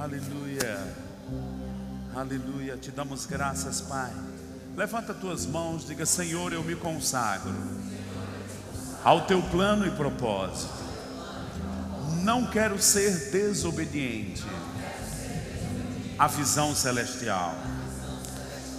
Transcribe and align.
Aleluia. 0.00 0.78
Aleluia. 2.16 2.74
Te 2.78 2.90
damos 2.90 3.26
graças, 3.26 3.82
Pai. 3.82 4.10
Levanta 4.74 5.12
tuas 5.12 5.44
mãos, 5.44 5.86
diga: 5.86 6.06
Senhor, 6.06 6.54
eu 6.54 6.64
me 6.64 6.74
consagro 6.74 7.52
ao 9.04 9.26
teu 9.26 9.42
plano 9.42 9.86
e 9.86 9.90
propósito. 9.90 10.72
Não 12.22 12.46
quero 12.46 12.80
ser 12.80 13.30
desobediente 13.30 14.42
à 16.18 16.26
visão 16.26 16.74
celestial. 16.74 17.54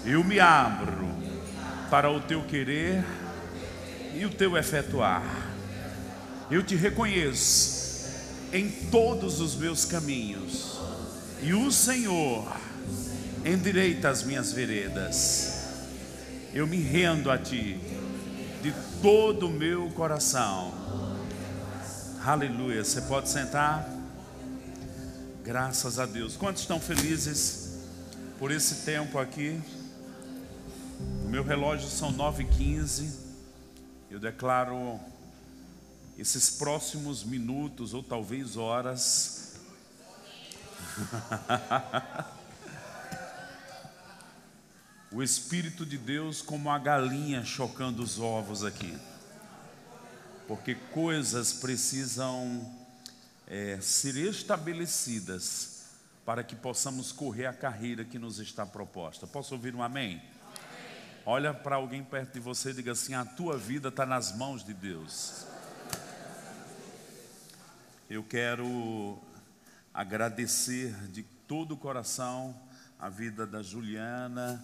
Eu 0.03 0.23
me 0.23 0.39
abro 0.39 1.07
para 1.91 2.09
o 2.09 2.19
teu 2.19 2.41
querer 2.45 3.05
e 4.15 4.25
o 4.25 4.29
teu 4.31 4.57
efetuar. 4.57 5.21
Eu 6.49 6.63
te 6.63 6.75
reconheço 6.75 7.79
em 8.51 8.69
todos 8.69 9.39
os 9.39 9.55
meus 9.55 9.85
caminhos, 9.85 10.80
e 11.41 11.53
o 11.53 11.71
Senhor 11.71 12.55
endireita 13.43 14.09
as 14.09 14.23
minhas 14.23 14.51
veredas. 14.51 15.61
Eu 16.53 16.67
me 16.67 16.77
rendo 16.77 17.31
a 17.31 17.37
Ti 17.37 17.79
de 18.61 18.71
todo 19.01 19.47
o 19.47 19.49
meu 19.49 19.89
coração. 19.91 20.71
Aleluia. 22.23 22.83
Você 22.83 23.01
pode 23.01 23.29
sentar? 23.29 23.89
Graças 25.43 25.97
a 25.97 26.05
Deus. 26.05 26.37
Quantos 26.37 26.61
estão 26.61 26.79
felizes 26.79 27.79
por 28.37 28.51
esse 28.51 28.85
tempo 28.85 29.17
aqui? 29.17 29.59
O 31.25 31.29
meu 31.29 31.43
relógio 31.43 31.89
são 31.89 32.13
9h15. 32.13 33.09
Eu 34.11 34.19
declaro 34.19 34.99
esses 36.19 36.51
próximos 36.51 37.23
minutos 37.23 37.95
ou 37.95 38.03
talvez 38.03 38.55
horas. 38.57 39.40
o 45.11 45.21
Espírito 45.21 45.85
de 45.85 45.97
Deus 45.97 46.41
como 46.41 46.69
a 46.69 46.77
galinha 46.77 47.43
chocando 47.43 48.01
os 48.01 48.17
ovos 48.19 48.63
aqui. 48.63 48.97
Porque 50.47 50.75
coisas 50.75 51.51
precisam 51.53 52.73
é, 53.47 53.79
ser 53.81 54.15
estabelecidas 54.17 55.71
para 56.25 56.43
que 56.43 56.55
possamos 56.55 57.11
correr 57.11 57.45
a 57.45 57.53
carreira 57.53 58.05
que 58.05 58.19
nos 58.19 58.39
está 58.39 58.65
proposta. 58.65 59.27
Posso 59.27 59.53
ouvir 59.53 59.75
um 59.75 59.83
amém? 59.83 60.15
amém. 60.15 60.23
Olha 61.25 61.53
para 61.53 61.75
alguém 61.75 62.03
perto 62.03 62.33
de 62.33 62.39
você 62.39 62.71
e 62.71 62.73
diga 62.73 62.91
assim: 62.91 63.13
a 63.13 63.25
tua 63.25 63.57
vida 63.57 63.89
está 63.89 64.05
nas 64.05 64.35
mãos 64.35 64.63
de 64.63 64.73
Deus. 64.73 65.45
Eu 68.09 68.23
quero 68.23 69.17
agradecer 69.93 70.93
de 71.09 71.23
todo 71.47 71.73
o 71.73 71.77
coração 71.77 72.55
a 72.99 73.09
vida 73.09 73.47
da 73.47 73.61
Juliana, 73.61 74.63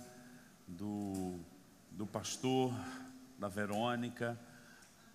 do, 0.67 1.35
do 1.91 2.05
pastor, 2.05 2.73
da 3.37 3.47
Verônica, 3.47 4.37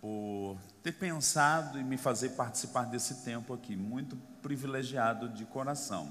por 0.01 0.59
ter 0.83 0.93
pensado 0.93 1.79
e 1.79 1.85
me 1.85 1.97
fazer 1.97 2.31
participar 2.31 2.85
desse 2.85 3.25
tempo 3.25 3.55
aqui, 3.55 3.77
muito 3.77 4.17
privilegiado 4.43 5.29
de 5.29 5.45
coração. 5.45 6.11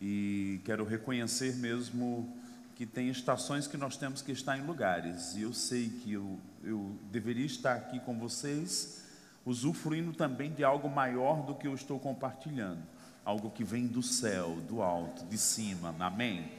E 0.00 0.60
quero 0.64 0.84
reconhecer 0.84 1.54
mesmo 1.54 2.36
que 2.74 2.84
tem 2.84 3.08
estações 3.08 3.68
que 3.68 3.76
nós 3.76 3.96
temos 3.96 4.20
que 4.20 4.32
estar 4.32 4.58
em 4.58 4.62
lugares, 4.62 5.36
e 5.36 5.42
eu 5.42 5.52
sei 5.52 5.88
que 5.88 6.14
eu, 6.14 6.40
eu 6.64 6.98
deveria 7.12 7.46
estar 7.46 7.74
aqui 7.74 8.00
com 8.00 8.18
vocês, 8.18 9.01
usufruindo 9.44 10.12
também 10.12 10.52
de 10.52 10.64
algo 10.64 10.88
maior 10.88 11.42
do 11.42 11.54
que 11.54 11.66
eu 11.66 11.74
estou 11.74 11.98
compartilhando, 11.98 12.82
algo 13.24 13.50
que 13.50 13.64
vem 13.64 13.86
do 13.86 14.02
céu, 14.02 14.56
do 14.68 14.82
alto, 14.82 15.24
de 15.26 15.38
cima, 15.38 15.94
amém? 15.98 16.50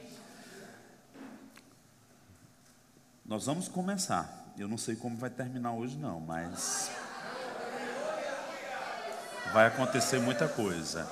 Nós 3.24 3.46
vamos 3.46 3.68
começar. 3.68 4.52
Eu 4.58 4.68
não 4.68 4.76
sei 4.76 4.94
como 4.94 5.16
vai 5.16 5.30
terminar 5.30 5.72
hoje, 5.72 5.96
não, 5.96 6.20
mas 6.20 6.90
vai 9.52 9.66
acontecer 9.66 10.20
muita 10.20 10.46
coisa. 10.46 11.10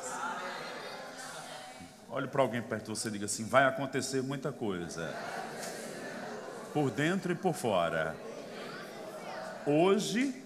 Olhe 2.10 2.28
para 2.28 2.42
alguém 2.42 2.60
perto 2.60 2.84
de 2.84 2.90
você 2.90 3.08
e 3.08 3.12
diga 3.12 3.24
assim: 3.24 3.44
vai 3.46 3.64
acontecer 3.64 4.22
muita 4.22 4.52
coisa. 4.52 5.14
Por 6.74 6.90
dentro 6.90 7.32
e 7.32 7.34
por 7.34 7.54
fora. 7.54 8.14
Hoje 9.66 10.41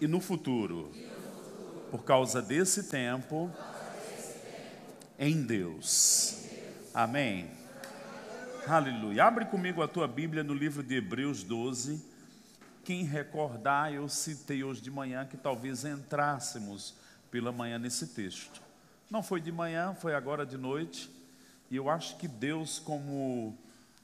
e 0.00 0.06
no 0.06 0.20
futuro. 0.20 0.92
Por 1.90 2.04
causa 2.04 2.42
desse 2.42 2.84
tempo 2.84 3.50
em 5.18 5.42
Deus. 5.42 6.44
Amém. 6.94 7.50
Aleluia. 8.66 9.24
Abre 9.24 9.46
comigo 9.46 9.82
a 9.82 9.88
tua 9.88 10.06
Bíblia 10.06 10.44
no 10.44 10.52
livro 10.52 10.82
de 10.82 10.96
Hebreus 10.96 11.42
12. 11.42 12.04
Quem 12.84 13.04
recordar, 13.04 13.92
eu 13.92 14.08
citei 14.08 14.62
hoje 14.62 14.80
de 14.80 14.90
manhã 14.90 15.26
que 15.26 15.36
talvez 15.36 15.84
entrássemos 15.84 16.94
pela 17.30 17.50
manhã 17.50 17.78
nesse 17.78 18.08
texto. 18.08 18.62
Não 19.10 19.22
foi 19.22 19.40
de 19.40 19.50
manhã, 19.50 19.94
foi 19.94 20.14
agora 20.14 20.44
de 20.44 20.56
noite. 20.56 21.10
E 21.70 21.76
eu 21.76 21.88
acho 21.88 22.16
que 22.16 22.28
Deus, 22.28 22.78
como 22.78 23.56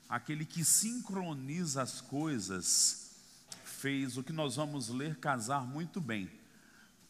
aquele 0.08 0.44
que 0.44 0.64
sincroniza 0.64 1.82
as 1.82 2.00
coisas, 2.00 3.03
fez 3.84 4.16
o 4.16 4.22
que 4.22 4.32
nós 4.32 4.56
vamos 4.56 4.88
ler 4.88 5.16
casar 5.16 5.60
muito 5.60 6.00
bem 6.00 6.30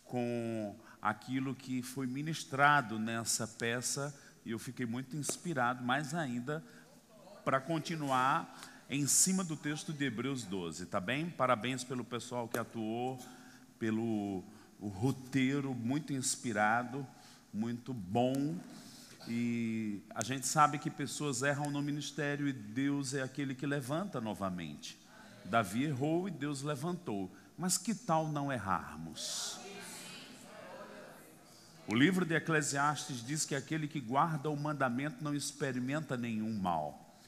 com 0.02 0.74
aquilo 1.00 1.54
que 1.54 1.82
foi 1.82 2.04
ministrado 2.04 2.98
nessa 2.98 3.46
peça. 3.46 4.12
E 4.44 4.50
eu 4.50 4.58
fiquei 4.58 4.84
muito 4.84 5.16
inspirado, 5.16 5.84
mais 5.84 6.14
ainda 6.14 6.64
para 7.44 7.60
continuar 7.60 8.60
em 8.90 9.06
cima 9.06 9.44
do 9.44 9.56
texto 9.56 9.92
de 9.92 10.06
Hebreus 10.06 10.42
12, 10.42 10.86
tá 10.86 10.98
bem? 10.98 11.30
Parabéns 11.30 11.84
pelo 11.84 12.04
pessoal 12.04 12.48
que 12.48 12.58
atuou, 12.58 13.24
pelo 13.78 14.42
roteiro 14.80 15.72
muito 15.72 16.12
inspirado, 16.12 17.06
muito 17.52 17.94
bom. 17.94 18.58
E 19.28 20.02
a 20.12 20.24
gente 20.24 20.48
sabe 20.48 20.80
que 20.80 20.90
pessoas 20.90 21.40
erram 21.40 21.70
no 21.70 21.80
ministério 21.80 22.48
e 22.48 22.52
Deus 22.52 23.14
é 23.14 23.22
aquele 23.22 23.54
que 23.54 23.64
levanta 23.64 24.20
novamente. 24.20 25.03
Davi 25.44 25.84
errou 25.84 26.28
e 26.28 26.30
Deus 26.30 26.62
levantou. 26.62 27.30
Mas 27.56 27.78
que 27.78 27.94
tal 27.94 28.28
não 28.28 28.52
errarmos? 28.52 29.58
O 31.86 31.94
livro 31.94 32.24
de 32.24 32.34
Eclesiastes 32.34 33.24
diz 33.24 33.44
que 33.44 33.54
aquele 33.54 33.86
que 33.86 34.00
guarda 34.00 34.48
o 34.48 34.56
mandamento 34.56 35.22
não 35.22 35.34
experimenta 35.34 36.16
nenhum 36.16 36.58
mal. 36.58 37.18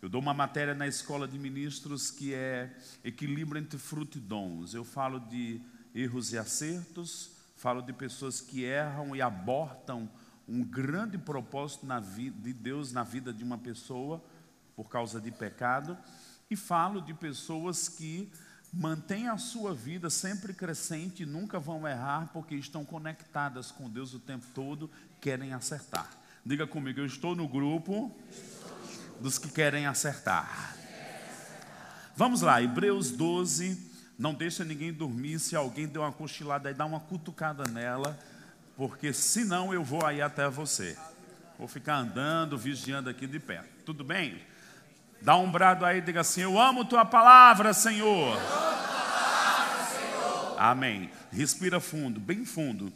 Eu 0.00 0.08
dou 0.08 0.20
uma 0.20 0.32
matéria 0.32 0.74
na 0.74 0.86
escola 0.86 1.28
de 1.28 1.38
ministros 1.38 2.10
que 2.10 2.32
é 2.32 2.74
equilíbrio 3.04 3.60
entre 3.60 3.78
fruto 3.78 4.18
e 4.18 4.20
dons. 4.20 4.72
Eu 4.72 4.84
falo 4.84 5.20
de 5.20 5.60
erros 5.94 6.32
e 6.32 6.38
acertos, 6.38 7.30
falo 7.56 7.82
de 7.82 7.92
pessoas 7.92 8.40
que 8.40 8.64
erram 8.64 9.14
e 9.14 9.20
abortam 9.20 10.08
um 10.48 10.62
grande 10.62 11.18
propósito 11.18 11.86
na 11.86 11.98
vida 11.98 12.40
de 12.40 12.52
Deus 12.52 12.92
na 12.92 13.02
vida 13.02 13.32
de 13.32 13.42
uma 13.42 13.58
pessoa 13.58 14.22
por 14.76 14.88
causa 14.88 15.20
de 15.20 15.30
pecado, 15.30 15.96
e 16.50 16.56
falo 16.56 17.00
de 17.00 17.12
pessoas 17.12 17.88
que 17.88 18.30
mantêm 18.72 19.28
a 19.28 19.38
sua 19.38 19.74
vida 19.74 20.10
sempre 20.10 20.52
crescente 20.52 21.22
e 21.22 21.26
nunca 21.26 21.58
vão 21.58 21.86
errar 21.86 22.30
porque 22.32 22.54
estão 22.54 22.84
conectadas 22.84 23.70
com 23.70 23.88
Deus 23.88 24.14
o 24.14 24.18
tempo 24.18 24.46
todo, 24.54 24.90
querem 25.20 25.52
acertar. 25.52 26.10
Diga 26.44 26.66
comigo, 26.66 27.00
eu 27.00 27.06
estou 27.06 27.34
no 27.34 27.48
grupo 27.48 28.14
dos 29.20 29.38
que 29.38 29.48
querem 29.48 29.86
acertar. 29.86 30.76
Vamos 32.14 32.42
lá, 32.42 32.62
Hebreus 32.62 33.10
12. 33.10 33.94
Não 34.18 34.32
deixa 34.32 34.64
ninguém 34.64 34.92
dormir. 34.92 35.38
Se 35.38 35.56
alguém 35.56 35.86
deu 35.86 36.02
uma 36.02 36.12
cochilada 36.12 36.68
aí, 36.68 36.74
dá 36.74 36.86
uma 36.86 37.00
cutucada 37.00 37.64
nela, 37.70 38.18
porque 38.76 39.12
senão 39.12 39.74
eu 39.74 39.82
vou 39.82 40.04
aí 40.04 40.22
até 40.22 40.48
você. 40.48 40.96
Vou 41.58 41.66
ficar 41.66 41.96
andando, 41.96 42.56
vigiando 42.56 43.10
aqui 43.10 43.26
de 43.26 43.40
perto. 43.40 43.84
Tudo 43.84 44.04
bem? 44.04 44.40
Dá 45.20 45.36
um 45.36 45.50
brado 45.50 45.84
aí, 45.84 46.00
diga 46.00 46.20
assim: 46.20 46.42
Eu 46.42 46.58
amo 46.58 46.84
tua 46.84 47.04
palavra, 47.04 47.72
Senhor. 47.72 48.38
Amém. 50.58 51.10
Respira 51.30 51.80
fundo, 51.80 52.18
bem 52.18 52.44
fundo. 52.44 52.92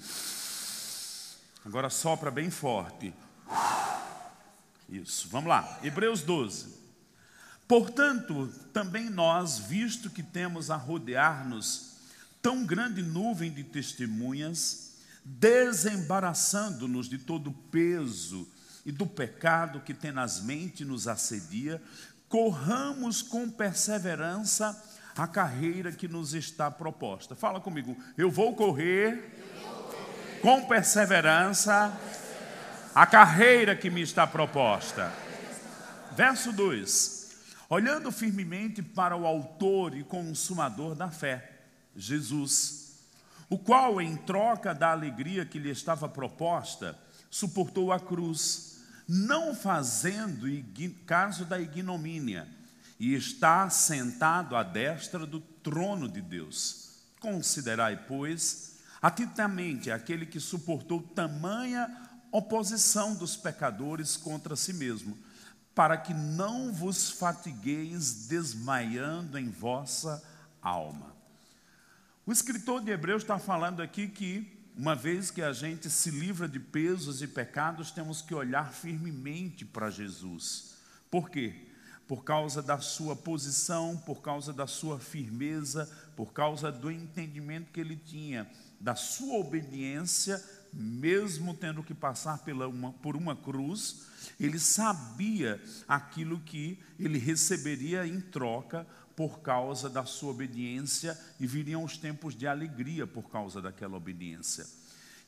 Agora 1.65 1.91
sopra 1.91 2.31
bem 2.31 2.51
forte. 2.51 3.13
Isso, 4.89 5.29
vamos 5.29 5.49
lá. 5.49 5.79
Hebreus 5.83 6.23
12. 6.23 6.81
Portanto, 7.69 8.53
também 8.73 9.09
nós, 9.09 9.59
visto 9.59 10.11
que 10.11 10.23
temos 10.23 10.71
a 10.71 10.77
rodear-nos 10.77 11.91
tão 12.43 12.65
grande 12.65 13.03
nuvem 13.03 13.53
de 13.53 13.63
testemunhas, 13.63 14.95
desembaraçando-nos 15.25 17.09
de 17.09 17.19
todo 17.19 17.51
o 17.51 17.55
peso 17.55 18.49
e 18.85 18.91
do 18.91 19.07
pecado 19.07 19.81
que 19.81 19.95
tenazmente 19.95 20.85
nos 20.85 21.07
assedia, 21.07 21.81
corramos 22.31 23.21
com 23.21 23.51
perseverança 23.51 24.81
a 25.17 25.27
carreira 25.27 25.91
que 25.91 26.07
nos 26.07 26.33
está 26.33 26.71
proposta. 26.71 27.35
Fala 27.35 27.61
comigo, 27.61 27.95
eu 28.17 28.31
vou 28.31 28.55
correr, 28.55 29.37
eu 29.37 29.61
vou 29.61 29.83
correr 29.83 30.41
com 30.41 30.65
perseverança 30.65 31.93
a 32.95 33.05
carreira 33.05 33.75
que 33.75 33.91
me 33.91 34.01
está 34.01 34.29
proposta. 34.29 35.13
Verso 36.13 36.53
2: 36.53 37.37
Olhando 37.69 38.13
firmemente 38.13 38.81
para 38.81 39.17
o 39.17 39.27
Autor 39.27 39.97
e 39.97 40.05
Consumador 40.05 40.95
da 40.95 41.11
fé, 41.11 41.51
Jesus, 41.97 43.01
o 43.49 43.59
qual, 43.59 44.01
em 44.01 44.17
troca 44.17 44.73
da 44.73 44.93
alegria 44.93 45.45
que 45.45 45.59
lhe 45.59 45.71
estava 45.71 46.09
proposta, 46.09 46.97
suportou 47.29 47.93
a 47.93 47.99
cruz, 47.99 48.70
não 49.13 49.57
fazendo 49.57 50.47
caso 51.05 51.45
da 51.45 51.61
ignomínia, 51.61 52.47
e 52.97 53.13
está 53.13 53.69
sentado 53.69 54.55
à 54.55 54.63
destra 54.63 55.27
do 55.27 55.41
trono 55.41 56.09
de 56.09 56.21
Deus. 56.21 56.91
Considerai, 57.19 58.05
pois, 58.07 58.77
atentamente 59.03 59.91
aquele 59.91 60.25
que 60.25 60.39
suportou 60.39 61.03
tamanha 61.03 61.91
oposição 62.31 63.17
dos 63.17 63.37
pecadores 63.37 64.17
contra 64.17 64.55
si 64.55 64.73
mesmo, 64.75 65.19
para 65.75 65.97
que 65.97 66.15
não 66.15 66.73
vos 66.73 67.11
fatigueis 67.11 68.29
desmaiando 68.29 69.37
em 69.37 69.51
vossa 69.51 70.23
alma. 70.63 71.17
O 72.25 72.31
escritor 72.31 72.81
de 72.81 72.93
Hebreus 72.93 73.23
está 73.23 73.41
falando 73.41 73.83
aqui 73.83 74.07
que, 74.07 74.60
uma 74.81 74.97
vez 74.97 75.31
que 75.31 75.43
a 75.43 75.53
gente 75.53 75.91
se 75.91 76.11
livra 76.11 76.49
de 76.49 76.59
pesos 76.59 77.21
e 77.21 77.29
pecados, 77.29 77.91
temos 77.91 78.23
que 78.23 78.35
olhar 78.35 78.73
firmemente 78.73 79.63
para 79.63 79.91
Jesus. 79.91 80.75
Por 81.11 81.29
quê? 81.29 81.69
Por 82.09 82.25
causa 82.25 82.63
da 82.63 82.79
sua 82.79 83.15
posição, 83.15 83.99
por 84.07 84.23
causa 84.23 84.55
da 84.55 84.67
sua 84.67 84.99
firmeza, 84.99 85.87
por 86.17 86.33
causa 86.33 86.73
do 86.73 86.91
entendimento 86.91 87.71
que 87.71 87.79
ele 87.79 87.95
tinha, 87.95 88.51
da 88.81 88.95
sua 88.95 89.35
obediência 89.35 90.43
mesmo 90.73 91.53
tendo 91.53 91.83
que 91.83 91.93
passar 91.93 92.39
pela 92.39 92.69
uma, 92.69 92.93
por 92.93 93.17
uma 93.17 93.35
cruz, 93.35 94.07
ele 94.39 94.59
sabia 94.59 95.61
aquilo 95.89 96.41
que 96.41 96.79
ele 96.99 97.19
receberia 97.19 98.07
em 98.07 98.21
troca 98.21 98.87
por 99.21 99.41
causa 99.41 99.91
da 99.91 100.07
sua 100.07 100.31
obediência 100.31 101.15
e 101.39 101.47
viriam 101.47 101.85
os 101.85 101.99
tempos 101.99 102.35
de 102.35 102.47
alegria 102.47 103.07
por 103.07 103.31
causa 103.31 103.61
daquela 103.61 103.99
obediência. 103.99 104.65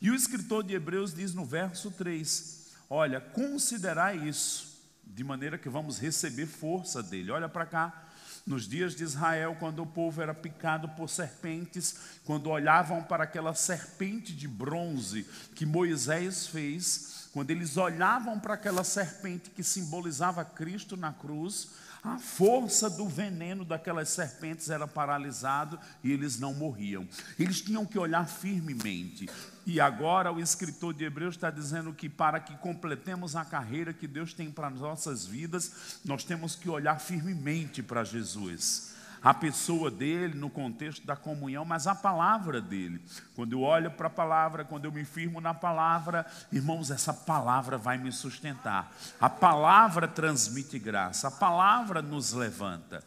E 0.00 0.10
o 0.10 0.14
escritor 0.14 0.64
de 0.64 0.72
Hebreus 0.72 1.12
diz 1.12 1.34
no 1.34 1.44
verso 1.44 1.90
3: 1.90 2.70
Olha, 2.88 3.20
considerai 3.20 4.16
isso, 4.16 4.80
de 5.04 5.22
maneira 5.22 5.58
que 5.58 5.68
vamos 5.68 5.98
receber 5.98 6.46
força 6.46 7.02
dele. 7.02 7.32
Olha 7.32 7.50
para 7.50 7.66
cá. 7.66 8.08
Nos 8.46 8.66
dias 8.66 8.94
de 8.94 9.04
Israel, 9.04 9.58
quando 9.60 9.82
o 9.82 9.86
povo 9.86 10.22
era 10.22 10.32
picado 10.32 10.88
por 10.96 11.10
serpentes, 11.10 11.96
quando 12.24 12.48
olhavam 12.48 13.04
para 13.04 13.24
aquela 13.24 13.52
serpente 13.52 14.34
de 14.34 14.48
bronze 14.48 15.26
que 15.54 15.66
Moisés 15.66 16.46
fez, 16.46 17.28
quando 17.30 17.50
eles 17.50 17.76
olhavam 17.76 18.40
para 18.40 18.54
aquela 18.54 18.84
serpente 18.84 19.50
que 19.50 19.62
simbolizava 19.62 20.46
Cristo 20.46 20.96
na 20.96 21.12
cruz, 21.12 21.68
a 22.02 22.18
força 22.18 22.90
do 22.90 23.08
veneno 23.08 23.64
daquelas 23.64 24.08
serpentes 24.08 24.68
era 24.70 24.88
paralisado 24.88 25.78
e 26.02 26.10
eles 26.10 26.38
não 26.38 26.52
morriam. 26.52 27.06
Eles 27.38 27.60
tinham 27.60 27.86
que 27.86 27.98
olhar 27.98 28.26
firmemente. 28.28 29.28
E 29.64 29.80
agora 29.80 30.32
o 30.32 30.40
escritor 30.40 30.92
de 30.92 31.04
Hebreus 31.04 31.36
está 31.36 31.50
dizendo 31.50 31.92
que 31.92 32.08
para 32.08 32.40
que 32.40 32.56
completemos 32.56 33.36
a 33.36 33.44
carreira 33.44 33.92
que 33.92 34.08
Deus 34.08 34.34
tem 34.34 34.50
para 34.50 34.68
nossas 34.68 35.24
vidas, 35.24 36.00
nós 36.04 36.24
temos 36.24 36.56
que 36.56 36.68
olhar 36.68 36.98
firmemente 36.98 37.82
para 37.82 38.02
Jesus 38.02 38.91
a 39.22 39.32
pessoa 39.32 39.90
dele 39.90 40.34
no 40.34 40.50
contexto 40.50 41.06
da 41.06 41.14
comunhão, 41.14 41.64
mas 41.64 41.86
a 41.86 41.94
palavra 41.94 42.60
dele. 42.60 43.00
Quando 43.34 43.52
eu 43.52 43.60
olho 43.60 43.90
para 43.90 44.08
a 44.08 44.10
palavra, 44.10 44.64
quando 44.64 44.84
eu 44.84 44.92
me 44.92 45.04
firmo 45.04 45.40
na 45.40 45.54
palavra, 45.54 46.26
irmãos, 46.50 46.90
essa 46.90 47.12
palavra 47.12 47.78
vai 47.78 47.98
me 47.98 48.10
sustentar. 48.10 48.92
A 49.20 49.30
palavra 49.30 50.08
transmite 50.08 50.78
graça, 50.78 51.28
a 51.28 51.30
palavra 51.30 52.02
nos 52.02 52.32
levanta. 52.32 53.02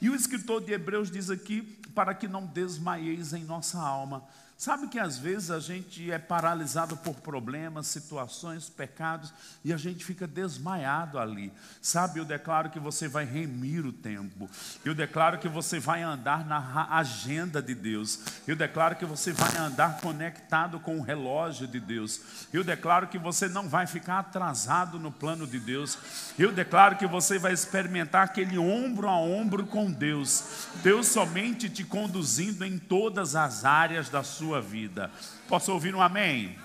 E 0.00 0.08
o 0.08 0.14
escritor 0.14 0.62
de 0.62 0.72
Hebreus 0.72 1.10
diz 1.10 1.30
aqui: 1.30 1.78
para 1.94 2.14
que 2.14 2.26
não 2.26 2.46
desmaieis 2.46 3.32
em 3.32 3.44
nossa 3.44 3.78
alma. 3.78 4.24
Sabe 4.60 4.88
que 4.88 4.98
às 4.98 5.16
vezes 5.16 5.50
a 5.50 5.58
gente 5.58 6.12
é 6.12 6.18
paralisado 6.18 6.94
por 6.94 7.14
problemas, 7.14 7.86
situações, 7.86 8.68
pecados 8.68 9.32
e 9.64 9.72
a 9.72 9.78
gente 9.78 10.04
fica 10.04 10.26
desmaiado 10.26 11.18
ali. 11.18 11.50
Sabe, 11.80 12.18
eu 12.18 12.26
declaro 12.26 12.68
que 12.68 12.78
você 12.78 13.08
vai 13.08 13.24
remir 13.24 13.86
o 13.86 13.90
tempo. 13.90 14.50
Eu 14.84 14.94
declaro 14.94 15.38
que 15.38 15.48
você 15.48 15.80
vai 15.80 16.02
andar 16.02 16.44
na 16.44 16.88
agenda 16.90 17.62
de 17.62 17.74
Deus. 17.74 18.20
Eu 18.46 18.54
declaro 18.54 18.96
que 18.96 19.06
você 19.06 19.32
vai 19.32 19.56
andar 19.56 19.98
conectado 20.02 20.78
com 20.78 20.98
o 20.98 21.02
relógio 21.02 21.66
de 21.66 21.80
Deus. 21.80 22.20
Eu 22.52 22.62
declaro 22.62 23.08
que 23.08 23.18
você 23.18 23.48
não 23.48 23.66
vai 23.66 23.86
ficar 23.86 24.18
atrasado 24.18 24.98
no 24.98 25.10
plano 25.10 25.46
de 25.46 25.58
Deus. 25.58 25.96
Eu 26.38 26.52
declaro 26.52 26.96
que 26.96 27.06
você 27.06 27.38
vai 27.38 27.54
experimentar 27.54 28.24
aquele 28.24 28.58
ombro 28.58 29.08
a 29.08 29.16
ombro 29.16 29.64
com 29.64 29.90
Deus. 29.90 30.68
Deus 30.82 31.06
somente 31.06 31.70
te 31.70 31.82
conduzindo 31.82 32.62
em 32.62 32.78
todas 32.78 33.34
as 33.34 33.64
áreas 33.64 34.10
da 34.10 34.22
sua 34.22 34.49
sua 34.50 34.60
vida. 34.60 35.12
Posso 35.46 35.72
ouvir 35.72 35.94
um 35.94 36.02
amém? 36.02 36.46
amém. 36.46 36.58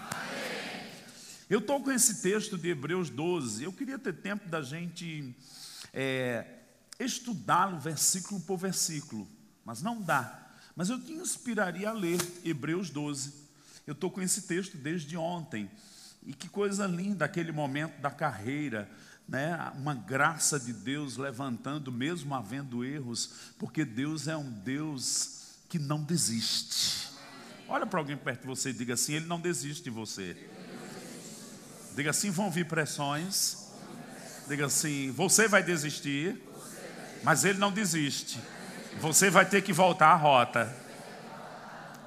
Eu 1.48 1.60
estou 1.60 1.80
com 1.84 1.92
esse 1.92 2.20
texto 2.24 2.58
de 2.58 2.70
Hebreus 2.70 3.12
12. 3.12 3.64
Eu 3.64 3.72
queria 3.72 4.00
ter 4.00 4.14
tempo 4.14 4.50
da 4.50 4.64
gente 4.64 5.36
é, 5.94 6.48
estudá-lo 7.00 7.80
versículo 7.80 8.42
por 8.42 8.58
versículo, 8.58 9.28
mas 9.64 9.84
não 9.84 10.02
dá. 10.02 10.48
Mas 10.76 10.90
eu 10.90 11.00
te 11.00 11.14
inspiraria 11.14 11.90
a 11.90 11.94
ler 11.94 12.18
Hebreus 12.44 12.90
12. 12.90 13.32
Eu 13.86 13.94
estou 13.94 14.10
com 14.10 14.20
esse 14.20 14.42
texto 14.42 14.76
desde 14.78 15.16
ontem. 15.16 15.70
E 16.26 16.34
que 16.34 16.50
coisa 16.50 16.88
linda 16.88 17.24
aquele 17.26 17.52
momento 17.52 18.02
da 18.02 18.10
carreira, 18.10 18.90
né? 19.30 19.72
uma 19.76 19.94
graça 19.94 20.60
de 20.60 20.74
Deus 20.74 21.18
levantando, 21.18 21.92
mesmo 21.92 22.34
havendo 22.34 22.84
erros, 22.84 23.54
porque 23.60 23.86
Deus 23.86 24.28
é 24.28 24.36
um 24.36 24.50
Deus 24.50 25.60
que 25.70 25.78
não 25.78 26.02
desiste. 26.02 27.15
Olha 27.68 27.86
para 27.86 28.00
alguém 28.00 28.16
perto 28.16 28.42
de 28.42 28.48
você 28.48 28.70
e 28.70 28.74
diga 28.74 28.94
assim: 28.94 29.14
Ele 29.14 29.26
não 29.26 29.40
desiste 29.40 29.84
de 29.84 29.90
você. 29.90 30.38
Diga 31.96 32.12
assim: 32.12 32.30
vão 32.30 32.52
vir 32.52 32.68
pressões. 32.68 33.72
Diga 34.48 34.68
assim: 34.68 35.12
você 35.12 35.48
vai 35.48 35.64
desistir, 35.64 36.40
mas 37.24 37.44
Ele 37.44 37.58
não 37.58 37.72
desiste. 37.72 38.40
Você 39.00 39.30
vai 39.30 39.46
ter 39.46 39.64
que 39.64 39.74
voltar 39.74 40.10
à 40.10 40.16
rota. 40.16 40.74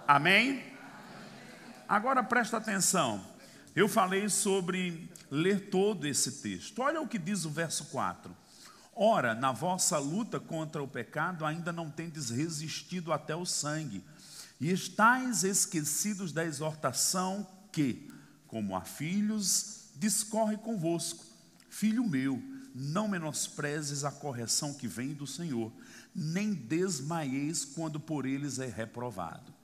Amém? 0.06 0.62
Agora 1.88 2.22
presta 2.22 2.56
atenção. 2.56 3.24
Eu 3.74 3.88
falei 3.88 4.28
sobre 4.28 5.10
ler 5.30 5.68
todo 5.70 6.06
esse 6.06 6.40
texto. 6.40 6.80
Olha 6.80 7.00
o 7.00 7.08
que 7.08 7.18
diz 7.18 7.44
o 7.44 7.50
verso 7.50 7.86
4. 7.86 8.34
Ora, 8.94 9.34
na 9.34 9.52
vossa 9.52 9.98
luta 9.98 10.40
contra 10.40 10.82
o 10.82 10.88
pecado, 10.88 11.44
ainda 11.44 11.72
não 11.72 11.90
tendes 11.90 12.30
resistido 12.30 13.12
até 13.12 13.34
o 13.34 13.44
sangue 13.44 14.02
e 14.60 14.70
estáis 14.70 15.44
esquecidos 15.44 16.32
da 16.32 16.44
exortação 16.44 17.46
que, 17.72 18.10
como 18.46 18.76
a 18.76 18.82
filhos, 18.82 19.90
discorre 19.96 20.56
convosco. 20.56 21.24
Filho 21.68 22.04
meu, 22.04 22.42
não 22.74 23.08
menosprezes 23.08 24.04
a 24.04 24.10
correção 24.10 24.74
que 24.74 24.88
vem 24.88 25.14
do 25.14 25.26
Senhor, 25.26 25.72
nem 26.14 26.52
desmaieis 26.54 27.64
quando 27.64 28.00
por 28.00 28.26
eles 28.26 28.58
é 28.58 28.66
reprovado. 28.66 29.54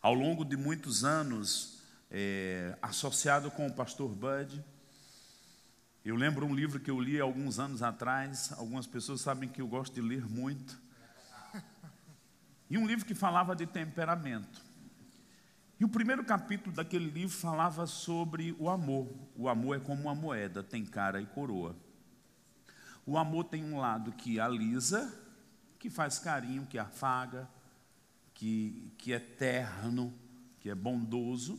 Ao 0.00 0.14
longo 0.14 0.44
de 0.44 0.56
muitos 0.56 1.04
anos, 1.04 1.78
é, 2.10 2.76
associado 2.80 3.50
com 3.50 3.66
o 3.66 3.72
pastor 3.72 4.14
Bud, 4.14 4.64
eu 6.04 6.14
lembro 6.14 6.46
um 6.46 6.54
livro 6.54 6.78
que 6.78 6.88
eu 6.88 7.00
li 7.00 7.18
alguns 7.18 7.58
anos 7.58 7.82
atrás. 7.82 8.52
Algumas 8.52 8.86
pessoas 8.86 9.20
sabem 9.20 9.48
que 9.48 9.60
eu 9.60 9.66
gosto 9.66 9.92
de 9.94 10.00
ler 10.00 10.24
muito. 10.24 10.78
E 12.68 12.76
um 12.76 12.86
livro 12.86 13.04
que 13.04 13.14
falava 13.14 13.54
de 13.54 13.66
temperamento. 13.66 14.64
E 15.78 15.84
o 15.84 15.88
primeiro 15.88 16.24
capítulo 16.24 16.74
daquele 16.74 17.10
livro 17.10 17.36
falava 17.36 17.86
sobre 17.86 18.56
o 18.58 18.68
amor. 18.68 19.12
O 19.36 19.48
amor 19.48 19.76
é 19.76 19.80
como 19.80 20.02
uma 20.02 20.14
moeda, 20.14 20.62
tem 20.62 20.84
cara 20.84 21.20
e 21.20 21.26
coroa. 21.26 21.76
O 23.04 23.18
amor 23.18 23.44
tem 23.44 23.62
um 23.62 23.78
lado 23.78 24.10
que 24.12 24.40
alisa, 24.40 25.12
que 25.78 25.90
faz 25.90 26.18
carinho, 26.18 26.66
que 26.66 26.78
afaga, 26.78 27.48
que, 28.34 28.92
que 28.98 29.12
é 29.12 29.18
terno, 29.18 30.12
que 30.58 30.70
é 30.70 30.74
bondoso. 30.74 31.58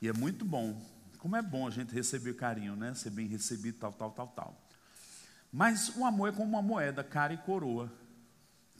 E 0.00 0.08
é 0.08 0.12
muito 0.12 0.44
bom. 0.44 0.80
Como 1.18 1.36
é 1.36 1.42
bom 1.42 1.66
a 1.66 1.70
gente 1.70 1.92
receber 1.92 2.34
carinho, 2.34 2.76
né? 2.76 2.94
Ser 2.94 3.10
bem 3.10 3.26
recebido, 3.26 3.78
tal, 3.78 3.92
tal, 3.92 4.12
tal, 4.12 4.28
tal. 4.28 4.68
Mas 5.52 5.96
o 5.96 6.04
amor 6.04 6.28
é 6.28 6.32
como 6.32 6.48
uma 6.48 6.62
moeda, 6.62 7.02
cara 7.02 7.34
e 7.34 7.38
coroa. 7.38 7.92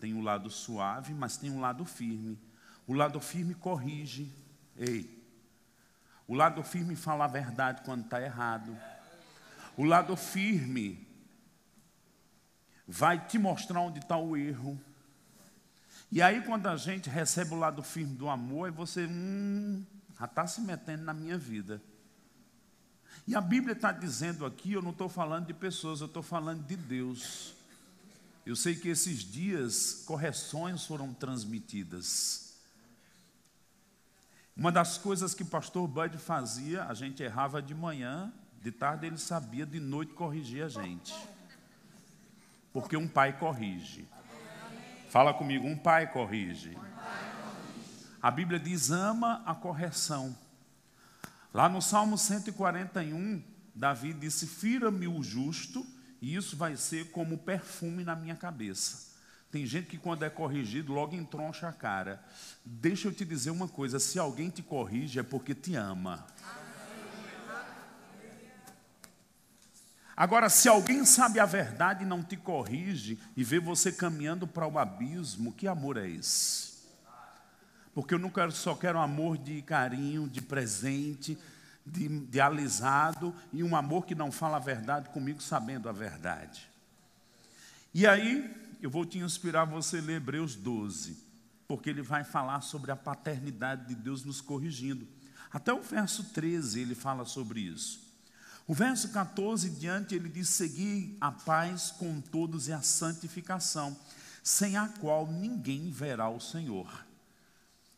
Tem 0.01 0.15
um 0.15 0.23
lado 0.23 0.51
suave, 0.51 1.15
mas 1.15 1.37
tem 1.37 1.51
um 1.51 1.61
lado 1.61 1.85
firme. 1.85 2.39
O 2.87 2.93
lado 2.93 3.21
firme 3.21 3.55
corrige. 3.55 4.33
Ei. 4.77 5.23
O 6.27 6.35
lado 6.35 6.63
firme 6.63 6.97
fala 6.97 7.25
a 7.25 7.29
verdade 7.29 7.83
quando 7.85 8.05
está 8.05 8.21
errado. 8.21 8.77
O 9.77 9.85
lado 9.85 10.17
firme 10.17 11.07
vai 12.87 13.25
te 13.27 13.39
mostrar 13.39 13.81
onde 13.81 13.99
está 13.99 14.17
o 14.17 14.37
erro. 14.37 14.81
E 16.11 16.23
aí, 16.23 16.43
quando 16.43 16.67
a 16.69 16.77
gente 16.77 17.11
recebe 17.11 17.55
o 17.55 17.59
lado 17.59 17.83
firme 17.83 18.15
do 18.15 18.29
amor, 18.29 18.67
aí 18.67 18.71
você, 18.71 19.07
hum, 19.07 19.85
já 20.19 20.27
está 20.27 20.47
se 20.47 20.61
metendo 20.61 21.03
na 21.03 21.13
minha 21.13 21.37
vida. 21.37 21.83
E 23.27 23.35
a 23.35 23.41
Bíblia 23.41 23.73
está 23.73 23.91
dizendo 23.91 24.45
aqui, 24.45 24.73
eu 24.73 24.83
não 24.83 24.91
estou 24.91 25.09
falando 25.09 25.47
de 25.47 25.55
pessoas, 25.55 26.01
eu 26.01 26.07
estou 26.07 26.23
falando 26.23 26.65
de 26.65 26.77
Deus. 26.77 27.55
Eu 28.47 28.55
sei 28.55 28.75
que 28.75 28.89
esses 28.89 29.21
dias 29.21 30.03
correções 30.07 30.85
foram 30.85 31.15
transmitidas. 31.15 32.55
Uma 34.57 34.71
das 34.71 34.99
coisas 34.99 35.35
que 35.35 35.43
o 35.43 35.47
pastor 35.47 35.89
Bud 35.89 36.19
fazia, 36.19 36.85
a 36.85 36.95
gente 36.95 37.23
errava 37.23 37.63
de 37.63 37.75
manhã, 37.75 38.33
de 38.63 38.71
tarde 38.71 39.07
ele 39.07 39.19
sabia, 39.19 39.65
de 39.65 39.81
noite 39.81 40.13
corrigia 40.13 40.67
a 40.67 40.69
gente. 40.69 41.15
Porque 42.73 42.97
um 42.97 43.09
pai 43.09 43.39
corrige. 43.39 44.07
Fala 45.09 45.33
comigo, 45.33 45.67
um 45.67 45.77
pai 45.77 46.11
corrige. 46.13 46.77
A 48.21 48.31
Bíblia 48.31 48.59
diz: 48.59 48.91
ama 48.91 49.43
a 49.47 49.55
correção. 49.55 50.37
Lá 51.53 51.69
no 51.69 51.81
Salmo 51.81 52.19
141, 52.19 53.43
Davi 53.75 54.13
disse: 54.13 54.47
Fira-me 54.47 55.07
o 55.07 55.23
justo, 55.23 55.87
e 56.25 56.35
isso 56.35 56.57
vai 56.57 56.75
ser 56.75 57.11
como 57.11 57.37
perfume 57.37 58.03
na 58.03 58.17
minha 58.17 58.35
cabeça. 58.35 59.13
Tem 59.51 59.67
gente 59.67 59.89
que, 59.89 59.99
quando 59.99 60.23
é 60.23 60.31
corrigido, 60.31 60.91
logo 60.91 61.15
entroncha 61.15 61.69
a 61.69 61.73
cara. 61.73 62.25
Deixa 62.65 63.09
eu 63.09 63.13
te 63.13 63.27
dizer 63.27 63.51
uma 63.51 63.69
coisa: 63.69 64.01
se 64.01 64.19
alguém 64.19 64.49
te 64.49 64.63
corrige, 64.63 65.19
é 65.19 65.23
porque 65.23 65.55
te 65.55 65.75
ama. 65.75 66.27
Agora, 70.17 70.49
se 70.49 70.67
alguém 70.67 71.05
sabe 71.05 71.39
a 71.39 71.45
verdade 71.45 72.05
e 72.05 72.07
não 72.07 72.23
te 72.23 72.39
corrige 72.39 73.19
e 73.37 73.45
vê 73.45 73.61
você 73.61 73.93
caminhando 73.93 74.47
para 74.47 74.67
o 74.67 74.79
abismo, 74.79 75.53
que 75.53 75.69
amor 75.69 75.99
é 75.99 76.09
esse? 76.09 76.75
porque 77.95 78.13
eu 78.13 78.19
não 78.19 78.29
quero, 78.29 78.51
só 78.51 78.75
quero 78.75 78.99
amor 78.99 79.39
de 79.39 79.63
carinho, 79.63 80.29
de 80.29 80.43
presente, 80.43 81.39
de, 81.87 82.09
de 82.27 82.41
alisado 82.41 83.35
e 83.53 83.63
um 83.63 83.77
amor 83.77 84.07
que 84.07 84.15
não 84.15 84.33
fala 84.33 84.57
a 84.57 84.61
verdade 84.61 85.11
comigo, 85.11 85.43
sabendo 85.43 85.89
a 85.89 85.93
verdade. 85.93 86.69
E 87.93 88.07
aí, 88.07 88.53
eu 88.81 88.91
vou 88.91 89.05
te 89.05 89.19
inspirar 89.19 89.65
você 89.65 90.01
ler 90.01 90.17
Hebreus 90.17 90.55
12, 90.55 91.17
porque 91.69 91.91
ele 91.91 92.03
vai 92.03 92.25
falar 92.25 92.61
sobre 92.61 92.91
a 92.91 92.97
paternidade 92.97 93.87
de 93.87 93.95
Deus 93.95 94.25
nos 94.25 94.41
corrigindo. 94.41 95.07
Até 95.53 95.73
o 95.73 95.81
verso 95.81 96.25
13 96.25 96.81
ele 96.81 96.95
fala 96.95 97.25
sobre 97.25 97.61
isso. 97.61 98.05
O 98.67 98.75
verso 98.75 99.11
14 99.11 99.71
diante 99.71 100.15
ele 100.15 100.29
diz: 100.29 100.49
Seguir 100.49 101.17
a 101.21 101.31
paz 101.31 101.91
com 101.93 102.21
todos 102.21 102.67
e 102.67 102.73
a 102.73 102.83
santificação, 102.83 103.97
sem 104.43 104.77
a 104.77 104.89
qual 104.89 105.27
ninguém 105.27 105.91
verá 105.91 106.29
o 106.29 106.41
Senhor. 106.41 107.05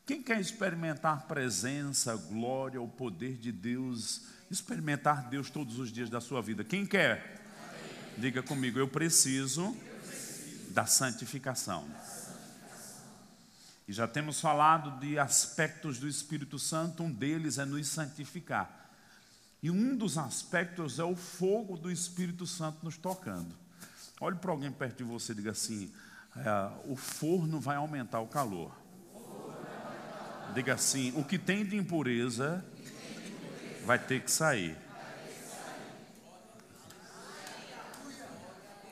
Quem 0.06 0.22
quer 0.22 0.40
experimentar 0.40 1.26
presença, 1.26 2.14
glória, 2.14 2.80
o 2.80 2.86
poder 2.86 3.36
de 3.36 3.50
Deus, 3.50 4.22
experimentar 4.48 5.28
Deus 5.28 5.50
todos 5.50 5.80
os 5.80 5.90
dias 5.90 6.08
da 6.08 6.20
sua 6.20 6.40
vida? 6.40 6.62
Quem 6.62 6.86
quer? 6.86 7.42
Diga 8.16 8.40
comigo, 8.40 8.78
eu 8.78 8.86
preciso 8.86 9.76
da 10.68 10.86
santificação. 10.86 11.84
E 13.88 13.92
já 13.92 14.06
temos 14.06 14.40
falado 14.40 15.00
de 15.00 15.18
aspectos 15.18 15.98
do 15.98 16.06
Espírito 16.06 16.56
Santo, 16.56 17.02
um 17.02 17.10
deles 17.10 17.58
é 17.58 17.64
nos 17.64 17.88
santificar. 17.88 18.88
E 19.60 19.72
um 19.72 19.96
dos 19.96 20.16
aspectos 20.16 21.00
é 21.00 21.04
o 21.04 21.16
fogo 21.16 21.76
do 21.76 21.90
Espírito 21.90 22.46
Santo 22.46 22.84
nos 22.84 22.96
tocando. 22.96 23.52
Olhe 24.20 24.36
para 24.36 24.52
alguém 24.52 24.70
perto 24.70 24.98
de 24.98 25.04
você 25.04 25.32
e 25.32 25.34
diga 25.34 25.50
assim: 25.50 25.92
é, 26.36 26.70
o 26.84 26.94
forno 26.94 27.58
vai 27.58 27.74
aumentar 27.74 28.20
o 28.20 28.28
calor. 28.28 28.85
Diga 30.56 30.72
assim: 30.72 31.12
o 31.14 31.22
que 31.22 31.38
tem 31.38 31.66
de 31.66 31.76
impureza 31.76 32.64
vai 33.84 33.98
ter 33.98 34.22
que 34.22 34.30
sair. 34.30 34.74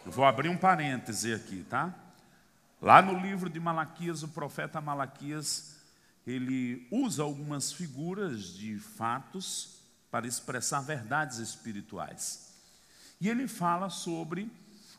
Eu 0.05 0.13
vou 0.13 0.27
abrir 0.27 0.51
um 0.51 0.59
parêntese 0.59 1.33
aqui, 1.33 1.65
tá? 1.65 1.95
Lá 2.83 3.01
no 3.01 3.19
livro 3.19 3.49
de 3.49 3.59
Malaquias, 3.59 4.23
o 4.23 4.29
profeta 4.29 4.79
Malaquias, 4.79 5.77
ele 6.27 6.87
usa 6.91 7.23
algumas 7.23 7.73
figuras 7.73 8.53
de 8.53 8.79
fatos 8.79 9.79
para 10.11 10.27
expressar 10.27 10.83
verdades 10.83 11.39
espirituais. 11.39 12.53
E 13.19 13.27
ele 13.31 13.49
fala 13.49 13.89
sobre 13.89 14.53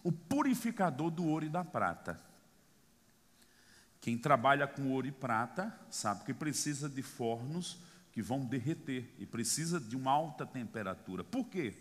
o 0.04 0.12
purificador 0.12 1.12
do 1.12 1.28
ouro 1.28 1.46
e 1.46 1.50
da 1.50 1.64
prata. 1.64 2.20
Quem 4.06 4.20
trabalha 4.20 4.68
com 4.68 4.92
ouro 4.92 5.08
e 5.08 5.12
prata 5.12 5.76
sabe 5.90 6.26
que 6.26 6.32
precisa 6.32 6.88
de 6.88 7.02
fornos 7.02 7.80
que 8.12 8.22
vão 8.22 8.46
derreter 8.46 9.12
e 9.18 9.26
precisa 9.26 9.80
de 9.80 9.96
uma 9.96 10.12
alta 10.12 10.46
temperatura. 10.46 11.24
Por 11.24 11.46
quê? 11.46 11.74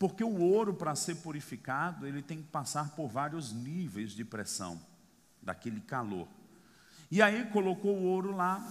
Porque 0.00 0.24
o 0.24 0.40
ouro, 0.40 0.74
para 0.74 0.96
ser 0.96 1.14
purificado, 1.18 2.08
ele 2.08 2.22
tem 2.22 2.42
que 2.42 2.48
passar 2.48 2.90
por 2.96 3.06
vários 3.06 3.52
níveis 3.52 4.10
de 4.10 4.24
pressão, 4.24 4.82
daquele 5.40 5.80
calor. 5.80 6.26
E 7.08 7.22
aí 7.22 7.44
colocou 7.52 7.96
o 7.96 8.02
ouro 8.02 8.34
lá, 8.34 8.68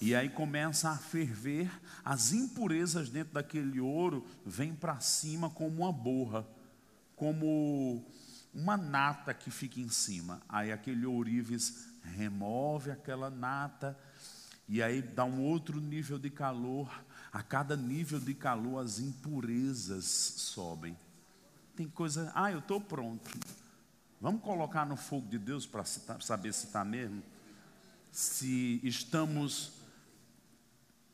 e 0.00 0.14
aí 0.14 0.28
começa 0.28 0.90
a 0.90 0.96
ferver, 0.96 1.68
as 2.04 2.32
impurezas 2.32 3.10
dentro 3.10 3.34
daquele 3.34 3.80
ouro 3.80 4.24
vêm 4.46 4.72
para 4.72 5.00
cima 5.00 5.50
como 5.50 5.82
uma 5.82 5.92
borra, 5.92 6.46
como 7.16 8.06
uma 8.54 8.76
nata 8.76 9.34
que 9.34 9.50
fica 9.50 9.80
em 9.80 9.88
cima. 9.88 10.40
Aí 10.48 10.72
aquele 10.72 11.04
ourives 11.04 11.87
remove 12.02 12.90
aquela 12.90 13.30
nata 13.30 13.98
e 14.68 14.82
aí 14.82 15.00
dá 15.00 15.24
um 15.24 15.42
outro 15.42 15.80
nível 15.80 16.18
de 16.18 16.28
calor. 16.28 16.90
A 17.32 17.42
cada 17.42 17.76
nível 17.76 18.20
de 18.20 18.34
calor 18.34 18.78
as 18.78 18.98
impurezas 18.98 20.04
sobem. 20.04 20.96
Tem 21.74 21.88
coisa, 21.88 22.30
ah, 22.34 22.52
eu 22.52 22.58
estou 22.58 22.80
pronto. 22.80 23.30
Vamos 24.20 24.42
colocar 24.42 24.84
no 24.84 24.96
fogo 24.96 25.28
de 25.28 25.38
Deus 25.38 25.66
para 25.66 25.84
saber 25.84 26.52
se 26.52 26.66
está 26.66 26.84
mesmo? 26.84 27.22
Se 28.10 28.80
estamos 28.82 29.72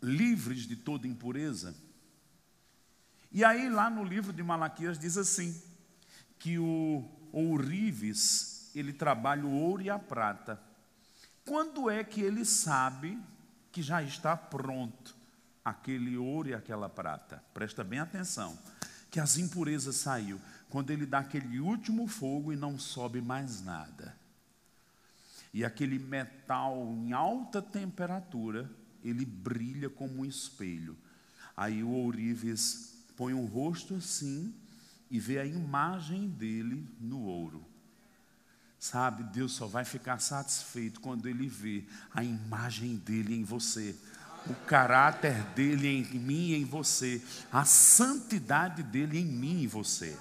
livres 0.03 0.67
de 0.67 0.75
toda 0.75 1.07
impureza? 1.07 1.75
E 3.31 3.45
aí, 3.45 3.69
lá 3.69 3.91
no 3.91 4.05
livro 4.05 4.33
de 4.33 4.43
Malaquias, 4.43 4.99
diz 4.99 5.19
assim: 5.19 5.61
que 6.39 6.59
o 6.59 7.05
ourives, 7.33 8.71
ele 8.75 8.93
trabalha 8.93 9.45
o 9.45 9.53
ouro 9.53 9.83
e 9.83 9.91
a 9.91 9.99
prata 9.99 10.61
quando 11.45 11.91
é 11.91 12.03
que 12.03 12.21
ele 12.21 12.45
sabe 12.45 13.19
que 13.71 13.83
já 13.83 14.03
está 14.03 14.37
pronto 14.37 15.15
aquele 15.65 16.17
ouro 16.17 16.49
e 16.49 16.55
aquela 16.55 16.89
prata? 16.89 17.43
Presta 17.53 17.85
bem 17.85 17.99
atenção, 17.99 18.59
que 19.11 19.21
as 19.21 19.37
impurezas 19.37 19.97
saiu 19.97 20.41
quando 20.71 20.91
ele 20.91 21.07
dá 21.07 21.19
aquele 21.19 21.61
último 21.61 22.07
fogo 22.07 22.53
e 22.53 22.57
não 22.57 22.79
sobe 22.79 23.21
mais 23.21 23.63
nada. 23.63 24.17
E 25.53 25.65
aquele 25.65 25.99
metal 25.99 26.77
em 26.77 27.13
alta 27.13 27.63
temperatura, 27.63 28.69
ele 29.05 29.25
brilha 29.25 29.89
como 29.89 30.23
um 30.23 30.25
espelho. 30.25 30.97
Aí 31.57 31.85
o 31.85 31.91
ourives 31.91 33.05
põe 33.17 33.33
um 33.35 33.45
rosto 33.45 33.95
assim 33.95 34.53
e 35.09 35.21
vê 35.21 35.39
a 35.39 35.47
imagem 35.47 36.29
dele 36.29 36.89
no 36.99 37.21
ouro. 37.21 37.65
Sabe, 38.85 39.23
Deus 39.23 39.53
só 39.53 39.67
vai 39.67 39.83
ficar 39.83 40.19
satisfeito 40.19 41.01
quando 41.01 41.27
Ele 41.27 41.49
vê 41.49 41.85
a 42.15 42.23
imagem 42.23 42.97
dele 42.97 43.35
em 43.35 43.43
você, 43.43 43.97
o 44.47 44.53
caráter 44.67 45.33
dele 45.55 45.89
em 45.89 46.19
mim 46.19 46.51
e 46.51 46.57
em 46.57 46.67
você, 46.67 47.23
a 47.51 47.65
santidade 47.65 48.83
dele 48.83 49.19
em 49.19 49.25
mim 49.25 49.63
e 49.63 49.67
você. 49.67 50.15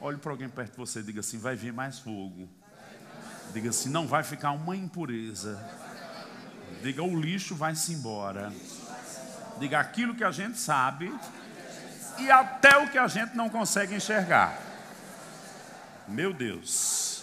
Olhe 0.00 0.16
para 0.16 0.32
alguém 0.32 0.48
perto 0.48 0.70
de 0.70 0.76
você 0.78 1.00
e 1.00 1.02
diga 1.02 1.20
assim: 1.20 1.36
vai 1.36 1.56
vir 1.56 1.70
mais 1.70 1.98
fogo. 1.98 2.48
Diga 3.52 3.68
assim: 3.68 3.90
não 3.90 4.06
vai 4.06 4.22
ficar 4.22 4.52
uma 4.52 4.74
impureza. 4.74 5.62
Diga: 6.82 7.02
o 7.02 7.20
lixo 7.20 7.54
vai 7.54 7.74
se 7.74 7.92
embora. 7.92 8.50
Diga 9.60 9.78
aquilo 9.78 10.14
que 10.14 10.24
a 10.24 10.32
gente 10.32 10.58
sabe 10.58 11.14
e 12.18 12.30
até 12.30 12.78
o 12.78 12.88
que 12.88 12.96
a 12.96 13.08
gente 13.08 13.36
não 13.36 13.50
consegue 13.50 13.94
enxergar. 13.94 14.58
Meu 16.08 16.32
Deus. 16.32 17.17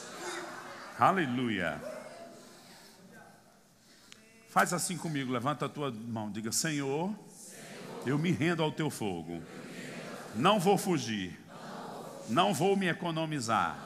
Aleluia. 0.98 1.82
Faz 4.48 4.72
assim 4.72 4.98
comigo, 4.98 5.30
levanta 5.30 5.66
a 5.66 5.70
tua 5.70 5.92
mão, 5.92 6.32
diga: 6.32 6.54
Senhor, 6.54 7.14
eu 8.06 8.18
me 8.18 8.32
rendo 8.32 8.64
ao 8.64 8.72
teu 8.72 8.90
fogo. 8.90 9.44
Não 10.34 10.58
vou 10.58 10.78
fugir. 10.78 11.38
Não 12.30 12.54
vou 12.54 12.78
me 12.78 12.88
economizar. 12.88 13.78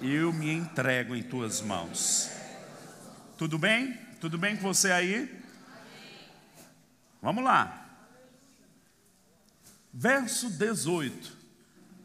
Eu 0.00 0.32
me 0.32 0.52
entrego 0.52 1.14
em 1.14 1.22
tuas 1.22 1.60
mãos. 1.60 2.28
Tudo 3.38 3.56
bem? 3.56 3.96
Tudo 4.20 4.36
bem 4.36 4.56
com 4.56 4.62
você 4.62 4.90
aí? 4.90 5.42
Vamos 7.20 7.44
lá. 7.44 7.86
Verso 9.92 10.50
18. 10.50 11.38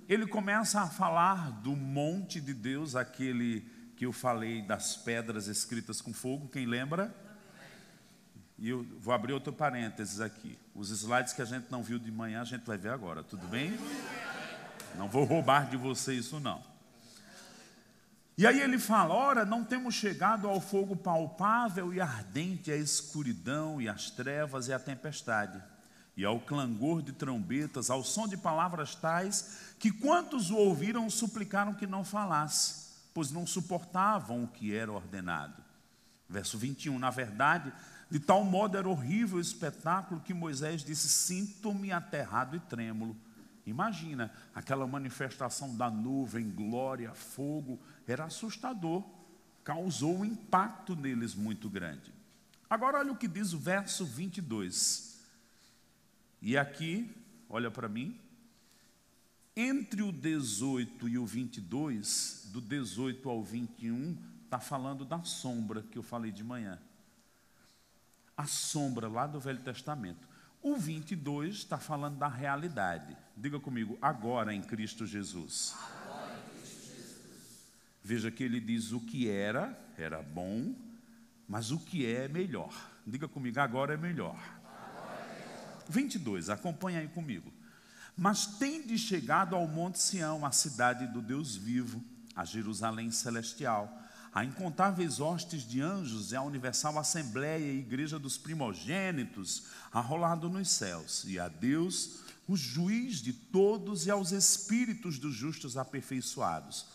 Ele 0.07 0.27
começa 0.27 0.81
a 0.81 0.87
falar 0.87 1.49
do 1.63 1.75
monte 1.75 2.39
de 2.39 2.53
Deus, 2.53 2.95
aquele 2.95 3.76
que 3.97 4.05
eu 4.05 4.13
falei 4.13 4.61
das 4.61 4.95
pedras 4.95 5.47
escritas 5.47 5.99
com 6.01 6.13
fogo, 6.13 6.47
quem 6.47 6.67
lembra? 6.67 7.13
E 8.59 8.69
eu 8.69 8.85
vou 8.99 9.13
abrir 9.13 9.33
outro 9.33 9.51
parênteses 9.51 10.21
aqui. 10.21 10.57
Os 10.73 10.91
slides 10.91 11.33
que 11.33 11.41
a 11.41 11.45
gente 11.45 11.71
não 11.71 11.81
viu 11.81 11.97
de 11.97 12.11
manhã, 12.11 12.41
a 12.41 12.45
gente 12.45 12.63
vai 12.63 12.77
ver 12.77 12.89
agora, 12.89 13.23
tudo 13.23 13.47
bem? 13.47 13.75
Não 14.95 15.09
vou 15.09 15.23
roubar 15.23 15.67
de 15.67 15.75
você 15.75 16.13
isso 16.13 16.39
não. 16.39 16.63
E 18.37 18.45
aí 18.45 18.61
ele 18.61 18.77
fala: 18.77 19.15
ora, 19.15 19.43
não 19.43 19.63
temos 19.63 19.95
chegado 19.95 20.47
ao 20.47 20.61
fogo 20.61 20.95
palpável 20.95 21.91
e 21.91 21.99
ardente, 21.99 22.71
a 22.71 22.77
escuridão 22.77 23.81
e 23.81 23.89
as 23.89 24.11
trevas 24.11 24.67
e 24.67 24.73
a 24.73 24.79
tempestade, 24.79 25.59
e 26.15 26.23
ao 26.23 26.39
clangor 26.39 27.01
de 27.01 27.13
trombetas, 27.13 27.89
ao 27.89 28.03
som 28.03 28.27
de 28.27 28.37
palavras 28.37 28.93
tais, 28.93 29.73
que 29.79 29.91
quantos 29.91 30.51
o 30.51 30.55
ouviram 30.55 31.09
suplicaram 31.09 31.73
que 31.73 31.87
não 31.87 32.03
falasse, 32.03 32.86
pois 33.17 33.31
não 33.31 33.47
suportavam 33.47 34.43
o 34.43 34.47
que 34.47 34.75
era 34.75 34.91
ordenado. 34.91 35.63
Verso 36.29 36.55
21, 36.55 36.99
na 36.99 37.09
verdade, 37.09 37.73
de 38.11 38.19
tal 38.19 38.43
modo 38.43 38.77
era 38.77 38.87
horrível 38.87 39.39
o 39.39 39.41
espetáculo 39.41 40.21
que 40.21 40.35
Moisés 40.35 40.83
disse: 40.83 41.09
Sinto-me 41.09 41.91
aterrado 41.91 42.55
e 42.55 42.59
trêmulo. 42.59 43.17
Imagina 43.65 44.31
aquela 44.53 44.85
manifestação 44.85 45.75
da 45.75 45.89
nuvem, 45.89 46.47
glória, 46.51 47.11
fogo, 47.15 47.79
era 48.07 48.25
assustador, 48.25 49.03
causou 49.63 50.19
um 50.19 50.23
impacto 50.23 50.95
neles 50.95 51.33
muito 51.33 51.71
grande. 51.71 52.13
Agora, 52.69 52.99
olha 52.99 53.13
o 53.13 53.17
que 53.17 53.27
diz 53.27 53.51
o 53.51 53.57
verso 53.57 54.05
22. 54.05 55.19
E 56.39 56.55
aqui, 56.55 57.11
olha 57.49 57.71
para 57.71 57.89
mim, 57.89 58.15
entre 59.59 60.03
o 60.03 60.11
18 60.11 61.09
e 61.09 61.17
o 61.17 61.25
22, 61.25 62.51
do 62.53 62.61
18 62.61 63.27
ao 63.27 63.43
21, 63.43 64.15
está 64.45 64.59
falando 64.59 65.03
da 65.03 65.23
sombra 65.23 65.81
que 65.81 65.97
eu 65.97 66.03
falei 66.03 66.31
de 66.31 66.43
manhã. 66.43 66.79
A 68.37 68.45
sombra 68.45 69.07
lá 69.07 69.25
do 69.25 69.39
Velho 69.39 69.57
Testamento. 69.59 70.27
O 70.61 70.75
22 70.75 71.55
está 71.55 71.79
falando 71.79 72.19
da 72.19 72.27
realidade. 72.27 73.17
Diga 73.35 73.59
comigo, 73.59 73.97
agora 73.99 74.53
em 74.53 74.61
Cristo 74.61 75.07
Jesus. 75.07 75.75
Veja 78.03 78.29
que 78.29 78.43
ele 78.43 78.59
diz 78.59 78.91
o 78.91 78.99
que 78.99 79.27
era, 79.27 79.75
era 79.97 80.21
bom, 80.21 80.75
mas 81.47 81.71
o 81.71 81.79
que 81.79 82.05
é, 82.05 82.25
é 82.25 82.27
melhor. 82.27 82.91
Diga 83.07 83.27
comigo, 83.27 83.59
agora 83.59 83.95
é 83.95 83.97
melhor. 83.97 84.37
Agora 84.37 85.25
é 85.31 85.47
melhor. 85.47 85.85
22, 85.89 86.51
acompanha 86.51 86.99
aí 86.99 87.07
comigo. 87.07 87.56
Mas 88.17 88.45
tende 88.45 88.97
chegado 88.97 89.55
ao 89.55 89.67
Monte 89.67 89.99
Sião, 89.99 90.45
a 90.45 90.51
cidade 90.51 91.05
do 91.07 91.21
Deus 91.21 91.55
vivo, 91.55 92.03
a 92.35 92.43
Jerusalém 92.43 93.11
celestial 93.11 94.05
a 94.37 94.45
incontáveis 94.45 95.19
hostes 95.19 95.63
de 95.63 95.81
anjos 95.81 96.31
e 96.31 96.35
a 96.35 96.43
universal 96.43 96.99
assembleia 96.99 97.71
e 97.71 97.79
igreja 97.79 98.19
dos 98.19 98.37
primogênitos, 98.37 99.63
arrolado 99.91 100.47
nos 100.47 100.69
céus, 100.69 101.23
e 101.25 101.39
a 101.39 101.47
Deus, 101.47 102.19
o 102.47 102.55
juiz 102.55 103.17
de 103.17 103.33
todos, 103.33 104.05
e 104.05 104.11
aos 104.11 104.31
espíritos 104.31 105.17
dos 105.17 105.33
justos 105.33 105.75
aperfeiçoados, 105.75 106.85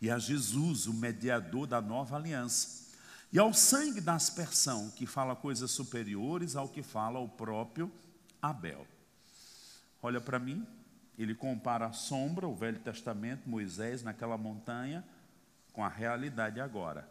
e 0.00 0.10
a 0.10 0.18
Jesus, 0.18 0.86
o 0.86 0.94
mediador 0.94 1.66
da 1.66 1.82
nova 1.82 2.16
aliança, 2.16 2.86
e 3.30 3.38
ao 3.38 3.52
sangue 3.52 4.00
da 4.00 4.14
aspersão, 4.14 4.90
que 4.96 5.04
fala 5.04 5.36
coisas 5.36 5.70
superiores 5.70 6.56
ao 6.56 6.66
que 6.66 6.82
fala 6.82 7.18
o 7.18 7.28
próprio 7.28 7.92
Abel. 8.40 8.86
Olha 10.06 10.20
para 10.20 10.38
mim, 10.38 10.64
ele 11.18 11.34
compara 11.34 11.86
a 11.86 11.92
sombra, 11.92 12.46
o 12.46 12.54
Velho 12.54 12.78
Testamento, 12.78 13.48
Moisés 13.48 14.04
naquela 14.04 14.38
montanha, 14.38 15.04
com 15.72 15.84
a 15.84 15.88
realidade 15.88 16.60
agora. 16.60 17.10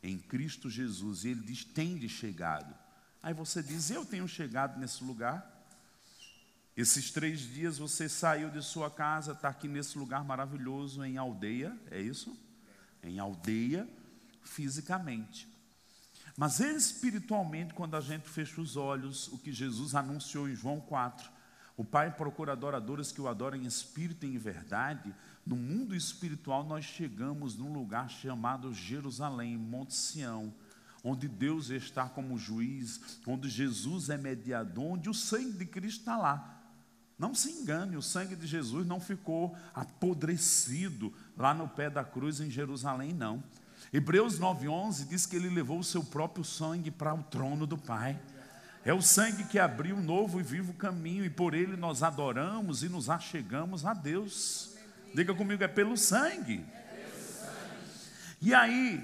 Em 0.00 0.16
Cristo 0.16 0.70
Jesus, 0.70 1.24
e 1.24 1.30
ele 1.30 1.40
diz: 1.40 1.64
tem 1.64 2.08
chegado. 2.08 2.72
Aí 3.20 3.34
você 3.34 3.60
diz: 3.60 3.90
eu 3.90 4.04
tenho 4.04 4.28
chegado 4.28 4.78
nesse 4.78 5.02
lugar. 5.02 5.50
Esses 6.76 7.10
três 7.10 7.40
dias 7.40 7.78
você 7.78 8.08
saiu 8.08 8.50
de 8.50 8.62
sua 8.62 8.88
casa, 8.88 9.32
está 9.32 9.48
aqui 9.48 9.66
nesse 9.66 9.98
lugar 9.98 10.24
maravilhoso, 10.24 11.04
em 11.04 11.18
aldeia, 11.18 11.76
é 11.90 12.00
isso? 12.00 12.40
Em 13.02 13.18
aldeia, 13.18 13.88
fisicamente. 14.44 15.48
Mas 16.36 16.60
espiritualmente, 16.60 17.74
quando 17.74 17.96
a 17.96 18.00
gente 18.00 18.28
fecha 18.28 18.60
os 18.60 18.76
olhos, 18.76 19.26
o 19.26 19.38
que 19.38 19.52
Jesus 19.52 19.96
anunciou 19.96 20.48
em 20.48 20.54
João 20.54 20.80
4, 20.80 21.41
o 21.76 21.84
Pai 21.84 22.10
procura 22.10 22.52
adoradores 22.52 23.10
que 23.10 23.20
o 23.20 23.28
adorem 23.28 23.62
em 23.62 23.66
espírito 23.66 24.26
e 24.26 24.34
em 24.34 24.38
verdade, 24.38 25.14
no 25.44 25.56
mundo 25.56 25.94
espiritual, 25.94 26.64
nós 26.64 26.84
chegamos 26.84 27.56
num 27.56 27.72
lugar 27.72 28.08
chamado 28.08 28.72
Jerusalém, 28.72 29.56
Monte 29.56 29.94
Sião, 29.94 30.52
onde 31.02 31.26
Deus 31.26 31.70
está 31.70 32.08
como 32.08 32.38
juiz, 32.38 33.00
onde 33.26 33.48
Jesus 33.48 34.08
é 34.08 34.16
mediador, 34.16 34.84
onde 34.84 35.10
o 35.10 35.14
sangue 35.14 35.58
de 35.58 35.66
Cristo 35.66 36.00
está 36.00 36.16
lá. 36.16 36.60
Não 37.18 37.34
se 37.34 37.50
engane, 37.50 37.96
o 37.96 38.02
sangue 38.02 38.36
de 38.36 38.46
Jesus 38.46 38.86
não 38.86 39.00
ficou 39.00 39.56
apodrecido 39.74 41.12
lá 41.36 41.52
no 41.52 41.68
pé 41.68 41.90
da 41.90 42.04
cruz 42.04 42.40
em 42.40 42.50
Jerusalém, 42.50 43.12
não. 43.12 43.42
Hebreus 43.92 44.38
9,11 44.38 45.06
diz 45.08 45.26
que 45.26 45.36
ele 45.36 45.50
levou 45.50 45.78
o 45.78 45.84
seu 45.84 46.02
próprio 46.02 46.44
sangue 46.44 46.90
para 46.90 47.14
o 47.14 47.22
trono 47.22 47.66
do 47.66 47.76
Pai. 47.76 48.18
É 48.84 48.92
o 48.92 49.00
sangue 49.00 49.44
que 49.44 49.60
abriu 49.60 49.96
um 49.96 50.02
novo 50.02 50.40
e 50.40 50.42
vivo 50.42 50.74
caminho, 50.74 51.24
e 51.24 51.30
por 51.30 51.54
ele 51.54 51.76
nós 51.76 52.02
adoramos 52.02 52.82
e 52.82 52.88
nos 52.88 53.08
achegamos 53.08 53.84
a 53.84 53.94
Deus. 53.94 54.74
Diga 55.14 55.32
comigo, 55.34 55.62
é 55.62 55.68
pelo 55.68 55.96
sangue. 55.96 56.66
E 58.40 58.52
aí, 58.52 59.00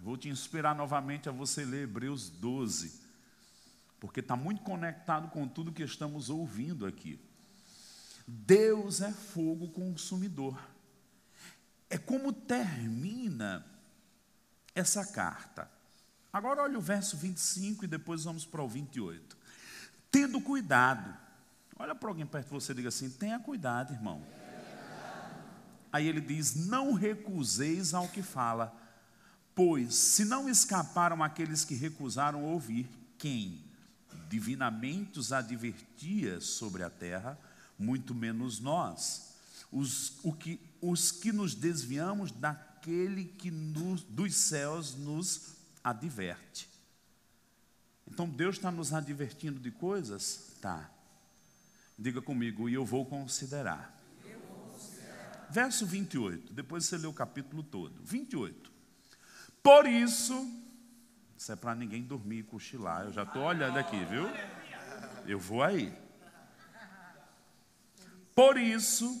vou 0.00 0.18
te 0.18 0.28
inspirar 0.28 0.74
novamente 0.74 1.26
a 1.26 1.32
você 1.32 1.64
ler 1.64 1.84
Hebreus 1.84 2.28
12, 2.28 3.00
porque 3.98 4.20
está 4.20 4.36
muito 4.36 4.62
conectado 4.62 5.28
com 5.28 5.48
tudo 5.48 5.72
que 5.72 5.82
estamos 5.82 6.28
ouvindo 6.28 6.84
aqui. 6.84 7.18
Deus 8.26 9.00
é 9.00 9.10
fogo 9.10 9.68
consumidor. 9.68 10.60
É 11.88 11.96
como 11.96 12.30
termina 12.30 13.64
essa 14.74 15.06
carta. 15.06 15.77
Agora 16.32 16.62
olha 16.62 16.78
o 16.78 16.82
verso 16.82 17.16
25 17.16 17.84
e 17.84 17.88
depois 17.88 18.24
vamos 18.24 18.44
para 18.44 18.62
o 18.62 18.68
28. 18.68 19.36
Tendo 20.10 20.40
cuidado. 20.40 21.14
Olha 21.78 21.94
para 21.94 22.08
alguém 22.08 22.26
perto 22.26 22.46
de 22.46 22.52
você 22.52 22.72
e 22.72 22.74
diga 22.74 22.88
assim: 22.88 23.08
tenha 23.08 23.38
cuidado, 23.38 23.92
irmão. 23.92 24.22
Aí 25.92 26.06
ele 26.06 26.20
diz: 26.20 26.54
Não 26.54 26.92
recuseis 26.92 27.94
ao 27.94 28.08
que 28.08 28.22
fala, 28.22 28.76
pois 29.54 29.94
se 29.94 30.24
não 30.24 30.48
escaparam 30.48 31.22
aqueles 31.22 31.64
que 31.64 31.74
recusaram 31.74 32.44
ouvir, 32.44 32.88
quem 33.16 33.64
divinamente 34.28 35.18
os 35.18 35.32
advertia 35.32 36.40
sobre 36.40 36.82
a 36.82 36.90
terra, 36.90 37.38
muito 37.78 38.14
menos 38.14 38.60
nós, 38.60 39.34
os, 39.72 40.18
o 40.22 40.32
que, 40.32 40.60
os 40.80 41.10
que 41.10 41.32
nos 41.32 41.54
desviamos 41.54 42.30
daquele 42.30 43.24
que 43.24 43.50
nos, 43.50 44.02
dos 44.02 44.34
céus 44.34 44.94
nos 44.94 45.57
adverte. 45.82 46.68
Então 48.06 48.28
Deus 48.28 48.56
está 48.56 48.70
nos 48.70 48.92
advertindo 48.92 49.60
de 49.60 49.70
coisas? 49.70 50.56
Tá. 50.60 50.90
Diga 51.98 52.22
comigo, 52.22 52.68
e 52.68 52.74
eu 52.74 52.84
vou 52.84 53.04
considerar. 53.04 53.96
Verso 55.50 55.86
28, 55.86 56.52
depois 56.52 56.84
você 56.84 56.98
lê 56.98 57.06
o 57.06 57.12
capítulo 57.12 57.62
todo. 57.62 58.00
28. 58.02 58.70
Por 59.62 59.86
isso, 59.86 60.46
isso 61.36 61.52
é 61.52 61.56
para 61.56 61.74
ninguém 61.74 62.02
dormir 62.02 62.40
e 62.40 62.42
cochilar. 62.42 63.04
Eu 63.04 63.12
já 63.12 63.22
estou 63.22 63.42
olhando 63.42 63.78
aqui, 63.78 64.04
viu? 64.04 64.24
Eu 65.26 65.38
vou 65.38 65.62
aí. 65.62 65.92
Por 68.34 68.56
isso, 68.56 69.20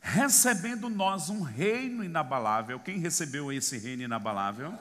recebendo 0.00 0.88
nós 0.90 1.30
um 1.30 1.40
reino 1.40 2.04
inabalável, 2.04 2.78
quem 2.80 2.98
recebeu 2.98 3.52
esse 3.52 3.78
reino 3.78 4.02
inabalável? 4.02 4.76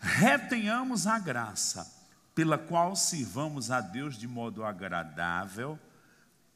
Retenhamos 0.00 1.06
a 1.06 1.18
graça 1.18 2.00
pela 2.34 2.56
qual 2.56 2.96
sirvamos 2.96 3.70
a 3.70 3.80
Deus 3.82 4.16
de 4.16 4.26
modo 4.26 4.64
agradável, 4.64 5.78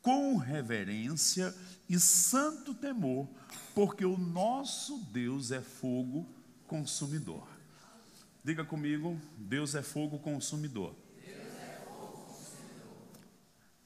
com 0.01 0.37
reverência 0.37 1.55
e 1.89 1.99
santo 1.99 2.75
temor, 2.75 3.29
porque 3.75 4.05
o 4.05 4.17
nosso 4.17 4.99
Deus 5.13 5.51
é 5.51 5.61
fogo 5.61 6.27
consumidor. 6.67 7.47
Diga 8.43 8.65
comigo, 8.65 9.21
Deus 9.37 9.75
é 9.75 9.83
fogo 9.83 10.19
consumidor. 10.19 10.95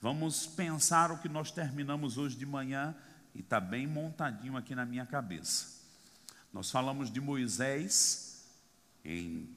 Vamos 0.00 0.46
pensar 0.46 1.10
o 1.10 1.18
que 1.18 1.28
nós 1.28 1.50
terminamos 1.50 2.16
hoje 2.16 2.36
de 2.36 2.46
manhã 2.46 2.94
e 3.34 3.40
está 3.40 3.58
bem 3.58 3.86
montadinho 3.86 4.56
aqui 4.56 4.74
na 4.74 4.86
minha 4.86 5.04
cabeça. 5.04 5.78
Nós 6.52 6.70
falamos 6.70 7.10
de 7.10 7.20
Moisés 7.20 8.27
em 9.04 9.48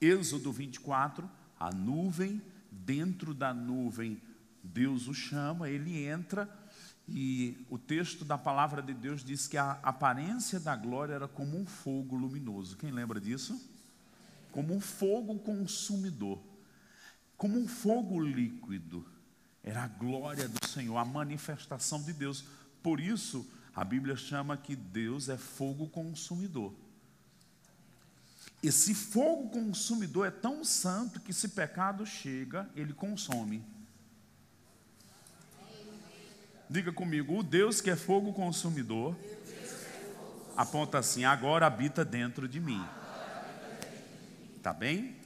Êxodo 0.00 0.52
24, 0.52 1.28
a 1.58 1.70
nuvem, 1.70 2.40
dentro 2.70 3.34
da 3.34 3.52
nuvem 3.52 4.20
Deus 4.62 5.08
o 5.08 5.14
chama, 5.14 5.68
ele 5.68 6.04
entra 6.04 6.48
e 7.08 7.66
o 7.68 7.76
texto 7.76 8.24
da 8.24 8.38
palavra 8.38 8.80
de 8.80 8.94
Deus 8.94 9.24
diz 9.24 9.48
que 9.48 9.56
a 9.56 9.72
aparência 9.82 10.60
da 10.60 10.76
glória 10.76 11.14
era 11.14 11.26
como 11.26 11.58
um 11.58 11.66
fogo 11.66 12.14
luminoso. 12.14 12.76
Quem 12.76 12.92
lembra 12.92 13.20
disso? 13.20 13.60
Como 14.52 14.74
um 14.74 14.80
fogo 14.80 15.38
consumidor. 15.40 16.40
como 17.36 17.58
um 17.58 17.66
fogo 17.66 18.20
líquido. 18.20 19.02
Era 19.62 19.84
a 19.84 19.88
glória 19.88 20.46
do 20.46 20.68
Senhor, 20.68 20.98
a 20.98 21.04
manifestação 21.06 22.02
de 22.02 22.12
Deus. 22.12 22.44
Por 22.82 23.00
isso, 23.00 23.50
a 23.74 23.82
Bíblia 23.82 24.14
chama 24.14 24.58
que 24.58 24.76
Deus 24.76 25.30
é 25.30 25.38
fogo 25.38 25.88
consumidor. 25.88 26.74
Esse 28.62 28.94
fogo 28.94 29.48
consumidor 29.48 30.26
é 30.26 30.30
tão 30.30 30.62
santo 30.62 31.18
que, 31.20 31.32
se 31.32 31.48
pecado 31.48 32.04
chega, 32.04 32.68
ele 32.76 32.92
consome. 32.92 33.64
Diga 36.68 36.92
comigo, 36.92 37.38
o 37.38 37.42
Deus 37.42 37.80
que 37.80 37.90
é 37.90 37.96
fogo 37.96 38.32
consumidor, 38.34 39.16
aponta 40.56 40.98
assim: 40.98 41.24
agora 41.24 41.66
habita 41.66 42.04
dentro 42.04 42.46
de 42.46 42.60
mim. 42.60 42.84
Tá 44.62 44.74
bem? 44.74 45.16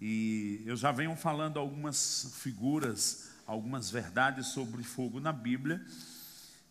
E 0.00 0.62
eu 0.66 0.74
já 0.76 0.90
venho 0.90 1.14
falando 1.14 1.58
algumas 1.58 2.32
figuras, 2.38 3.30
algumas 3.46 3.90
verdades 3.90 4.46
sobre 4.46 4.82
fogo 4.82 5.20
na 5.20 5.30
Bíblia, 5.30 5.84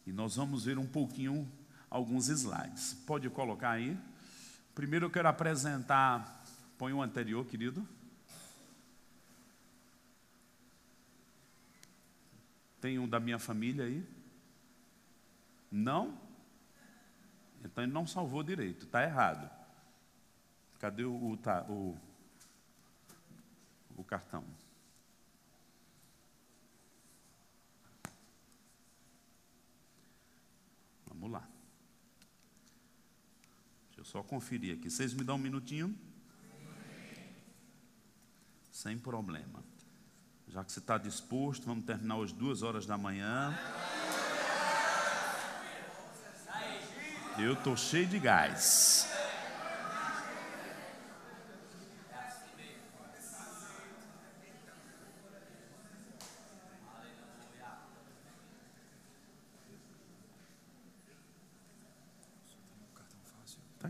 e 0.06 0.12
nós 0.12 0.36
vamos 0.36 0.66
ver 0.66 0.80
um 0.80 0.88
pouquinho 0.88 1.50
alguns 1.90 2.28
slides. 2.28 2.96
Pode 3.06 3.30
colocar 3.30 3.72
aí? 3.72 3.98
Primeiro 4.74 5.08
eu 5.08 5.12
quero 5.12 5.28
apresentar, 5.28 6.44
põe 6.78 6.94
o 6.94 7.02
anterior, 7.02 7.46
querido. 7.46 7.86
Tem 12.80 12.98
um 12.98 13.08
da 13.08 13.20
minha 13.20 13.38
família 13.38 13.86
aí? 13.86 14.04
Não? 15.70 16.18
Então 17.64 17.84
ele 17.84 17.94
não 17.94 18.08
salvou 18.08 18.42
direito, 18.42 18.86
está 18.86 19.04
errado. 19.04 19.50
Cadê 20.80 21.04
o, 21.04 21.38
tá, 21.38 21.64
o, 21.70 21.96
o 23.96 24.04
cartão? 24.04 24.44
Vamos 31.06 31.32
lá. 31.32 31.51
Só 34.12 34.21
conferir 34.21 34.76
aqui. 34.76 34.89
Vocês 34.89 35.13
me 35.13 35.24
dão 35.24 35.36
um 35.36 35.39
minutinho? 35.39 35.97
Sem 38.69 38.97
problema. 38.97 39.63
Já 40.50 40.65
que 40.65 40.71
você 40.74 40.80
está 40.80 40.97
disposto, 40.97 41.65
vamos 41.65 41.86
terminar 41.86 42.21
às 42.21 42.34
duas 42.34 42.62
horas 42.62 42.86
da 42.86 42.97
manhã. 42.97 43.58
Eu 47.39 47.54
estou 47.54 47.78
cheio 47.78 48.06
de 48.06 48.19
gás. 48.19 49.11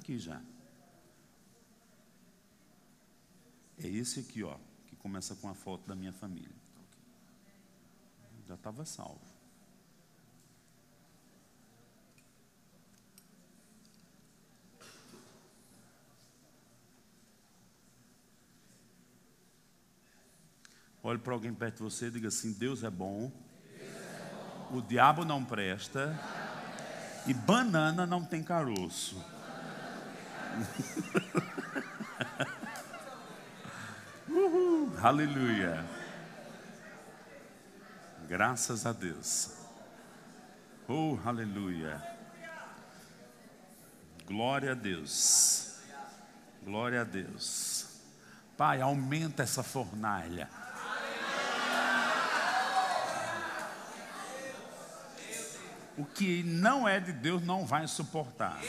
Aqui 0.02 0.18
já. 0.18 0.42
É 3.78 3.88
esse 3.88 4.20
aqui, 4.20 4.44
ó 4.44 4.58
começa 5.02 5.36
com 5.36 5.50
a 5.50 5.56
foto 5.56 5.88
da 5.88 5.96
minha 5.96 6.14
família. 6.14 6.56
Já 8.48 8.54
estava 8.54 8.86
salvo. 8.86 9.20
Olhe 21.04 21.18
para 21.18 21.34
alguém 21.34 21.52
perto 21.52 21.78
de 21.78 21.84
você 21.84 22.08
e 22.08 22.12
diga 22.12 22.28
assim: 22.28 22.54
Deus 22.54 22.84
é 22.84 22.90
bom, 22.92 23.32
Deus 23.76 23.82
é 23.82 24.34
bom. 24.70 24.78
o 24.78 24.82
diabo 24.84 25.26
não 25.26 25.44
presta. 25.44 26.16
e 27.26 27.34
banana 27.34 28.06
não 28.06 28.24
tem 28.24 28.44
caroço. 28.44 29.18
Caroço. 30.52 31.32
Aleluia. 35.02 35.84
Graças 38.28 38.86
a 38.86 38.94
Deus. 38.94 39.54
Oh, 40.88 41.18
aleluia. 41.26 42.02
Glória 44.26 44.72
a 44.72 44.76
Deus. 44.76 45.80
Glória 46.64 47.02
a 47.02 47.04
Deus. 47.04 47.88
Pai, 48.56 48.80
aumenta 48.80 49.44
essa 49.44 49.64
fornalha. 49.64 50.48
O 55.98 56.06
que 56.06 56.44
não 56.44 56.88
é 56.88 57.00
de 57.00 57.12
Deus 57.12 57.44
não 57.44 57.66
vai 57.66 57.88
suportar. 57.88 58.60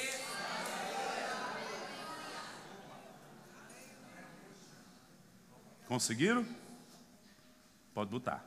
Conseguiram? 5.92 6.46
Pode 7.92 8.08
botar. 8.08 8.42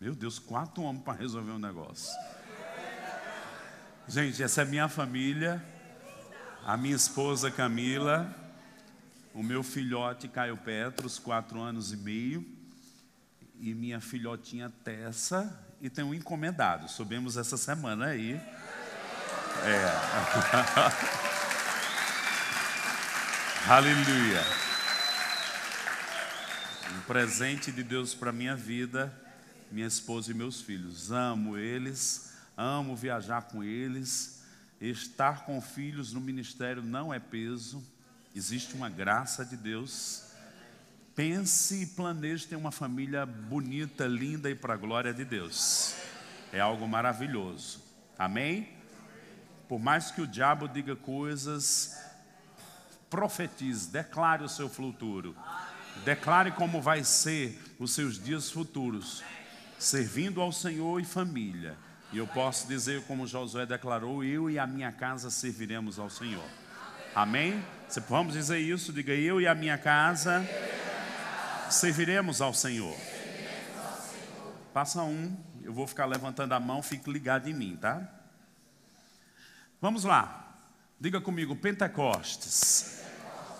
Meu 0.00 0.14
Deus, 0.14 0.38
quatro 0.38 0.82
homens 0.82 1.04
para 1.04 1.12
resolver 1.12 1.50
um 1.50 1.58
negócio. 1.58 2.18
Gente, 4.08 4.42
essa 4.42 4.62
é 4.62 4.64
minha 4.64 4.88
família, 4.88 5.62
a 6.64 6.78
minha 6.78 6.96
esposa 6.96 7.50
Camila, 7.50 8.34
o 9.34 9.42
meu 9.42 9.62
filhote 9.62 10.28
Caio 10.28 10.56
Petros, 10.56 11.18
quatro 11.18 11.60
anos 11.60 11.92
e 11.92 11.98
meio, 11.98 12.42
e 13.60 13.74
minha 13.74 14.00
filhotinha 14.00 14.72
Tessa, 14.82 15.62
e 15.78 15.90
tem 15.90 16.06
um 16.06 16.14
encomendado. 16.14 16.88
Subimos 16.88 17.36
essa 17.36 17.58
semana 17.58 18.06
aí. 18.06 18.40
É. 19.62 19.92
Aleluia 23.68 24.65
presente 27.06 27.70
de 27.70 27.84
Deus 27.84 28.14
para 28.14 28.32
minha 28.32 28.56
vida, 28.56 29.14
minha 29.70 29.86
esposa 29.86 30.32
e 30.32 30.34
meus 30.34 30.60
filhos. 30.60 31.12
Amo 31.12 31.56
eles, 31.56 32.32
amo 32.56 32.96
viajar 32.96 33.42
com 33.42 33.62
eles. 33.62 34.42
Estar 34.80 35.46
com 35.46 35.60
filhos 35.60 36.12
no 36.12 36.20
ministério 36.20 36.82
não 36.82 37.14
é 37.14 37.18
peso, 37.18 37.82
existe 38.34 38.74
uma 38.74 38.90
graça 38.90 39.44
de 39.44 39.56
Deus. 39.56 40.24
Pense 41.14 41.82
e 41.82 41.86
planeje 41.86 42.46
ter 42.46 42.56
uma 42.56 42.70
família 42.70 43.24
bonita, 43.24 44.06
linda 44.06 44.50
e 44.50 44.54
para 44.54 44.74
a 44.74 44.76
glória 44.76 45.14
de 45.14 45.24
Deus. 45.24 45.94
É 46.52 46.60
algo 46.60 46.86
maravilhoso. 46.86 47.80
Amém? 48.18 48.68
Por 49.66 49.78
mais 49.78 50.10
que 50.10 50.20
o 50.20 50.26
diabo 50.26 50.68
diga 50.68 50.94
coisas, 50.94 51.96
profetize, 53.08 53.90
declare 53.90 54.42
o 54.42 54.48
seu 54.48 54.68
futuro. 54.68 55.34
Declare 56.04 56.52
como 56.52 56.80
vai 56.80 57.02
ser 57.02 57.58
os 57.78 57.92
seus 57.92 58.22
dias 58.22 58.50
futuros, 58.50 59.22
servindo 59.78 60.40
ao 60.40 60.52
Senhor 60.52 61.00
e 61.00 61.04
família. 61.04 61.76
E 62.12 62.18
eu 62.18 62.26
posso 62.26 62.68
dizer, 62.68 63.02
como 63.04 63.26
Josué 63.26 63.66
declarou: 63.66 64.22
eu 64.22 64.48
e 64.48 64.58
a 64.58 64.66
minha 64.66 64.92
casa 64.92 65.30
serviremos 65.30 65.98
ao 65.98 66.08
Senhor. 66.08 66.44
Amém? 67.14 67.64
Se 67.88 68.00
vamos 68.00 68.34
dizer 68.34 68.58
isso, 68.58 68.92
diga 68.92 69.12
eu 69.12 69.40
e 69.40 69.46
a 69.46 69.54
minha 69.54 69.78
casa 69.78 70.46
serviremos 71.70 72.40
ao 72.40 72.54
Senhor. 72.54 72.96
Passa 74.72 75.02
um, 75.02 75.36
eu 75.62 75.72
vou 75.72 75.86
ficar 75.86 76.04
levantando 76.04 76.52
a 76.52 76.60
mão, 76.60 76.82
fique 76.82 77.10
ligado 77.10 77.48
em 77.48 77.54
mim, 77.54 77.76
tá? 77.76 78.06
Vamos 79.80 80.04
lá. 80.04 80.54
Diga 81.00 81.20
comigo, 81.20 81.56
Pentecostes. 81.56 83.02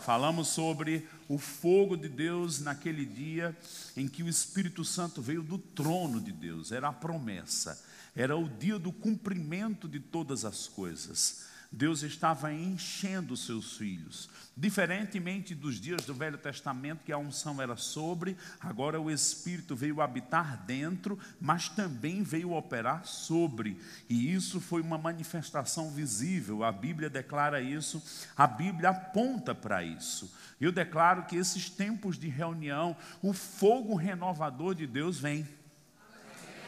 Falamos 0.05 0.49
sobre 0.49 1.09
o 1.29 1.39
fogo 1.39 1.97
de 1.97 2.09
Deus 2.09 2.61
naquele 2.61 3.05
dia 3.05 3.57
em 3.97 4.07
que 4.07 4.23
o 4.23 4.29
Espírito 4.29 4.85
Santo 4.85 5.21
veio 5.21 5.43
do 5.43 5.59
trono 5.59 6.21
de 6.21 6.33
Deus, 6.33 6.73
era 6.73 6.89
a 6.89 6.93
promessa, 6.93 7.83
era 8.15 8.37
o 8.37 8.49
dia 8.49 8.79
do 8.79 8.93
cumprimento 8.93 9.89
de 9.89 10.01
todas 10.01 10.45
as 10.45 10.69
coisas. 10.69 11.45
Deus 11.71 12.03
estava 12.03 12.53
enchendo 12.53 13.37
seus 13.37 13.77
filhos. 13.77 14.29
Diferentemente 14.57 15.55
dos 15.55 15.79
dias 15.79 16.05
do 16.07 16.15
Velho 16.15 16.39
Testamento, 16.39 17.05
que 17.05 17.13
a 17.13 17.19
unção 17.19 17.61
era 17.61 17.77
sobre, 17.77 18.37
agora 18.59 19.01
o 19.01 19.11
Espírito 19.11 19.77
veio 19.77 20.01
habitar 20.01 20.65
dentro, 20.65 21.19
mas 21.39 21.69
também 21.69 22.23
veio 22.23 22.53
operar 22.53 23.07
sobre. 23.07 23.79
E 24.09 24.33
isso 24.33 24.61
foi 24.61 24.81
uma 24.81 24.97
manifestação 24.97 25.91
visível. 25.91 26.65
A 26.65 26.73
Bíblia 26.73 27.11
declara 27.11 27.61
isso, 27.61 28.03
a 28.37 28.47
Bíblia 28.47 28.91
aponta 28.91 29.55
para 29.55 29.85
isso. 29.85 30.33
Eu 30.59 30.73
declaro 30.73 31.27
que 31.27 31.37
esses 31.37 31.69
tempos 31.69 32.19
de 32.19 32.29
reunião, 32.29 32.97
o 33.21 33.35
fogo 33.35 33.95
renovador 33.95 34.75
de 34.75 34.87
Deus 34.87 35.19
vem. 35.19 35.47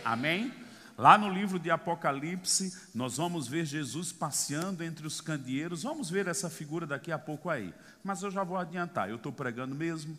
Amém? 0.05 0.53
Lá 0.99 1.17
no 1.17 1.33
livro 1.33 1.61
de 1.61 1.71
Apocalipse, 1.71 2.77
nós 2.93 3.19
vamos 3.19 3.47
ver 3.47 3.65
Jesus 3.65 4.11
passeando 4.11 4.83
entre 4.83 5.07
os 5.07 5.21
candeeiros. 5.21 5.85
Vamos 5.85 6.11
ver 6.11 6.27
essa 6.27 6.51
figura 6.51 6.85
daqui 6.85 7.13
a 7.13 7.19
pouco 7.19 7.49
aí. 7.49 7.73
Mas 8.03 8.21
eu 8.25 8.33
já 8.33 8.43
vou 8.43 8.57
adiantar, 8.57 9.09
eu 9.09 9.15
estou 9.15 9.33
pregando 9.33 9.77
mesmo. 9.77 10.19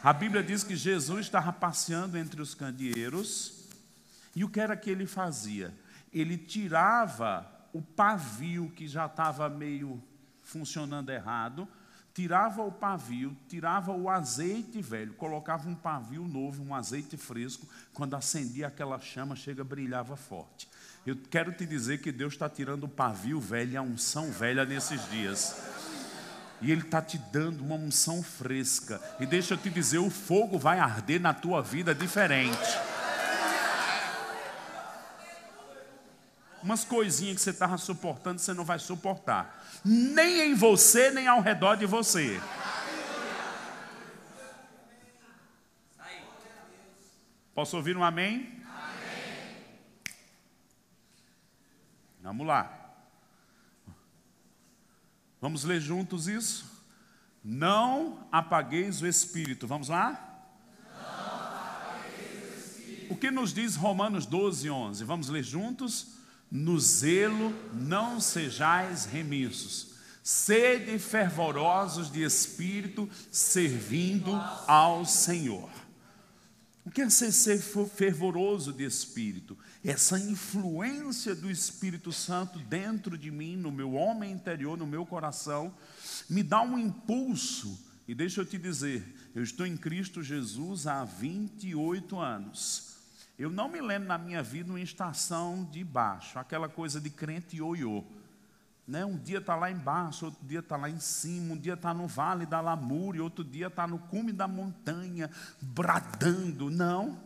A 0.00 0.12
Bíblia 0.12 0.40
diz 0.40 0.62
que 0.62 0.76
Jesus 0.76 1.26
estava 1.26 1.52
passeando 1.52 2.16
entre 2.16 2.40
os 2.40 2.54
candeeiros. 2.54 3.64
E 4.36 4.44
o 4.44 4.48
que 4.48 4.60
era 4.60 4.76
que 4.76 4.90
ele 4.90 5.06
fazia? 5.06 5.74
Ele 6.12 6.38
tirava 6.38 7.44
o 7.72 7.82
pavio 7.82 8.70
que 8.76 8.86
já 8.86 9.06
estava 9.06 9.48
meio 9.48 10.00
funcionando 10.40 11.10
errado 11.10 11.66
tirava 12.14 12.62
o 12.62 12.70
pavio, 12.70 13.36
tirava 13.48 13.92
o 13.92 14.08
azeite 14.08 14.82
velho, 14.82 15.14
colocava 15.14 15.68
um 15.68 15.74
pavio 15.74 16.26
novo, 16.26 16.62
um 16.62 16.74
azeite 16.74 17.16
fresco, 17.16 17.66
quando 17.94 18.14
acendia 18.14 18.66
aquela 18.66 18.98
chama, 18.98 19.34
chega, 19.34 19.64
brilhava 19.64 20.16
forte. 20.16 20.68
Eu 21.06 21.16
quero 21.30 21.52
te 21.52 21.66
dizer 21.66 21.98
que 22.00 22.12
Deus 22.12 22.34
está 22.34 22.48
tirando 22.48 22.84
o 22.84 22.88
pavio 22.88 23.40
velho 23.40 23.72
e 23.72 23.76
a 23.76 23.82
unção 23.82 24.30
velha 24.30 24.64
nesses 24.64 25.08
dias. 25.10 25.56
E 26.60 26.70
Ele 26.70 26.82
está 26.82 27.02
te 27.02 27.18
dando 27.18 27.64
uma 27.64 27.74
unção 27.74 28.22
fresca. 28.22 29.00
E 29.18 29.26
deixa 29.26 29.54
eu 29.54 29.58
te 29.58 29.68
dizer, 29.68 29.98
o 29.98 30.10
fogo 30.10 30.58
vai 30.58 30.78
arder 30.78 31.20
na 31.20 31.34
tua 31.34 31.60
vida 31.60 31.92
diferente. 31.92 32.91
Umas 36.62 36.84
coisinhas 36.84 37.36
que 37.36 37.42
você 37.42 37.50
estava 37.50 37.76
suportando, 37.76 38.40
você 38.40 38.54
não 38.54 38.64
vai 38.64 38.78
suportar. 38.78 39.64
Nem 39.84 40.50
em 40.50 40.54
você, 40.54 41.10
nem 41.10 41.26
ao 41.26 41.40
redor 41.40 41.76
de 41.76 41.86
você. 41.86 42.40
Posso 47.54 47.76
ouvir 47.76 47.96
um 47.96 48.04
amém? 48.04 48.64
amém? 48.64 49.56
Vamos 52.22 52.46
lá. 52.46 52.78
Vamos 55.40 55.64
ler 55.64 55.80
juntos 55.80 56.28
isso? 56.28 56.70
Não 57.44 58.26
apagueis 58.30 59.02
o 59.02 59.06
espírito. 59.06 59.66
Vamos 59.66 59.88
lá? 59.88 60.28
O 63.10 63.16
que 63.16 63.30
nos 63.30 63.52
diz 63.52 63.76
Romanos 63.76 64.24
12, 64.24 64.70
11? 64.70 65.04
Vamos 65.04 65.28
ler 65.28 65.42
juntos? 65.42 66.21
No 66.54 66.78
zelo 66.78 67.50
não 67.72 68.20
sejais 68.20 69.06
remissos, 69.06 69.94
sede 70.22 70.98
fervorosos 70.98 72.12
de 72.12 72.22
espírito, 72.22 73.08
servindo 73.30 74.30
ao 74.66 75.06
Senhor. 75.06 75.70
O 76.84 76.90
que 76.90 77.00
é 77.00 77.08
ser, 77.08 77.58
fervoroso 77.88 78.70
de 78.70 78.84
espírito? 78.84 79.56
Essa 79.82 80.18
influência 80.18 81.34
do 81.34 81.50
Espírito 81.50 82.12
Santo 82.12 82.58
dentro 82.58 83.16
de 83.16 83.30
mim, 83.30 83.56
no 83.56 83.72
meu 83.72 83.94
homem 83.94 84.30
interior, 84.30 84.76
no 84.76 84.86
meu 84.86 85.06
coração, 85.06 85.74
me 86.28 86.42
dá 86.42 86.60
um 86.60 86.78
impulso. 86.78 87.82
E 88.06 88.14
deixa 88.14 88.42
eu 88.42 88.44
te 88.44 88.58
dizer, 88.58 89.02
eu 89.34 89.42
estou 89.42 89.64
em 89.64 89.74
Cristo 89.74 90.22
Jesus 90.22 90.86
há 90.86 91.02
28 91.02 92.18
anos. 92.18 92.91
Eu 93.42 93.50
não 93.50 93.68
me 93.68 93.80
lembro 93.80 94.06
na 94.06 94.16
minha 94.16 94.40
vida 94.40 94.70
uma 94.70 94.80
estação 94.80 95.64
de 95.64 95.82
baixo, 95.82 96.38
aquela 96.38 96.68
coisa 96.68 97.00
de 97.00 97.10
crente 97.10 97.56
ioiô. 97.56 98.04
Né? 98.86 99.04
Um 99.04 99.18
dia 99.18 99.38
está 99.38 99.56
lá 99.56 99.68
embaixo, 99.68 100.26
outro 100.26 100.46
dia 100.46 100.60
está 100.60 100.76
lá 100.76 100.88
em 100.88 101.00
cima, 101.00 101.54
um 101.54 101.56
dia 101.56 101.74
está 101.74 101.92
no 101.92 102.06
vale 102.06 102.46
da 102.46 102.60
lamúria, 102.60 103.20
outro 103.20 103.42
dia 103.42 103.66
está 103.66 103.84
no 103.84 103.98
cume 103.98 104.30
da 104.32 104.46
montanha, 104.46 105.28
bradando. 105.60 106.70
Não, 106.70 107.18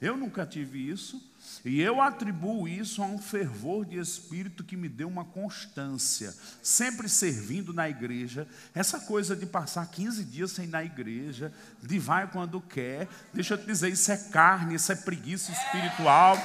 eu 0.00 0.16
nunca 0.16 0.44
tive 0.44 0.90
isso. 0.90 1.22
E 1.64 1.80
eu 1.80 2.00
atribuo 2.00 2.68
isso 2.68 3.02
a 3.02 3.06
um 3.06 3.18
fervor 3.18 3.84
de 3.84 3.98
espírito 3.98 4.64
que 4.64 4.76
me 4.76 4.88
deu 4.88 5.08
uma 5.08 5.24
constância, 5.24 6.34
sempre 6.62 7.08
servindo 7.08 7.72
na 7.72 7.88
igreja. 7.88 8.46
Essa 8.74 9.00
coisa 9.00 9.34
de 9.34 9.46
passar 9.46 9.86
15 9.86 10.24
dias 10.24 10.52
sem 10.52 10.66
ir 10.66 10.68
na 10.68 10.84
igreja, 10.84 11.52
de 11.82 11.98
vai 11.98 12.26
quando 12.26 12.60
quer, 12.60 13.08
deixa 13.34 13.54
eu 13.54 13.58
te 13.58 13.66
dizer, 13.66 13.90
isso 13.90 14.10
é 14.12 14.16
carne, 14.16 14.74
isso 14.74 14.92
é 14.92 14.96
preguiça 14.96 15.52
espiritual, 15.52 16.38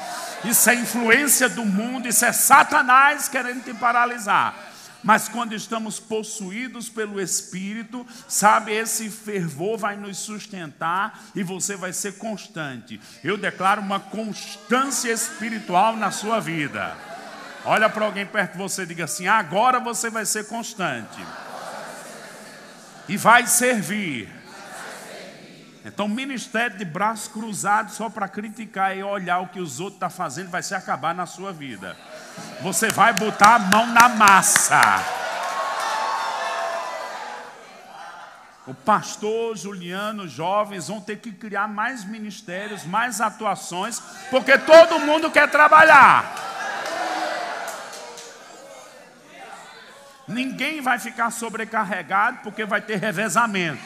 isso 0.44 0.70
é 0.70 0.76
influência 0.76 1.50
do 1.50 1.66
mundo, 1.66 2.08
isso 2.08 2.26
é 2.26 2.32
Satanás 2.32 3.28
querendo 3.28 3.64
te 3.64 3.74
paralisar 3.74 4.71
mas 5.04 5.28
quando 5.28 5.54
estamos 5.54 6.00
possuídos 6.00 6.90
pelo 6.90 7.20
Espírito, 7.20 8.06
sabe, 8.28 8.72
esse 8.72 9.10
fervor 9.10 9.78
vai 9.78 9.96
nos 9.96 10.18
sustentar 10.18 11.20
e 11.36 11.44
você 11.44 11.76
vai 11.76 11.94
ser 11.94 12.18
constante. 12.18 13.00
Eu 13.24 13.38
declaro 13.38 13.82
uma 13.82 14.00
constância 14.00 15.12
espiritual 15.12 15.96
na 15.96 16.12
sua 16.12 16.40
vida. 16.40 16.96
Olha 17.66 17.90
para 17.90 18.06
alguém 18.06 18.26
perto 18.26 18.54
de 18.54 18.58
você 18.58 18.84
e 18.84 18.88
diga 18.88 19.06
assim: 19.06 19.28
agora 19.28 19.80
você 19.80 20.10
vai 20.10 20.26
ser 20.26 20.48
constante 20.48 21.22
e 23.08 23.18
vai 23.18 23.46
servir. 23.46 24.30
Então, 25.84 26.08
ministério 26.08 26.78
de 26.78 26.86
braços 26.86 27.28
cruzados 27.28 27.96
só 27.96 28.10
para 28.10 28.28
criticar 28.28 28.96
e 28.96 29.02
olhar 29.02 29.40
o 29.40 29.48
que 29.48 29.60
os 29.60 29.80
outros 29.80 29.96
estão 29.96 30.10
tá 30.10 30.16
fazendo 30.16 30.50
vai 30.50 30.62
se 30.62 30.76
acabar 30.76 31.14
na 31.14 31.26
sua 31.26 31.52
vida. 31.52 31.98
Você 32.62 32.90
vai 32.90 33.14
botar 33.14 33.56
a 33.56 33.60
mão 33.60 33.88
na 33.88 34.10
massa. 34.10 34.82
O 38.68 38.74
pastor 38.74 39.58
Juliano, 39.58 40.28
jovens 40.28 40.88
vão 40.88 41.02
ter 41.02 41.18
que 41.18 41.32
criar 41.32 41.68
mais 41.68 42.06
ministérios, 42.06 42.86
mais 42.86 43.20
atuações, 43.20 44.00
porque 44.30 44.58
todo 44.58 45.00
mundo 45.00 45.32
quer 45.32 45.50
trabalhar. 45.50 46.36
Ninguém 50.28 50.80
vai 50.80 51.00
ficar 51.00 51.32
sobrecarregado 51.32 52.40
porque 52.44 52.64
vai 52.64 52.80
ter 52.80 52.98
revezamento. 52.98 53.82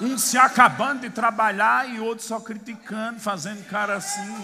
Um 0.00 0.18
se 0.18 0.36
acabando 0.36 1.00
de 1.00 1.10
trabalhar 1.10 1.88
e 1.88 1.98
outro 1.98 2.24
só 2.24 2.38
criticando, 2.38 3.18
fazendo 3.18 3.64
cara 3.68 3.96
assim. 3.96 4.36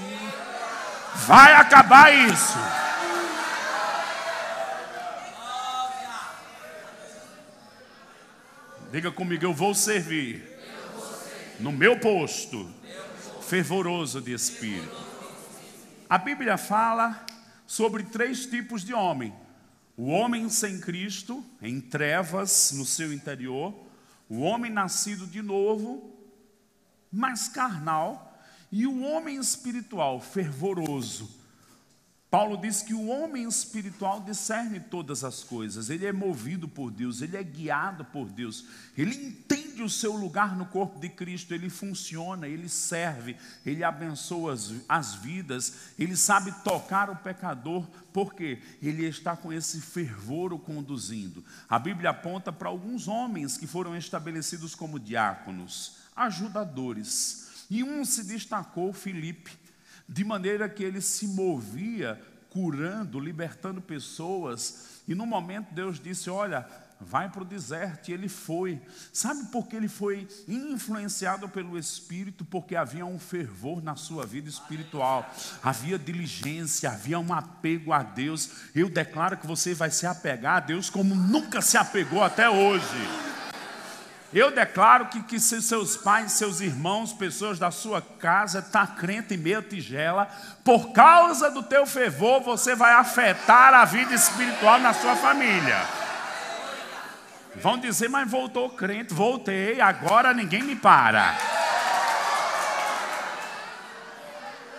Vai 1.14 1.54
acabar 1.54 2.12
isso. 2.12 2.58
Diga 8.90 9.10
comigo, 9.10 9.44
eu 9.44 9.54
vou 9.54 9.74
servir 9.74 10.44
no 11.58 11.72
meu 11.72 11.98
posto, 11.98 12.72
fervoroso 13.42 14.20
de 14.20 14.32
espírito. 14.32 14.94
A 16.08 16.18
Bíblia 16.18 16.56
fala 16.56 17.24
sobre 17.66 18.04
três 18.04 18.46
tipos 18.46 18.84
de 18.84 18.92
homem: 18.92 19.34
o 19.96 20.10
homem 20.10 20.48
sem 20.48 20.80
Cristo, 20.80 21.44
em 21.62 21.80
trevas 21.80 22.72
no 22.72 22.84
seu 22.84 23.12
interior, 23.12 23.74
o 24.28 24.40
homem 24.40 24.70
nascido 24.70 25.26
de 25.26 25.42
novo, 25.42 26.14
mas 27.10 27.48
carnal, 27.48 28.33
e 28.70 28.86
o 28.86 29.02
homem 29.02 29.36
espiritual, 29.36 30.20
fervoroso. 30.20 31.44
Paulo 32.34 32.56
diz 32.56 32.82
que 32.82 32.92
o 32.92 33.06
homem 33.06 33.46
espiritual 33.46 34.20
discerne 34.20 34.80
todas 34.80 35.22
as 35.22 35.44
coisas, 35.44 35.88
ele 35.88 36.04
é 36.04 36.12
movido 36.12 36.66
por 36.66 36.90
Deus, 36.90 37.22
ele 37.22 37.36
é 37.36 37.42
guiado 37.44 38.04
por 38.06 38.28
Deus, 38.28 38.64
ele 38.98 39.14
entende 39.14 39.84
o 39.84 39.88
seu 39.88 40.14
lugar 40.14 40.56
no 40.56 40.66
corpo 40.66 40.98
de 40.98 41.08
Cristo, 41.08 41.54
ele 41.54 41.70
funciona, 41.70 42.48
ele 42.48 42.68
serve, 42.68 43.36
ele 43.64 43.84
abençoa 43.84 44.52
as, 44.52 44.72
as 44.88 45.14
vidas, 45.14 45.92
ele 45.96 46.16
sabe 46.16 46.50
tocar 46.64 47.08
o 47.08 47.14
pecador, 47.14 47.86
porque 48.12 48.60
ele 48.82 49.06
está 49.06 49.36
com 49.36 49.52
esse 49.52 49.80
fervor 49.80 50.52
o 50.52 50.58
conduzindo. 50.58 51.44
A 51.70 51.78
Bíblia 51.78 52.10
aponta 52.10 52.52
para 52.52 52.68
alguns 52.68 53.06
homens 53.06 53.56
que 53.56 53.68
foram 53.68 53.96
estabelecidos 53.96 54.74
como 54.74 54.98
diáconos, 54.98 55.98
ajudadores 56.16 57.43
e 57.70 57.82
um 57.82 58.04
se 58.04 58.24
destacou, 58.24 58.92
Filipe, 58.92 59.52
de 60.08 60.24
maneira 60.24 60.68
que 60.68 60.84
ele 60.84 61.00
se 61.00 61.26
movia 61.26 62.20
curando, 62.50 63.18
libertando 63.18 63.80
pessoas. 63.80 65.02
E 65.08 65.14
no 65.14 65.26
momento 65.26 65.74
Deus 65.74 65.98
disse: 65.98 66.30
Olha, 66.30 66.66
vai 67.00 67.28
para 67.28 67.42
o 67.42 67.44
deserto. 67.44 68.08
E 68.08 68.12
ele 68.12 68.28
foi. 68.28 68.80
Sabe 69.12 69.44
por 69.46 69.66
que 69.66 69.76
ele 69.76 69.88
foi 69.88 70.26
influenciado 70.48 71.48
pelo 71.48 71.78
Espírito? 71.78 72.44
Porque 72.44 72.76
havia 72.76 73.04
um 73.04 73.18
fervor 73.18 73.82
na 73.82 73.96
sua 73.96 74.24
vida 74.24 74.48
espiritual, 74.48 75.28
havia 75.62 75.98
diligência, 75.98 76.90
havia 76.90 77.18
um 77.18 77.32
apego 77.32 77.92
a 77.92 78.02
Deus. 78.02 78.50
Eu 78.74 78.88
declaro 78.88 79.36
que 79.36 79.46
você 79.46 79.74
vai 79.74 79.90
se 79.90 80.06
apegar 80.06 80.56
a 80.56 80.60
Deus 80.60 80.88
como 80.88 81.14
nunca 81.14 81.60
se 81.60 81.76
apegou 81.76 82.22
até 82.22 82.48
hoje. 82.48 83.33
Eu 84.34 84.50
declaro 84.50 85.06
que, 85.06 85.22
que 85.22 85.38
se 85.38 85.62
seus 85.62 85.96
pais, 85.96 86.32
seus 86.32 86.60
irmãos, 86.60 87.12
pessoas 87.12 87.56
da 87.56 87.70
sua 87.70 88.02
casa 88.02 88.58
está 88.58 88.84
crente 88.84 89.34
em 89.34 89.36
meio 89.36 89.62
tigela, 89.62 90.28
por 90.64 90.92
causa 90.92 91.52
do 91.52 91.62
teu 91.62 91.86
fervor, 91.86 92.40
você 92.40 92.74
vai 92.74 92.94
afetar 92.94 93.72
a 93.72 93.84
vida 93.84 94.12
espiritual 94.12 94.80
na 94.80 94.92
sua 94.92 95.14
família. 95.14 95.80
Vão 97.54 97.78
dizer, 97.78 98.08
mas 98.08 98.28
voltou 98.28 98.70
crente, 98.70 99.14
voltei, 99.14 99.80
agora 99.80 100.34
ninguém 100.34 100.64
me 100.64 100.74
para. 100.74 101.36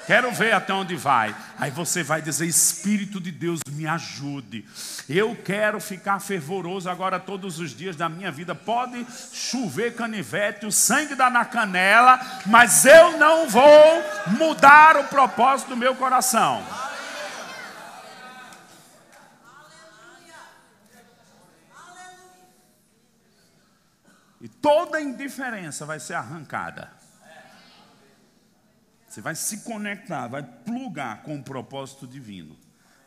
Quero 0.05 0.31
ver 0.31 0.53
até 0.53 0.71
onde 0.71 0.95
vai. 0.95 1.35
Aí 1.57 1.71
você 1.71 2.03
vai 2.03 2.21
dizer: 2.21 2.45
Espírito 2.45 3.19
de 3.19 3.31
Deus, 3.31 3.59
me 3.71 3.87
ajude. 3.87 4.65
Eu 5.09 5.35
quero 5.35 5.79
ficar 5.79 6.19
fervoroso 6.19 6.89
agora 6.89 7.19
todos 7.19 7.59
os 7.59 7.71
dias 7.71 7.95
da 7.95 8.07
minha 8.07 8.31
vida. 8.31 8.53
Pode 8.53 9.05
chover 9.33 9.95
canivete, 9.95 10.65
o 10.65 10.71
sangue 10.71 11.15
dá 11.15 11.29
na 11.29 11.43
canela, 11.43 12.19
mas 12.45 12.85
eu 12.85 13.17
não 13.17 13.49
vou 13.49 14.03
mudar 14.37 14.97
o 14.97 15.05
propósito 15.05 15.69
do 15.69 15.77
meu 15.77 15.95
coração. 15.95 16.63
E 24.39 24.47
toda 24.47 25.01
indiferença 25.01 25.87
vai 25.87 25.99
ser 25.99 26.13
arrancada. 26.13 27.04
Você 29.15 29.21
vai 29.21 29.33
se 29.33 29.59
conectar, 29.59 30.27
vai 30.27 30.43
plugar 30.43 31.23
com 31.23 31.37
o 31.37 31.41
propósito 31.41 32.05
divino. 32.05 32.53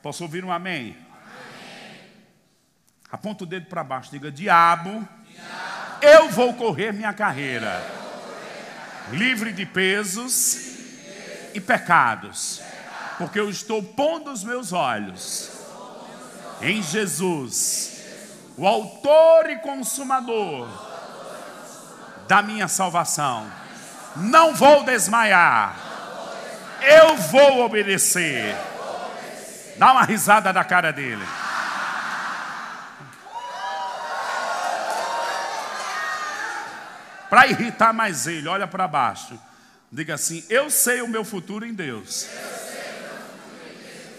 Posso 0.02 0.22
ouvir 0.22 0.42
um 0.42 0.50
amém? 0.50 0.96
amém. 0.96 2.10
Aponta 3.12 3.44
o 3.44 3.46
dedo 3.46 3.66
para 3.66 3.84
baixo, 3.84 4.10
diga: 4.10 4.32
Diabo, 4.32 4.88
Diabo, 4.88 5.08
eu 6.00 6.30
vou 6.30 6.54
correr 6.54 6.94
minha 6.94 7.12
carreira, 7.12 7.84
livre 9.10 9.52
de 9.52 9.66
pesos, 9.66 10.78
e 11.52 11.60
pecados, 11.60 12.62
porque 13.18 13.38
eu 13.38 13.50
estou 13.50 13.82
pondo 13.82 14.32
os 14.32 14.42
meus 14.42 14.72
olhos 14.72 15.50
em 16.62 16.82
Jesus, 16.82 18.02
o 18.56 18.66
Autor 18.66 19.50
e 19.50 19.58
Consumador 19.58 20.70
da 22.26 22.40
minha 22.40 22.66
salvação. 22.66 23.46
Não 24.16 24.54
vou 24.54 24.84
desmaiar 24.84 25.87
eu 26.82 27.16
vou 27.16 27.64
obedecer. 27.64 28.56
Dá 29.76 29.92
uma 29.92 30.02
risada 30.02 30.52
da 30.52 30.64
cara 30.64 30.92
dele. 30.92 31.24
Para 37.30 37.46
irritar 37.46 37.92
mais 37.92 38.26
ele, 38.26 38.48
olha 38.48 38.66
para 38.66 38.88
baixo. 38.88 39.38
Diga 39.92 40.14
assim: 40.14 40.44
Eu 40.48 40.70
sei 40.70 41.02
o 41.02 41.08
meu 41.08 41.24
futuro 41.24 41.64
em 41.64 41.74
Deus. 41.74 42.26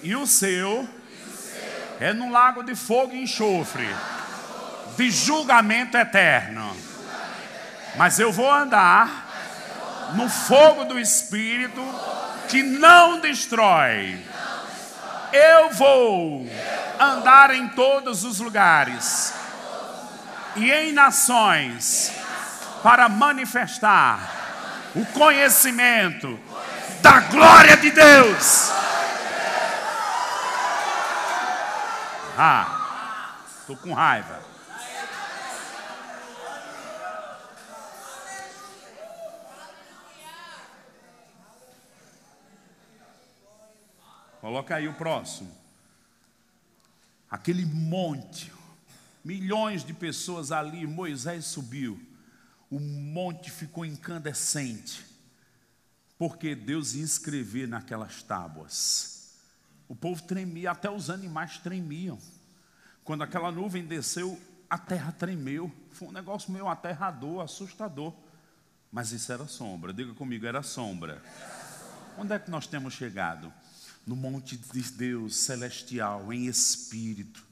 E 0.01 0.15
o 0.15 0.25
seu 0.25 0.87
é 1.99 2.13
no 2.13 2.31
lago 2.31 2.63
de 2.63 2.75
fogo 2.75 3.13
e 3.13 3.23
enxofre, 3.23 3.87
de 4.95 5.11
julgamento 5.11 5.97
eterno. 5.97 6.75
Mas 7.95 8.19
eu 8.19 8.31
vou 8.31 8.49
andar 8.49 9.27
no 10.15 10.29
fogo 10.29 10.85
do 10.85 10.97
Espírito 10.97 11.81
que 12.49 12.63
não 12.63 13.19
destrói. 13.19 14.19
Eu 15.31 15.69
vou 15.71 16.45
andar 16.99 17.53
em 17.53 17.69
todos 17.69 18.23
os 18.23 18.39
lugares 18.39 19.33
e 20.55 20.71
em 20.71 20.91
nações 20.91 22.11
para 22.81 23.07
manifestar 23.07 24.19
o 24.95 25.05
conhecimento 25.05 26.39
da 27.01 27.19
glória 27.21 27.77
de 27.77 27.91
Deus. 27.91 28.71
Ah, 32.35 33.35
estou 33.61 33.77
com 33.77 33.93
raiva. 33.93 34.48
Coloca 44.41 44.75
aí 44.75 44.87
o 44.87 44.93
próximo. 44.93 45.51
Aquele 47.29 47.65
monte, 47.65 48.51
milhões 49.23 49.83
de 49.83 49.93
pessoas 49.93 50.51
ali, 50.51 50.87
Moisés 50.87 51.45
subiu. 51.45 52.01
O 52.69 52.79
monte 52.79 53.51
ficou 53.51 53.85
incandescente, 53.85 55.05
porque 56.17 56.55
Deus 56.55 56.93
ia 56.93 57.03
escrever 57.03 57.67
naquelas 57.67 58.23
tábuas. 58.23 59.35
O 59.87 59.95
povo 59.95 60.21
tremia, 60.23 60.71
até 60.71 60.89
os 60.89 61.09
animais 61.09 61.57
tremiam. 61.57 62.19
Quando 63.03 63.23
aquela 63.23 63.51
nuvem 63.51 63.85
desceu, 63.85 64.39
a 64.69 64.77
terra 64.77 65.11
tremeu. 65.11 65.71
Foi 65.91 66.07
um 66.07 66.11
negócio 66.11 66.51
meio 66.51 66.67
aterrador, 66.67 67.41
assustador. 67.41 68.13
Mas 68.91 69.11
isso 69.11 69.31
era 69.31 69.47
sombra. 69.47 69.91
Diga 69.91 70.13
comigo, 70.13 70.45
era 70.45 70.61
sombra. 70.61 71.21
Onde 72.17 72.33
é 72.33 72.39
que 72.39 72.51
nós 72.51 72.67
temos 72.67 72.93
chegado? 72.93 73.51
No 74.05 74.15
monte 74.15 74.57
de 74.57 74.81
Deus 74.91 75.35
celestial, 75.35 76.31
em 76.33 76.47
espírito. 76.47 77.45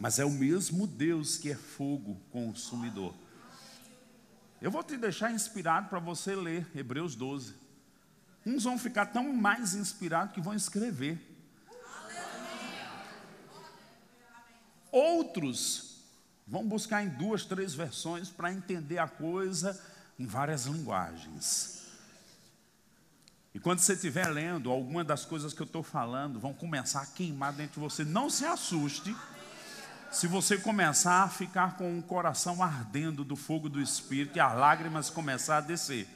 Mas 0.00 0.18
é 0.18 0.24
o 0.24 0.30
mesmo 0.30 0.86
Deus 0.86 1.36
que 1.36 1.50
é 1.50 1.54
fogo 1.54 2.20
consumidor. 2.30 3.14
Eu 4.60 4.70
vou 4.70 4.82
te 4.82 4.96
deixar 4.96 5.30
inspirado 5.30 5.88
para 5.88 5.98
você 5.98 6.34
ler 6.34 6.66
Hebreus 6.74 7.14
12. 7.14 7.54
Uns 8.46 8.64
vão 8.64 8.78
ficar 8.78 9.06
tão 9.06 9.32
mais 9.32 9.74
inspirados 9.74 10.34
que 10.34 10.40
vão 10.40 10.54
escrever. 10.54 11.20
Outros 14.90 16.02
vão 16.46 16.66
buscar 16.66 17.02
em 17.02 17.08
duas, 17.08 17.44
três 17.44 17.74
versões 17.74 18.30
para 18.30 18.52
entender 18.52 18.98
a 18.98 19.08
coisa 19.08 19.80
em 20.18 20.26
várias 20.26 20.66
linguagens. 20.66 21.83
E 23.54 23.60
quando 23.60 23.78
você 23.78 23.92
estiver 23.92 24.26
lendo, 24.28 24.68
alguma 24.68 25.04
das 25.04 25.24
coisas 25.24 25.54
que 25.54 25.62
eu 25.62 25.66
estou 25.66 25.84
falando 25.84 26.40
vão 26.40 26.52
começar 26.52 27.02
a 27.02 27.06
queimar 27.06 27.52
dentro 27.52 27.74
de 27.74 27.80
você. 27.80 28.04
Não 28.04 28.28
se 28.28 28.44
assuste 28.44 29.14
se 30.10 30.26
você 30.26 30.58
começar 30.58 31.22
a 31.22 31.28
ficar 31.28 31.76
com 31.76 31.96
o 31.96 32.02
coração 32.02 32.60
ardendo 32.60 33.22
do 33.22 33.36
fogo 33.36 33.68
do 33.68 33.80
Espírito 33.80 34.36
e 34.36 34.40
as 34.40 34.56
lágrimas 34.56 35.08
começar 35.08 35.58
a 35.58 35.60
descer. 35.60 36.08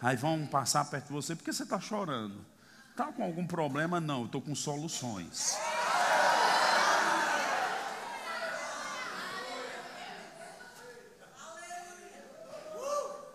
Aí 0.00 0.16
vão 0.16 0.46
passar 0.46 0.84
perto 0.84 1.08
de 1.08 1.12
você, 1.12 1.34
porque 1.34 1.52
você 1.52 1.64
está 1.64 1.80
chorando. 1.80 2.44
Está 2.92 3.06
com 3.06 3.24
algum 3.24 3.46
problema? 3.46 4.00
Não, 4.00 4.20
eu 4.20 4.26
estou 4.26 4.40
com 4.40 4.54
soluções. 4.54 5.56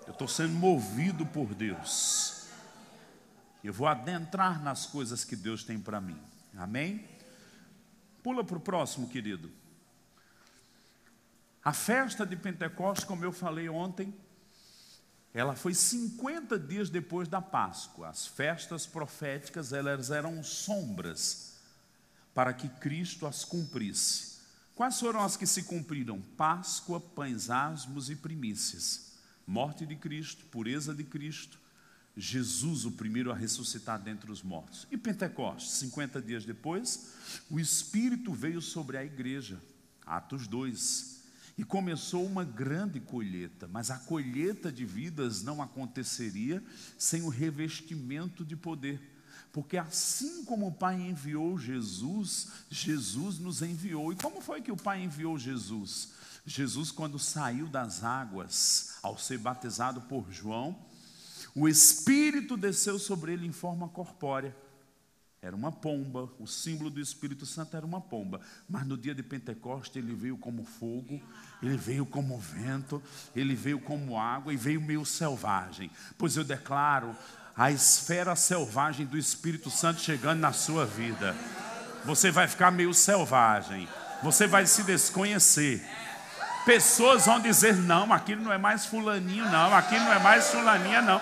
Eu 0.07 0.13
estou 0.13 0.27
sendo 0.27 0.53
movido 0.53 1.25
por 1.25 1.53
Deus. 1.53 2.40
Eu 3.63 3.73
vou 3.73 3.87
adentrar 3.87 4.61
nas 4.61 4.85
coisas 4.85 5.23
que 5.23 5.35
Deus 5.35 5.63
tem 5.63 5.79
para 5.79 6.01
mim. 6.01 6.19
Amém? 6.57 7.07
Pula 8.23 8.43
para 8.43 8.57
o 8.57 8.61
próximo, 8.61 9.07
querido. 9.07 9.51
A 11.63 11.73
festa 11.73 12.25
de 12.25 12.35
Pentecostes, 12.35 13.05
como 13.05 13.23
eu 13.23 13.31
falei 13.31 13.69
ontem, 13.69 14.13
ela 15.33 15.55
foi 15.55 15.73
50 15.73 16.59
dias 16.59 16.89
depois 16.89 17.27
da 17.27 17.41
Páscoa. 17.41 18.09
As 18.09 18.27
festas 18.27 18.85
proféticas, 18.85 19.71
elas 19.71 20.09
eram 20.09 20.43
sombras 20.43 21.59
para 22.33 22.53
que 22.53 22.67
Cristo 22.67 23.27
as 23.27 23.45
cumprisse. 23.45 24.39
Quais 24.75 24.99
foram 24.99 25.21
as 25.21 25.37
que 25.37 25.45
se 25.45 25.63
cumpriram? 25.63 26.19
Páscoa, 26.35 26.99
pães 26.99 27.49
asmos 27.49 28.09
e 28.09 28.15
primícias. 28.15 29.11
Morte 29.45 29.85
de 29.85 29.95
Cristo, 29.95 30.45
pureza 30.45 30.93
de 30.93 31.03
Cristo, 31.03 31.59
Jesus, 32.15 32.85
o 32.85 32.91
primeiro 32.91 33.31
a 33.31 33.35
ressuscitar 33.35 34.01
dentre 34.01 34.31
os 34.31 34.43
mortos. 34.43 34.87
E 34.91 34.97
Pentecostes, 34.97 35.71
50 35.77 36.21
dias 36.21 36.45
depois, 36.45 37.13
o 37.49 37.59
Espírito 37.59 38.33
veio 38.33 38.61
sobre 38.61 38.97
a 38.97 39.03
igreja, 39.03 39.61
Atos 40.05 40.47
2, 40.47 41.21
e 41.57 41.63
começou 41.63 42.25
uma 42.25 42.43
grande 42.43 42.99
colheita, 42.99 43.67
mas 43.67 43.91
a 43.91 43.97
colheita 43.97 44.71
de 44.71 44.85
vidas 44.85 45.43
não 45.43 45.61
aconteceria 45.61 46.63
sem 46.97 47.21
o 47.21 47.29
revestimento 47.29 48.43
de 48.43 48.55
poder. 48.55 48.99
Porque 49.51 49.77
assim 49.77 50.45
como 50.45 50.67
o 50.67 50.71
Pai 50.71 50.99
enviou 50.99 51.59
Jesus, 51.59 52.47
Jesus 52.69 53.37
nos 53.37 53.61
enviou. 53.61 54.13
E 54.13 54.15
como 54.15 54.41
foi 54.41 54.61
que 54.61 54.71
o 54.71 54.77
Pai 54.77 55.03
enviou 55.03 55.37
Jesus? 55.37 56.09
Jesus, 56.45 56.89
quando 56.89 57.19
saiu 57.19 57.67
das 57.67 58.03
águas, 58.03 58.95
ao 59.03 59.17
ser 59.17 59.37
batizado 59.37 60.01
por 60.01 60.31
João, 60.31 60.77
o 61.55 61.67
Espírito 61.67 62.55
desceu 62.55 62.97
sobre 62.97 63.33
ele 63.33 63.45
em 63.45 63.51
forma 63.51 63.87
corpórea. 63.89 64.55
Era 65.41 65.55
uma 65.55 65.71
pomba, 65.71 66.29
o 66.39 66.45
símbolo 66.45 66.91
do 66.91 67.01
Espírito 67.01 67.47
Santo 67.47 67.75
era 67.75 67.85
uma 67.85 67.99
pomba. 67.99 68.39
Mas 68.69 68.85
no 68.85 68.95
dia 68.95 69.15
de 69.15 69.23
Pentecostes 69.23 69.95
ele 69.95 70.13
veio 70.13 70.37
como 70.37 70.63
fogo, 70.63 71.19
ele 71.63 71.75
veio 71.77 72.05
como 72.05 72.37
vento, 72.37 73.01
ele 73.35 73.55
veio 73.55 73.79
como 73.79 74.19
água 74.19 74.53
e 74.53 74.57
veio 74.57 74.79
meio 74.79 75.03
selvagem. 75.03 75.89
Pois 76.15 76.37
eu 76.37 76.43
declaro 76.43 77.15
a 77.57 77.71
esfera 77.71 78.35
selvagem 78.35 79.05
do 79.05 79.17
Espírito 79.17 79.71
Santo 79.71 80.01
chegando 80.01 80.39
na 80.39 80.53
sua 80.53 80.85
vida. 80.85 81.35
Você 82.05 82.29
vai 82.29 82.47
ficar 82.47 82.71
meio 82.71 82.93
selvagem, 82.93 83.87
você 84.21 84.45
vai 84.45 84.67
se 84.67 84.83
desconhecer. 84.83 85.83
Pessoas 86.65 87.25
vão 87.25 87.39
dizer: 87.39 87.75
não, 87.75 88.11
aquilo 88.13 88.43
não 88.43 88.53
é 88.53 88.57
mais 88.57 88.85
fulaninho, 88.85 89.45
não, 89.49 89.75
aquilo 89.75 90.05
não 90.05 90.13
é 90.13 90.19
mais 90.19 90.49
fulaninha, 90.49 91.01
não. 91.01 91.21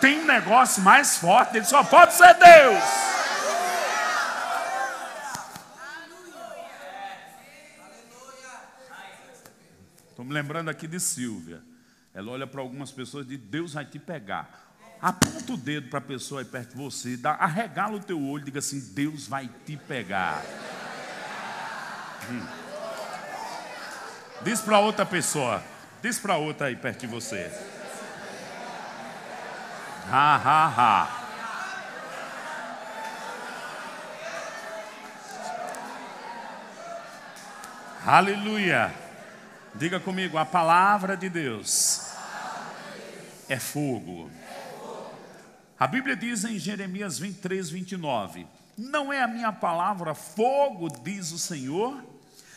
tem 0.00 0.20
um 0.20 0.26
negócio 0.26 0.82
mais 0.82 1.16
forte, 1.18 1.56
ele 1.56 1.66
só 1.66 1.84
pode 1.84 2.14
ser 2.14 2.34
Deus. 2.34 2.82
Estou 10.10 10.24
me 10.24 10.34
lembrando 10.34 10.68
aqui 10.68 10.86
de 10.86 11.00
Silvia. 11.00 11.62
Ela 12.12 12.32
olha 12.32 12.46
para 12.46 12.60
algumas 12.60 12.90
pessoas 12.90 13.24
e 13.26 13.36
diz: 13.36 13.38
Deus 13.38 13.74
vai 13.74 13.84
te 13.84 13.98
pegar. 13.98 14.68
Aponta 15.00 15.52
o 15.52 15.56
dedo 15.56 15.88
para 15.88 15.98
a 15.98 16.02
pessoa 16.02 16.42
aí 16.42 16.44
perto 16.44 16.72
de 16.72 16.76
você, 16.76 17.16
dá, 17.16 17.30
arregala 17.32 17.96
o 17.96 18.00
teu 18.00 18.20
olho 18.20 18.42
e 18.42 18.44
diga 18.46 18.58
assim: 18.58 18.80
Deus 18.92 19.26
vai 19.26 19.48
te 19.64 19.76
pegar. 19.76 20.42
Hum. 22.28 22.69
Diz 24.42 24.60
para 24.62 24.78
outra 24.78 25.04
pessoa, 25.04 25.62
diz 26.02 26.18
para 26.18 26.36
outra 26.36 26.68
aí 26.68 26.76
perto 26.76 27.00
de 27.00 27.06
você. 27.06 27.50
Ha, 30.10 30.36
ha, 30.36 30.66
ha. 30.66 31.20
Aleluia. 38.06 38.94
Diga 39.74 40.00
comigo, 40.00 40.38
a 40.38 40.46
palavra 40.46 41.16
de 41.16 41.28
Deus 41.28 42.10
é 43.46 43.58
fogo. 43.58 44.30
A 45.78 45.86
Bíblia 45.86 46.16
diz 46.16 46.44
em 46.44 46.58
Jeremias 46.58 47.18
23, 47.18 47.68
29: 47.68 48.46
Não 48.76 49.12
é 49.12 49.22
a 49.22 49.28
minha 49.28 49.52
palavra 49.52 50.14
fogo, 50.14 50.88
diz 51.02 51.30
o 51.30 51.38
Senhor, 51.38 52.02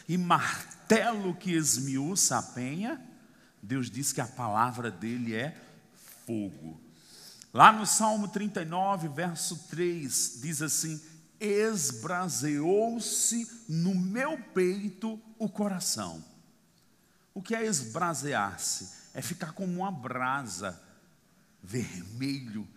e 0.08 0.18
martelo 0.18 1.36
que 1.36 1.52
esmiuça 1.52 2.38
a 2.38 2.44
penha. 2.44 3.02
Deus 3.62 3.90
diz 3.90 4.12
que 4.12 4.22
a 4.22 4.28
palavra 4.28 4.92
dele 4.92 5.36
é 5.36 5.56
fogo. 6.26 6.82
Lá 7.54 7.72
no 7.72 7.86
Salmo 7.86 8.28
39, 8.28 9.08
verso 9.10 9.68
3, 9.70 10.40
diz 10.42 10.60
assim: 10.62 11.00
Esbraseou-se 11.40 13.48
no 13.70 13.94
meu 13.94 14.38
peito 14.38 15.22
o 15.38 15.48
coração. 15.48 16.24
O 17.34 17.42
que 17.42 17.56
é 17.56 17.66
esbrasear-se? 17.66 19.04
É 19.14 19.22
ficar 19.22 19.54
como 19.54 19.82
uma 19.82 19.92
brasa, 19.92 20.82
vermelho, 21.62 22.68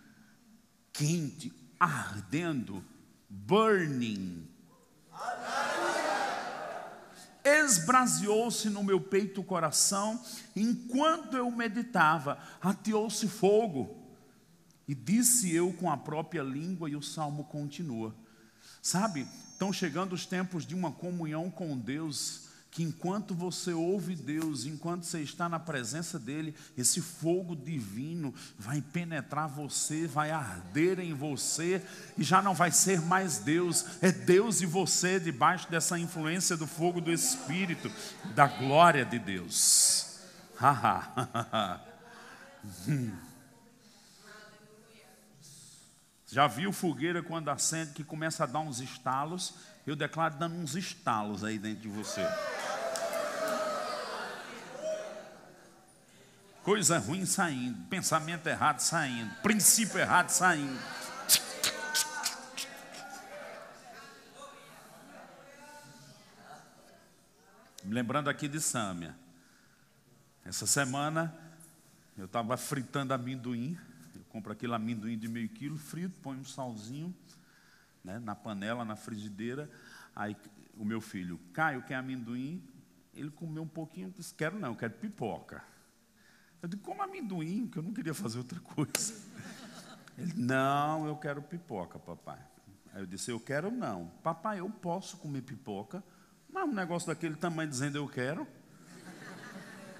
quente, 0.93 1.51
ardendo, 1.79 2.83
burning. 3.29 4.47
Esbraseou-se 7.47 8.69
no 8.69 8.83
meu 8.83 8.99
peito 8.99 9.41
o 9.41 9.43
coração, 9.43 10.21
enquanto 10.55 11.37
eu 11.37 11.49
meditava, 11.49 12.37
ateou-se 12.61 13.27
fogo. 13.27 13.95
E 14.87 14.93
disse 14.93 15.53
eu 15.53 15.71
com 15.73 15.89
a 15.89 15.95
própria 15.95 16.43
língua, 16.43 16.89
e 16.89 16.95
o 16.95 17.01
salmo 17.01 17.45
continua. 17.45 18.13
Sabe, 18.81 19.27
estão 19.51 19.71
chegando 19.71 20.13
os 20.13 20.25
tempos 20.25 20.65
de 20.65 20.75
uma 20.75 20.91
comunhão 20.91 21.49
com 21.49 21.77
Deus, 21.77 22.46
que 22.77 22.83
enquanto 22.83 23.33
você 23.33 23.73
ouve 23.73 24.15
Deus, 24.15 24.67
enquanto 24.67 25.01
você 25.01 25.21
está 25.21 25.49
na 25.49 25.57
presença 25.57 26.19
dEle, 26.19 26.53
esse 26.77 27.01
fogo 27.01 27.55
divino 27.55 28.31
vai 28.55 28.83
penetrar 28.83 29.47
você, 29.47 30.05
vai 30.05 30.29
arder 30.29 30.99
em 30.99 31.11
você, 31.11 31.81
e 32.15 32.23
já 32.23 32.39
não 32.39 32.53
vai 32.53 32.69
ser 32.69 33.01
mais 33.01 33.39
Deus, 33.39 33.83
é 33.99 34.11
Deus 34.11 34.61
e 34.61 34.67
você 34.67 35.19
debaixo 35.19 35.67
dessa 35.71 35.97
influência 35.97 36.55
do 36.55 36.67
fogo 36.67 37.01
do 37.01 37.11
Espírito, 37.11 37.91
da 38.35 38.45
glória 38.45 39.03
de 39.03 39.17
Deus. 39.17 40.19
Hum. 42.87 43.11
Já 46.27 46.45
viu 46.45 46.71
fogueira 46.71 47.23
quando 47.23 47.49
acende 47.49 47.93
que 47.93 48.03
começa 48.03 48.43
a 48.43 48.47
dar 48.47 48.59
uns 48.59 48.81
estalos? 48.81 49.55
Eu 49.87 49.95
declaro 49.95 50.35
dando 50.35 50.55
uns 50.55 50.75
estalos 50.75 51.43
aí 51.43 51.57
dentro 51.57 51.81
de 51.81 51.87
você. 51.87 52.21
Coisa 56.67 56.97
ruim 56.97 57.25
saindo, 57.25 57.81
pensamento 57.87 58.45
errado 58.45 58.81
saindo, 58.81 59.33
princípio 59.35 60.01
errado 60.01 60.29
saindo. 60.31 60.77
Lembrando 67.85 68.29
aqui 68.29 68.49
de 68.49 68.59
Sâmia. 68.59 69.15
Essa 70.43 70.67
semana 70.67 71.33
eu 72.17 72.25
estava 72.25 72.57
fritando 72.57 73.13
amendoim 73.13 73.79
compra 74.27 74.51
aquele 74.51 74.75
amendoim 74.75 75.17
de 75.17 75.29
meio 75.29 75.47
quilo 75.47 75.77
frito, 75.77 76.19
põe 76.19 76.35
um 76.35 76.43
salzinho 76.43 77.15
né, 78.03 78.19
na 78.19 78.35
panela, 78.35 78.83
na 78.83 78.97
frigideira. 78.97 79.71
Aí 80.13 80.35
o 80.77 80.83
meu 80.83 80.99
filho, 80.99 81.39
Caio, 81.53 81.81
quer 81.83 81.95
amendoim? 81.95 82.61
Ele 83.15 83.31
comeu 83.31 83.63
um 83.63 83.67
pouquinho, 83.69 84.13
disse, 84.17 84.33
quero 84.33 84.59
não, 84.59 84.75
quero 84.75 84.95
pipoca. 84.95 85.76
Eu 86.61 86.69
disse, 86.69 86.81
como 86.81 87.01
amendoim, 87.01 87.67
que 87.67 87.77
eu 87.77 87.83
não 87.83 87.93
queria 87.93 88.13
fazer 88.13 88.37
outra 88.39 88.59
coisa. 88.59 89.13
Ele, 90.17 90.33
não, 90.35 91.07
eu 91.07 91.15
quero 91.15 91.41
pipoca, 91.41 91.99
papai. 91.99 92.39
Aí 92.93 93.01
eu 93.01 93.05
disse, 93.05 93.29
eu 93.29 93.39
quero 93.39 93.69
não. 93.69 94.11
Papai, 94.23 94.59
eu 94.59 94.69
posso 94.69 95.17
comer 95.17 95.41
pipoca, 95.41 96.03
mas 96.51 96.63
um 96.67 96.73
negócio 96.73 97.07
daquele 97.07 97.35
tamanho 97.35 97.69
dizendo 97.69 97.97
eu 97.97 98.07
quero. 98.07 98.47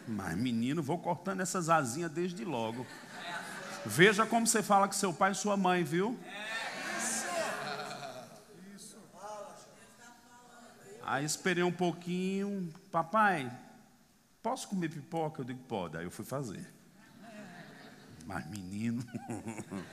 Mas 0.08 0.36
menino, 0.38 0.82
vou 0.82 0.98
cortando 0.98 1.42
essas 1.42 1.70
asinhas 1.70 2.10
desde 2.10 2.44
logo. 2.44 2.88
Veja 3.86 4.26
como 4.26 4.48
você 4.48 4.64
fala 4.64 4.88
com 4.88 4.94
seu 4.94 5.14
pai 5.14 5.32
e 5.32 5.36
sua 5.36 5.56
mãe, 5.56 5.84
viu? 5.84 6.18
Aí 11.04 11.24
esperei 11.24 11.64
um 11.64 11.72
pouquinho, 11.72 12.74
papai, 12.92 13.50
posso 14.48 14.70
comer 14.70 14.90
pipoca? 14.90 15.42
Eu 15.42 15.46
digo, 15.46 15.60
pode. 15.64 15.98
Aí 15.98 16.06
eu 16.06 16.12
fui 16.12 16.24
fazer. 16.24 16.66
Mas 18.26 18.46
menino. 18.48 19.04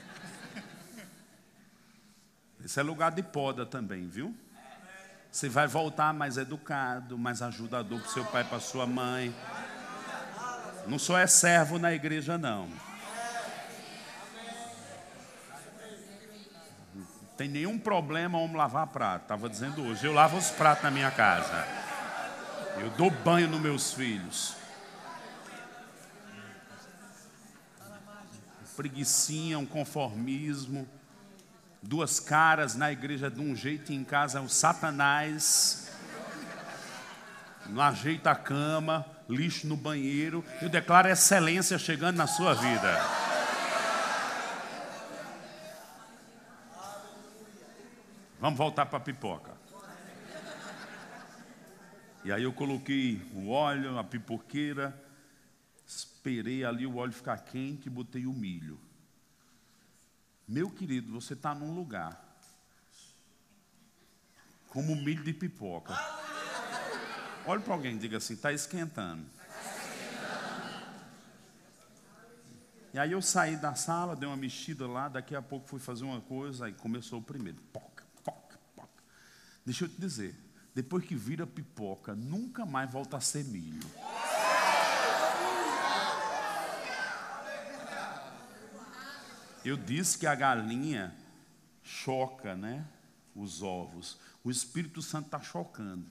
Esse 2.63 2.79
é 2.79 2.83
lugar 2.83 3.11
de 3.11 3.21
poda 3.21 3.65
também, 3.65 4.07
viu? 4.07 4.33
Você 5.29 5.49
vai 5.49 5.67
voltar 5.67 6.13
mais 6.13 6.37
educado, 6.37 7.17
mais 7.17 7.41
ajudador 7.41 7.99
para 7.99 8.09
seu 8.09 8.23
pai 8.23 8.45
para 8.45 8.61
sua 8.61 8.87
mãe. 8.87 9.35
Não 10.87 10.97
só 10.97 11.17
é 11.19 11.27
servo 11.27 11.77
na 11.77 11.91
igreja, 11.93 12.37
não. 12.37 12.69
Tem 17.35 17.49
nenhum 17.49 17.77
problema 17.77 18.37
homem 18.37 18.55
lavar 18.55 18.87
prato. 18.87 19.23
Estava 19.23 19.49
dizendo 19.49 19.83
hoje, 19.83 20.07
eu 20.07 20.13
lavo 20.13 20.37
os 20.37 20.49
pratos 20.51 20.83
na 20.85 20.91
minha 20.91 21.11
casa. 21.11 21.84
Eu 22.77 22.89
dou 22.91 23.09
banho 23.09 23.47
nos 23.47 23.61
meus 23.61 23.93
filhos. 23.93 24.55
Preguiçinha, 28.75 29.57
um 29.57 29.65
conformismo. 29.65 30.87
Duas 31.81 32.19
caras 32.19 32.75
na 32.75 32.91
igreja 32.91 33.29
de 33.29 33.39
um 33.39 33.55
jeito 33.55 33.91
e 33.91 33.95
em 33.95 34.03
casa 34.03 34.39
é 34.39 34.41
o 34.41 34.49
satanás. 34.49 35.89
Não 37.67 37.81
ajeita 37.81 38.31
a 38.31 38.35
cama, 38.35 39.05
lixo 39.29 39.67
no 39.67 39.77
banheiro. 39.77 40.43
Eu 40.61 40.69
declaro 40.69 41.07
excelência 41.07 41.77
chegando 41.79 42.17
na 42.17 42.27
sua 42.27 42.53
vida. 42.53 43.01
Vamos 48.39 48.57
voltar 48.57 48.85
para 48.85 48.97
a 48.97 49.01
pipoca. 49.01 49.54
E 52.25 52.31
aí 52.31 52.41
eu 52.41 52.51
coloquei 52.51 53.21
o 53.35 53.49
óleo, 53.49 53.99
a 53.99 54.03
pipoqueira, 54.03 54.99
esperei 55.85 56.65
ali 56.65 56.83
o 56.87 56.95
óleo 56.95 57.13
ficar 57.13 57.37
quente 57.37 57.85
e 57.85 57.89
botei 57.89 58.25
o 58.25 58.33
milho. 58.33 58.79
Meu 60.47 60.71
querido, 60.71 61.11
você 61.11 61.33
está 61.33 61.53
num 61.53 61.75
lugar 61.75 62.19
como 64.69 64.95
milho 64.95 65.23
de 65.23 65.33
pipoca. 65.33 65.93
Olhe 67.45 67.61
para 67.61 67.75
alguém 67.75 67.95
e 67.95 67.99
diga 67.99 68.17
assim: 68.17 68.33
está 68.33 68.51
esquentando. 68.51 69.23
E 72.91 72.97
aí 72.97 73.11
eu 73.11 73.21
saí 73.21 73.55
da 73.55 73.75
sala, 73.75 74.15
dei 74.15 74.27
uma 74.27 74.35
mexida 74.35 74.87
lá, 74.87 75.09
daqui 75.09 75.35
a 75.35 75.43
pouco 75.43 75.67
fui 75.67 75.79
fazer 75.79 76.05
uma 76.05 76.21
coisa, 76.21 76.65
aí 76.65 76.73
começou 76.73 77.19
o 77.19 77.23
primeiro. 77.23 77.61
Deixa 79.63 79.85
eu 79.85 79.89
te 79.89 80.01
dizer, 80.01 80.44
depois 80.75 81.05
que 81.05 81.15
vira 81.15 81.47
pipoca, 81.47 82.13
nunca 82.13 82.65
mais 82.65 82.91
volta 82.91 83.15
a 83.15 83.21
ser 83.21 83.45
milho. 83.45 83.89
Eu 89.63 89.77
disse 89.77 90.17
que 90.17 90.27
a 90.27 90.35
galinha 90.35 91.15
choca, 91.81 92.55
né? 92.55 92.85
Os 93.33 93.63
ovos. 93.63 94.19
O 94.43 94.51
Espírito 94.51 95.01
Santo 95.01 95.27
está 95.27 95.39
chocando. 95.39 96.05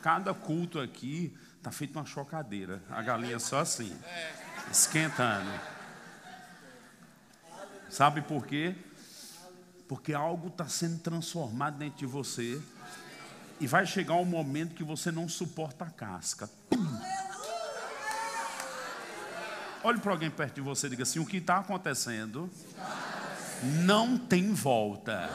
Cada 0.00 0.32
culto 0.32 0.78
aqui 0.78 1.36
está 1.56 1.72
feito 1.72 1.98
uma 1.98 2.06
chocadeira. 2.06 2.80
A 2.90 3.02
galinha 3.02 3.40
só 3.40 3.58
assim, 3.58 3.98
esquentando. 4.70 5.50
Sabe 7.90 8.22
por 8.22 8.46
quê? 8.46 8.76
Porque 9.88 10.14
algo 10.14 10.48
está 10.48 10.68
sendo 10.68 11.00
transformado 11.00 11.78
dentro 11.78 11.98
de 11.98 12.06
você. 12.06 12.62
E 13.64 13.66
vai 13.66 13.86
chegar 13.86 14.16
um 14.16 14.26
momento 14.26 14.74
que 14.74 14.84
você 14.84 15.10
não 15.10 15.26
suporta 15.26 15.86
a 15.86 15.90
casca. 15.90 16.50
Olhe 19.82 19.98
para 19.98 20.12
alguém 20.12 20.30
perto 20.30 20.56
de 20.56 20.60
você 20.60 20.86
e 20.86 20.90
diga 20.90 21.02
assim: 21.02 21.18
o 21.18 21.24
que 21.24 21.38
está 21.38 21.60
acontecendo 21.60 22.50
não 23.62 24.18
tem 24.18 24.52
volta. 24.52 25.30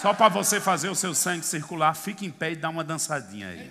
Só 0.00 0.14
para 0.14 0.30
você 0.30 0.58
fazer 0.58 0.88
o 0.88 0.94
seu 0.94 1.14
sangue 1.14 1.44
circular, 1.44 1.92
fique 1.92 2.24
em 2.24 2.30
pé 2.30 2.52
e 2.52 2.56
dá 2.56 2.70
uma 2.70 2.82
dançadinha 2.82 3.48
aí. 3.48 3.70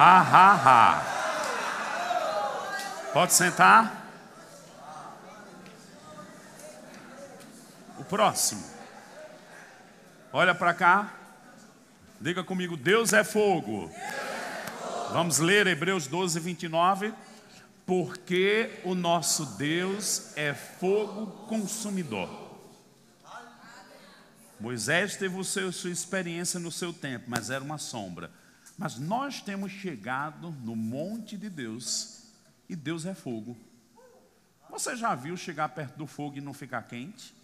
Ha, 0.00 0.20
ha, 0.20 0.54
ha. 0.54 1.02
Pode 3.12 3.32
sentar? 3.32 4.08
O 7.98 8.04
próximo. 8.04 8.64
Olha 10.32 10.54
para 10.54 10.72
cá. 10.72 11.12
Diga 12.20 12.44
comigo: 12.44 12.76
Deus 12.76 13.12
é 13.12 13.24
fogo. 13.24 13.90
Vamos 15.10 15.40
ler 15.40 15.66
Hebreus 15.66 16.06
12, 16.06 16.38
29. 16.38 17.12
Porque 17.84 18.80
o 18.84 18.94
nosso 18.94 19.44
Deus 19.56 20.30
é 20.36 20.54
fogo 20.54 21.26
consumidor. 21.48 22.30
Moisés 24.60 25.16
teve 25.16 25.42
seu, 25.42 25.72
sua 25.72 25.90
experiência 25.90 26.60
no 26.60 26.70
seu 26.70 26.92
tempo, 26.92 27.24
mas 27.26 27.50
era 27.50 27.64
uma 27.64 27.78
sombra. 27.78 28.30
Mas 28.78 28.96
nós 28.96 29.42
temos 29.42 29.72
chegado 29.72 30.52
no 30.52 30.76
monte 30.76 31.36
de 31.36 31.50
Deus 31.50 32.22
e 32.68 32.76
Deus 32.76 33.04
é 33.04 33.12
fogo. 33.12 33.56
Você 34.70 34.94
já 34.94 35.16
viu 35.16 35.36
chegar 35.36 35.68
perto 35.70 35.96
do 35.96 36.06
fogo 36.06 36.36
e 36.36 36.40
não 36.40 36.54
ficar 36.54 36.82
quente? 36.82 37.34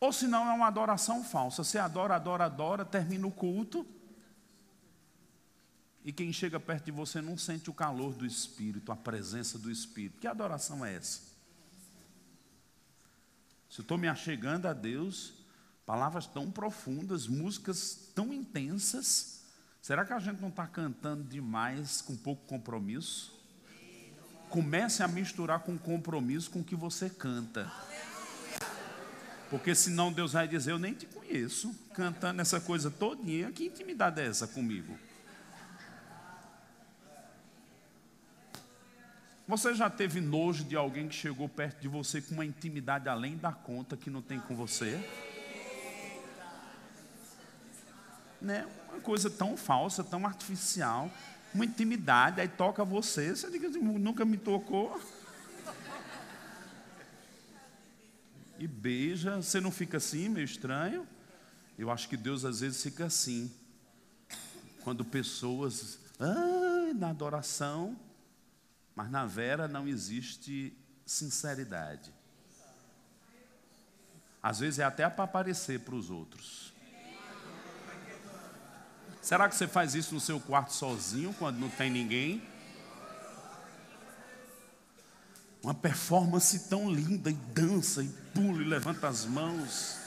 Ou 0.00 0.12
se 0.12 0.26
não 0.26 0.48
é 0.50 0.52
uma 0.52 0.66
adoração 0.66 1.22
falsa. 1.22 1.62
Você 1.62 1.78
adora, 1.78 2.16
adora, 2.16 2.46
adora, 2.46 2.84
termina 2.84 3.28
o 3.28 3.30
culto. 3.30 3.86
E 6.04 6.12
quem 6.12 6.32
chega 6.32 6.58
perto 6.58 6.86
de 6.86 6.90
você 6.90 7.20
não 7.20 7.38
sente 7.38 7.70
o 7.70 7.74
calor 7.74 8.14
do 8.14 8.26
Espírito, 8.26 8.90
a 8.90 8.96
presença 8.96 9.56
do 9.56 9.70
Espírito. 9.70 10.18
Que 10.18 10.26
adoração 10.26 10.84
é 10.84 10.94
essa? 10.94 11.20
Se 13.68 13.80
eu 13.80 13.82
estou 13.82 13.98
me 13.98 14.08
achegando 14.08 14.66
a 14.66 14.72
Deus, 14.72 15.34
Palavras 15.88 16.26
tão 16.26 16.50
profundas, 16.50 17.26
músicas 17.26 18.10
tão 18.14 18.30
intensas. 18.30 19.40
Será 19.80 20.04
que 20.04 20.12
a 20.12 20.18
gente 20.18 20.38
não 20.38 20.50
está 20.50 20.66
cantando 20.66 21.24
demais 21.24 22.02
com 22.02 22.14
pouco 22.14 22.46
compromisso? 22.46 23.34
Comece 24.50 25.02
a 25.02 25.08
misturar 25.08 25.60
com 25.60 25.78
compromisso 25.78 26.50
com 26.50 26.60
o 26.60 26.64
que 26.64 26.76
você 26.76 27.08
canta. 27.08 27.72
Porque 29.48 29.74
senão 29.74 30.12
Deus 30.12 30.34
vai 30.34 30.46
dizer, 30.46 30.72
eu 30.72 30.78
nem 30.78 30.92
te 30.92 31.06
conheço, 31.06 31.74
cantando 31.94 32.42
essa 32.42 32.60
coisa 32.60 32.90
todinha, 32.90 33.50
que 33.50 33.64
intimidade 33.64 34.20
é 34.20 34.26
essa 34.26 34.46
comigo? 34.46 34.94
Você 39.46 39.74
já 39.74 39.88
teve 39.88 40.20
nojo 40.20 40.64
de 40.64 40.76
alguém 40.76 41.08
que 41.08 41.14
chegou 41.14 41.48
perto 41.48 41.80
de 41.80 41.88
você 41.88 42.20
com 42.20 42.34
uma 42.34 42.44
intimidade 42.44 43.08
além 43.08 43.38
da 43.38 43.52
conta 43.52 43.96
que 43.96 44.10
não 44.10 44.20
tem 44.20 44.38
com 44.38 44.54
você? 44.54 45.02
Né, 48.40 48.66
uma 48.90 49.00
coisa 49.00 49.28
tão 49.28 49.56
falsa, 49.56 50.02
tão 50.02 50.26
artificial, 50.26 51.10
uma 51.54 51.64
intimidade, 51.64 52.40
aí 52.40 52.48
toca 52.48 52.84
você, 52.84 53.34
você 53.34 53.50
diz, 53.50 53.74
nunca 53.76 54.24
me 54.24 54.36
tocou. 54.36 55.00
E 58.58 58.66
beija, 58.66 59.36
você 59.36 59.60
não 59.60 59.70
fica 59.70 59.98
assim, 59.98 60.28
meio 60.28 60.44
estranho? 60.44 61.06
Eu 61.78 61.90
acho 61.90 62.08
que 62.08 62.16
Deus 62.16 62.44
às 62.44 62.60
vezes 62.60 62.82
fica 62.82 63.06
assim. 63.06 63.52
Quando 64.82 65.04
pessoas, 65.04 66.00
ah, 66.18 66.92
na 66.94 67.10
adoração, 67.10 67.96
mas 68.96 69.08
na 69.10 69.24
vera 69.26 69.68
não 69.68 69.86
existe 69.86 70.76
sinceridade. 71.06 72.12
Às 74.42 74.58
vezes 74.58 74.80
é 74.80 74.84
até 74.84 75.08
para 75.08 75.24
aparecer 75.24 75.80
para 75.80 75.94
os 75.94 76.10
outros. 76.10 76.72
Será 79.28 79.46
que 79.46 79.54
você 79.54 79.68
faz 79.68 79.94
isso 79.94 80.14
no 80.14 80.20
seu 80.20 80.40
quarto 80.40 80.72
sozinho, 80.72 81.34
quando 81.34 81.58
não 81.58 81.68
tem 81.68 81.90
ninguém? 81.90 82.42
Uma 85.62 85.74
performance 85.74 86.66
tão 86.70 86.90
linda, 86.90 87.28
e 87.28 87.34
dança, 87.34 88.02
e 88.02 88.08
pula, 88.34 88.62
e 88.62 88.64
levanta 88.64 89.06
as 89.06 89.26
mãos. 89.26 89.98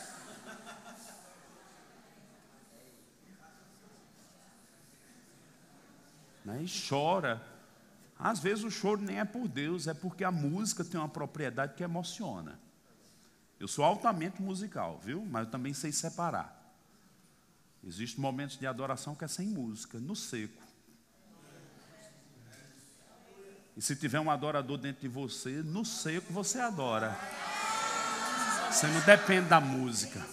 Né? 6.43 6.63
E 6.63 6.89
chora. 6.89 7.45
Às 8.17 8.39
vezes 8.39 8.63
o 8.63 8.72
choro 8.72 9.01
nem 9.01 9.19
é 9.19 9.24
por 9.24 9.47
Deus, 9.47 9.86
é 9.86 9.93
porque 9.93 10.24
a 10.24 10.32
música 10.32 10.84
tem 10.84 10.99
uma 10.99 11.07
propriedade 11.07 11.76
que 11.76 11.84
emociona. 11.84 12.59
Eu 13.59 13.67
sou 13.67 13.86
altamente 13.86 14.41
musical, 14.41 14.99
viu? 14.99 15.24
Mas 15.24 15.45
eu 15.45 15.51
também 15.51 15.76
sei 15.76 15.91
separar. 15.91 16.61
Existem 17.84 18.21
momentos 18.21 18.57
de 18.57 18.67
adoração 18.67 19.15
que 19.15 19.25
é 19.25 19.27
sem 19.27 19.47
música, 19.47 19.99
no 19.99 20.15
seco. 20.15 20.61
E 23.75 23.82
se 23.82 23.95
tiver 23.95 24.19
um 24.19 24.29
adorador 24.29 24.77
dentro 24.77 25.01
de 25.01 25.07
você, 25.07 25.63
no 25.63 25.84
seco 25.84 26.32
você 26.32 26.59
adora. 26.59 27.17
Você 28.69 28.88
não 28.88 29.01
depende 29.01 29.47
da 29.49 29.59
música. 29.59 30.25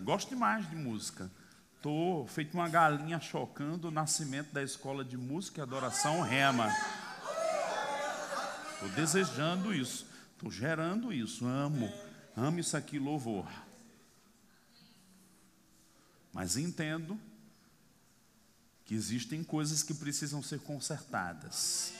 Gosto 0.00 0.30
demais 0.30 0.68
de 0.68 0.76
música. 0.76 1.30
Estou 1.76 2.26
feito 2.26 2.54
uma 2.54 2.68
galinha 2.68 3.20
chocando 3.20 3.88
o 3.88 3.90
nascimento 3.90 4.52
da 4.52 4.62
escola 4.62 5.04
de 5.04 5.16
música 5.16 5.60
e 5.60 5.62
adoração 5.62 6.22
Rema. 6.22 6.68
Estou 8.72 8.88
desejando 8.90 9.74
isso. 9.74 10.06
Estou 10.32 10.50
gerando 10.50 11.12
isso. 11.12 11.46
Amo. 11.46 11.92
Amo 12.36 12.58
isso 12.58 12.76
aqui, 12.76 12.98
louvor. 12.98 13.46
Mas 16.34 16.56
entendo 16.56 17.16
que 18.84 18.92
existem 18.92 19.44
coisas 19.44 19.84
que 19.84 19.94
precisam 19.94 20.42
ser 20.42 20.58
consertadas. 20.58 21.94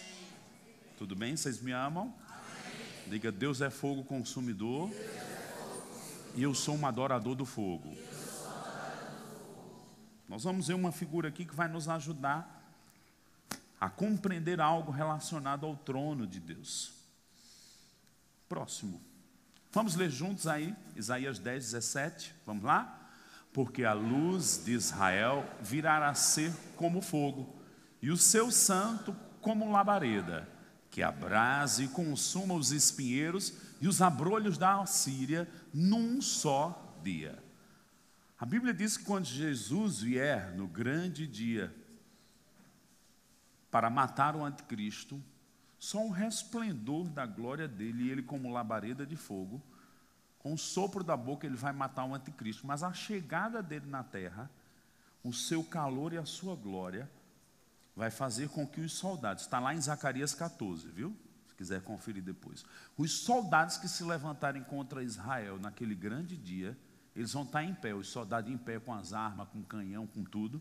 Tudo 0.98 1.14
bem? 1.14 1.36
Vocês 1.36 1.60
me 1.60 1.70
amam? 1.70 2.12
Diga, 3.06 3.30
Deus 3.30 3.60
é 3.60 3.70
fogo 3.70 4.02
consumidor. 4.02 4.90
E 6.34 6.42
eu 6.42 6.52
sou 6.52 6.76
um 6.76 6.84
adorador 6.84 7.36
do 7.36 7.46
fogo. 7.46 7.96
Nós 10.28 10.42
vamos 10.42 10.66
ver 10.66 10.74
uma 10.74 10.90
figura 10.90 11.28
aqui 11.28 11.44
que 11.44 11.54
vai 11.54 11.68
nos 11.68 11.88
ajudar 11.88 12.60
a 13.80 13.88
compreender 13.88 14.60
algo 14.60 14.90
relacionado 14.90 15.64
ao 15.64 15.76
trono 15.76 16.26
de 16.26 16.40
Deus. 16.40 16.92
Próximo. 18.48 19.00
Vamos 19.70 19.94
ler 19.94 20.10
juntos 20.10 20.48
aí, 20.48 20.74
Isaías 20.96 21.38
10, 21.38 21.70
17. 21.70 22.34
Vamos 22.44 22.64
lá? 22.64 23.03
Porque 23.54 23.84
a 23.84 23.92
luz 23.92 24.64
de 24.64 24.72
Israel 24.72 25.48
virá 25.62 26.08
a 26.08 26.14
ser 26.14 26.52
como 26.74 27.00
fogo, 27.00 27.54
e 28.02 28.10
o 28.10 28.16
seu 28.16 28.50
santo 28.50 29.16
como 29.40 29.70
labareda, 29.70 30.48
que 30.90 31.04
abrase 31.04 31.84
e 31.84 31.88
consuma 31.88 32.54
os 32.54 32.72
espinheiros 32.72 33.54
e 33.80 33.86
os 33.86 34.02
abrolhos 34.02 34.58
da 34.58 34.80
Assíria 34.80 35.48
num 35.72 36.20
só 36.20 36.98
dia. 37.02 37.42
A 38.38 38.44
Bíblia 38.44 38.74
diz 38.74 38.96
que 38.96 39.04
quando 39.04 39.26
Jesus 39.26 40.00
vier 40.00 40.52
no 40.56 40.66
grande 40.66 41.24
dia 41.24 41.72
para 43.70 43.88
matar 43.88 44.34
o 44.34 44.44
anticristo, 44.44 45.22
só 45.78 45.98
um 45.98 46.10
resplendor 46.10 47.08
da 47.08 47.24
glória 47.24 47.68
dele, 47.68 48.04
e 48.04 48.10
ele 48.10 48.22
como 48.22 48.52
labareda 48.52 49.06
de 49.06 49.16
fogo, 49.16 49.62
com 50.44 50.52
o 50.52 50.58
sopro 50.58 51.02
da 51.02 51.16
boca 51.16 51.46
ele 51.46 51.56
vai 51.56 51.72
matar 51.72 52.04
o 52.04 52.14
anticristo, 52.14 52.66
mas 52.66 52.82
a 52.82 52.92
chegada 52.92 53.62
dele 53.62 53.86
na 53.86 54.04
terra, 54.04 54.50
o 55.22 55.32
seu 55.32 55.64
calor 55.64 56.12
e 56.12 56.18
a 56.18 56.26
sua 56.26 56.54
glória, 56.54 57.10
vai 57.96 58.10
fazer 58.10 58.50
com 58.50 58.66
que 58.66 58.82
os 58.82 58.92
soldados, 58.92 59.44
está 59.44 59.58
lá 59.58 59.74
em 59.74 59.80
Zacarias 59.80 60.34
14, 60.34 60.86
viu? 60.88 61.16
Se 61.48 61.54
quiser 61.54 61.80
conferir 61.80 62.22
depois. 62.22 62.62
Os 62.94 63.20
soldados 63.20 63.78
que 63.78 63.88
se 63.88 64.04
levantarem 64.04 64.62
contra 64.62 65.02
Israel 65.02 65.58
naquele 65.58 65.94
grande 65.94 66.36
dia, 66.36 66.76
eles 67.16 67.32
vão 67.32 67.44
estar 67.44 67.64
em 67.64 67.74
pé, 67.74 67.94
os 67.94 68.08
soldados 68.08 68.52
em 68.52 68.58
pé 68.58 68.78
com 68.78 68.92
as 68.92 69.14
armas, 69.14 69.48
com 69.48 69.62
canhão, 69.62 70.06
com 70.06 70.22
tudo. 70.24 70.60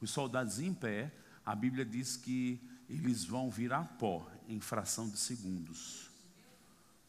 Os 0.00 0.10
soldados 0.10 0.58
em 0.58 0.74
pé, 0.74 1.14
a 1.46 1.54
Bíblia 1.54 1.84
diz 1.84 2.16
que 2.16 2.60
eles 2.88 3.24
vão 3.24 3.48
virar 3.48 3.96
pó 3.96 4.28
em 4.48 4.60
fração 4.60 5.08
de 5.08 5.16
segundos. 5.16 6.09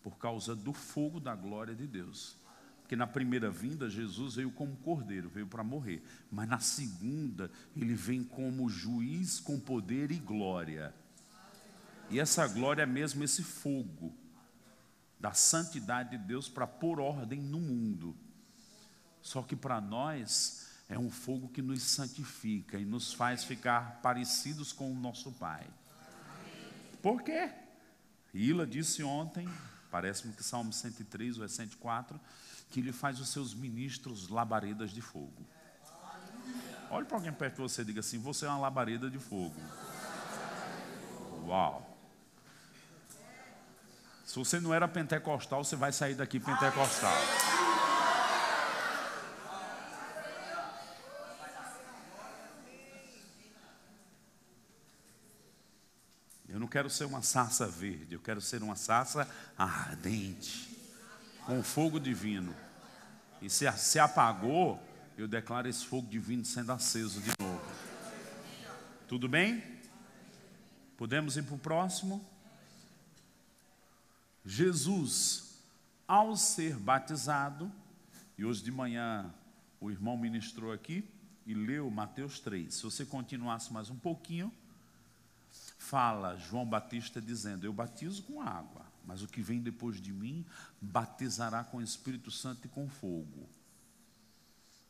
Por 0.04 0.18
causa 0.18 0.56
do 0.56 0.74
fogo 0.74 1.20
da 1.20 1.36
glória 1.36 1.76
de 1.76 1.86
Deus. 1.88 2.36
Porque 2.82 2.95
na 2.95 3.08
primeira 3.08 3.49
vinda, 3.49 3.89
Jesus 3.89 4.36
veio 4.36 4.52
como 4.52 4.76
cordeiro, 4.78 5.30
veio 5.30 5.47
para 5.47 5.64
morrer. 5.64 6.04
Mas 6.30 6.49
na 6.49 6.60
segunda, 6.60 7.49
ele 7.76 7.93
vem 7.93 8.24
como 8.24 8.70
juiz 8.70 9.39
com 9.39 9.60
poder 9.60 10.12
e 10.12 10.18
glória. 10.18 10.93
E 12.10 12.20
essa 12.20 12.45
glória 12.47 12.84
é 12.84 12.86
mesmo 12.86 13.24
esse 13.24 13.43
fogo 13.43 14.14
da 15.18 15.32
santidade 15.32 16.18
de 16.18 16.18
Deus 16.18 16.49
para 16.49 16.68
pôr 16.68 16.99
ordem 16.99 17.39
no 17.39 17.60
mundo. 17.60 18.14
Só 19.22 19.43
que 19.43 19.56
para 19.56 19.80
nós 19.80 20.68
é 20.89 20.99
um 20.99 21.10
fogo 21.10 21.47
que 21.47 21.62
nos 21.62 21.82
santifica 21.84 22.78
e 22.78 22.84
nos 22.84 23.14
faz 23.14 23.45
ficar 23.45 24.02
parecidos 24.02 24.74
com 24.74 24.91
o 24.91 24.99
nosso 24.99 25.32
Pai. 25.32 25.66
Por 27.02 27.22
quê? 27.22 27.49
Ila 28.34 28.68
disse 28.68 29.02
ontem, 29.04 29.47
parece-me 29.92 30.34
que 30.34 30.44
Salmo 30.44 30.72
103 30.72 31.38
ou 31.38 31.46
é 31.46 31.48
104, 31.48 32.20
que 32.70 32.80
ele 32.80 32.94
faz 32.94 33.20
os 33.20 33.30
seus 33.30 33.54
ministros 33.54 34.30
labaredas 34.30 34.92
de 34.92 35.02
fogo. 35.02 35.46
Olhe 36.89 37.06
para 37.06 37.18
alguém 37.18 37.32
perto 37.32 37.56
de 37.56 37.62
você 37.62 37.82
e 37.82 37.86
diga 37.86 38.00
assim: 38.00 38.18
Você 38.20 38.46
é 38.46 38.50
uma 38.50 38.60
labareda 38.60 39.10
de 39.10 39.20
fogo. 39.20 39.56
Uau! 41.46 41.88
Se 44.26 44.36
você 44.39 44.60
não 44.60 44.74
era 44.74 44.88
pentecostal, 44.88 45.64
você 45.64 45.76
vai 45.76 45.92
sair 45.92 46.16
daqui 46.16 46.39
pentecostal. 46.39 47.16
Quero 56.72 56.89
ser 56.89 57.03
uma 57.03 57.22
sarça 57.22 57.67
verde, 57.67 58.15
eu 58.15 58.19
quero 58.22 58.39
ser 58.39 58.63
uma 58.63 58.78
sarça 58.78 59.30
ardente 59.57 60.69
com 61.45 61.61
fogo 61.61 61.99
divino. 61.99 62.55
E 63.41 63.49
se 63.49 63.69
se 63.74 63.99
apagou, 63.99 64.82
eu 65.17 65.28
declaro 65.28 65.67
esse 65.67 65.86
fogo 65.86 66.07
divino 66.07 66.45
sendo 66.45 66.72
aceso 66.72 67.19
de 67.19 67.32
novo. 67.39 67.61
Tudo 69.05 69.28
bem? 69.28 69.61
Podemos 70.95 71.36
ir 71.36 71.43
para 71.43 71.55
o 71.55 71.59
próximo? 71.59 72.26
Jesus, 74.45 75.59
ao 76.07 76.38
ser 76.38 76.78
batizado, 76.78 77.69
e 78.38 78.45
hoje 78.45 78.63
de 78.63 78.72
manhã 78.72 79.34
o 79.82 79.91
irmão 79.91 80.15
ministrou 80.15 80.72
aqui 80.72 81.03
e 81.45 81.53
leu 81.53 81.91
Mateus 81.91 82.39
3. 82.39 82.74
Se 82.74 82.84
você 82.84 83.05
continuasse 83.05 83.74
mais 83.74 83.89
um 83.89 83.97
pouquinho, 83.97 84.53
fala 85.82 86.38
João 86.38 86.66
Batista 86.66 87.20
dizendo: 87.20 87.66
Eu 87.66 87.74
batizo 87.74 88.22
com 88.24 88.42
água, 88.42 88.86
mas 89.04 89.24
o 89.24 89.28
que 89.28 89.42
vem 89.42 89.60
depois 89.60 90.00
de 90.00 90.14
mim 90.14 90.46
batizará 90.80 91.64
com 91.64 91.78
o 91.78 91.82
Espírito 91.82 92.30
Santo 92.30 92.68
e 92.68 92.70
com 92.70 92.88
fogo. 92.88 93.50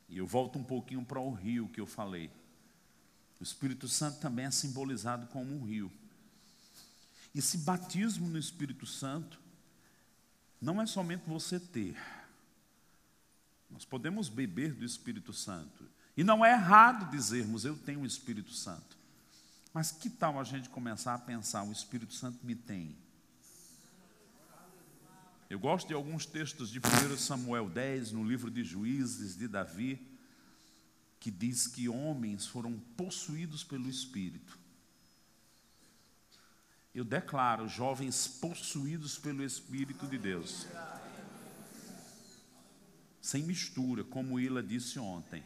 E 0.09 0.17
eu 0.17 0.27
volto 0.27 0.59
um 0.59 0.63
pouquinho 0.63 1.03
para 1.05 1.19
o 1.19 1.31
rio 1.31 1.69
que 1.69 1.79
eu 1.79 1.87
falei. 1.87 2.29
O 3.39 3.43
Espírito 3.43 3.87
Santo 3.87 4.19
também 4.19 4.45
é 4.45 4.51
simbolizado 4.51 5.25
como 5.27 5.55
um 5.55 5.63
rio. 5.63 5.89
Esse 7.33 7.59
batismo 7.59 8.27
no 8.27 8.37
Espírito 8.37 8.85
Santo 8.85 9.39
não 10.61 10.81
é 10.81 10.85
somente 10.85 11.23
você 11.25 11.57
ter. 11.57 11.97
Nós 13.69 13.85
podemos 13.85 14.27
beber 14.27 14.73
do 14.73 14.83
Espírito 14.83 15.31
Santo. 15.31 15.89
E 16.17 16.23
não 16.23 16.43
é 16.45 16.51
errado 16.51 17.09
dizermos 17.09 17.63
eu 17.63 17.77
tenho 17.77 18.01
o 18.01 18.05
Espírito 18.05 18.51
Santo. 18.51 19.00
Mas 19.73 19.91
que 19.91 20.09
tal 20.09 20.39
a 20.39 20.43
gente 20.43 20.69
começar 20.69 21.13
a 21.13 21.19
pensar 21.19 21.63
o 21.63 21.71
Espírito 21.71 22.13
Santo 22.13 22.45
me 22.45 22.55
tem? 22.55 22.95
Eu 25.49 25.59
gosto 25.59 25.87
de 25.87 25.93
alguns 25.93 26.25
textos 26.25 26.69
de 26.69 26.79
1 26.79 27.17
Samuel 27.17 27.69
10, 27.69 28.13
no 28.13 28.23
livro 28.23 28.49
de 28.49 28.63
Juízes 28.63 29.37
de 29.37 29.47
Davi, 29.47 30.07
que 31.19 31.29
diz 31.29 31.67
que 31.67 31.89
homens 31.89 32.47
foram 32.47 32.79
possuídos 32.95 33.63
pelo 33.63 33.89
Espírito. 33.89 34.57
Eu 36.93 37.05
declaro 37.05 37.67
jovens 37.67 38.27
possuídos 38.27 39.17
pelo 39.17 39.43
Espírito 39.43 40.07
de 40.07 40.17
Deus. 40.17 40.67
Sem 43.21 43.43
mistura, 43.43 44.03
como 44.03 44.39
Ila 44.39 44.63
disse 44.63 44.99
ontem. 44.99 45.43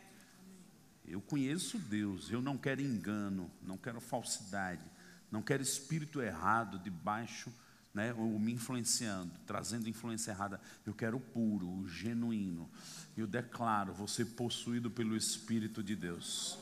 Eu 1.08 1.22
conheço 1.22 1.78
Deus, 1.78 2.32
eu 2.32 2.42
não 2.42 2.58
quero 2.58 2.82
engano, 2.82 3.50
não 3.62 3.78
quero 3.78 4.00
falsidade, 4.02 4.84
não 5.32 5.42
quero 5.42 5.62
espírito 5.62 6.22
errado 6.22 6.80
debaixo 6.80 7.52
né, 7.96 8.14
ou 8.14 8.38
me 8.38 8.52
influenciando, 8.52 9.32
trazendo 9.48 9.88
influência 9.88 10.32
errada. 10.32 10.60
Eu 10.86 10.94
quero 10.94 11.16
o 11.16 11.22
puro, 11.22 11.66
o 11.66 11.88
genuíno. 11.88 12.70
Eu 13.16 13.26
declaro 13.26 13.94
você 13.94 14.26
possuído 14.26 14.92
pelo 14.92 15.16
Espírito 15.16 15.82
de 15.82 15.96
Deus. 15.96 16.58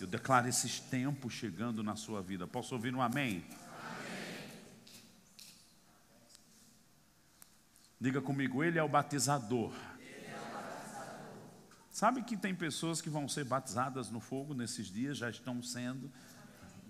Eu 0.00 0.06
declaro 0.06 0.46
esses 0.46 0.78
tempos 0.78 1.32
chegando 1.32 1.82
na 1.82 1.96
sua 1.96 2.22
vida. 2.22 2.46
Posso 2.46 2.76
ouvir 2.76 2.94
um 2.94 3.02
amém? 3.02 3.44
amém. 3.44 3.58
Diga 8.00 8.20
comigo, 8.20 8.62
Ele 8.62 8.78
é 8.78 8.82
o 8.82 8.88
batizador. 8.88 9.72
Sabe 11.98 12.22
que 12.22 12.36
tem 12.36 12.54
pessoas 12.54 13.00
que 13.00 13.10
vão 13.10 13.28
ser 13.28 13.42
batizadas 13.42 14.08
no 14.08 14.20
fogo 14.20 14.54
nesses 14.54 14.86
dias, 14.86 15.18
já 15.18 15.28
estão 15.28 15.60
sendo, 15.60 16.08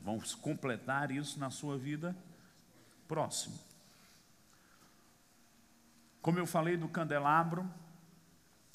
vão 0.04 0.20
completar 0.42 1.10
isso 1.10 1.40
na 1.40 1.48
sua 1.48 1.78
vida 1.78 2.14
próximo. 3.08 3.58
Como 6.20 6.38
eu 6.38 6.46
falei 6.46 6.76
do 6.76 6.90
candelabro, 6.90 7.66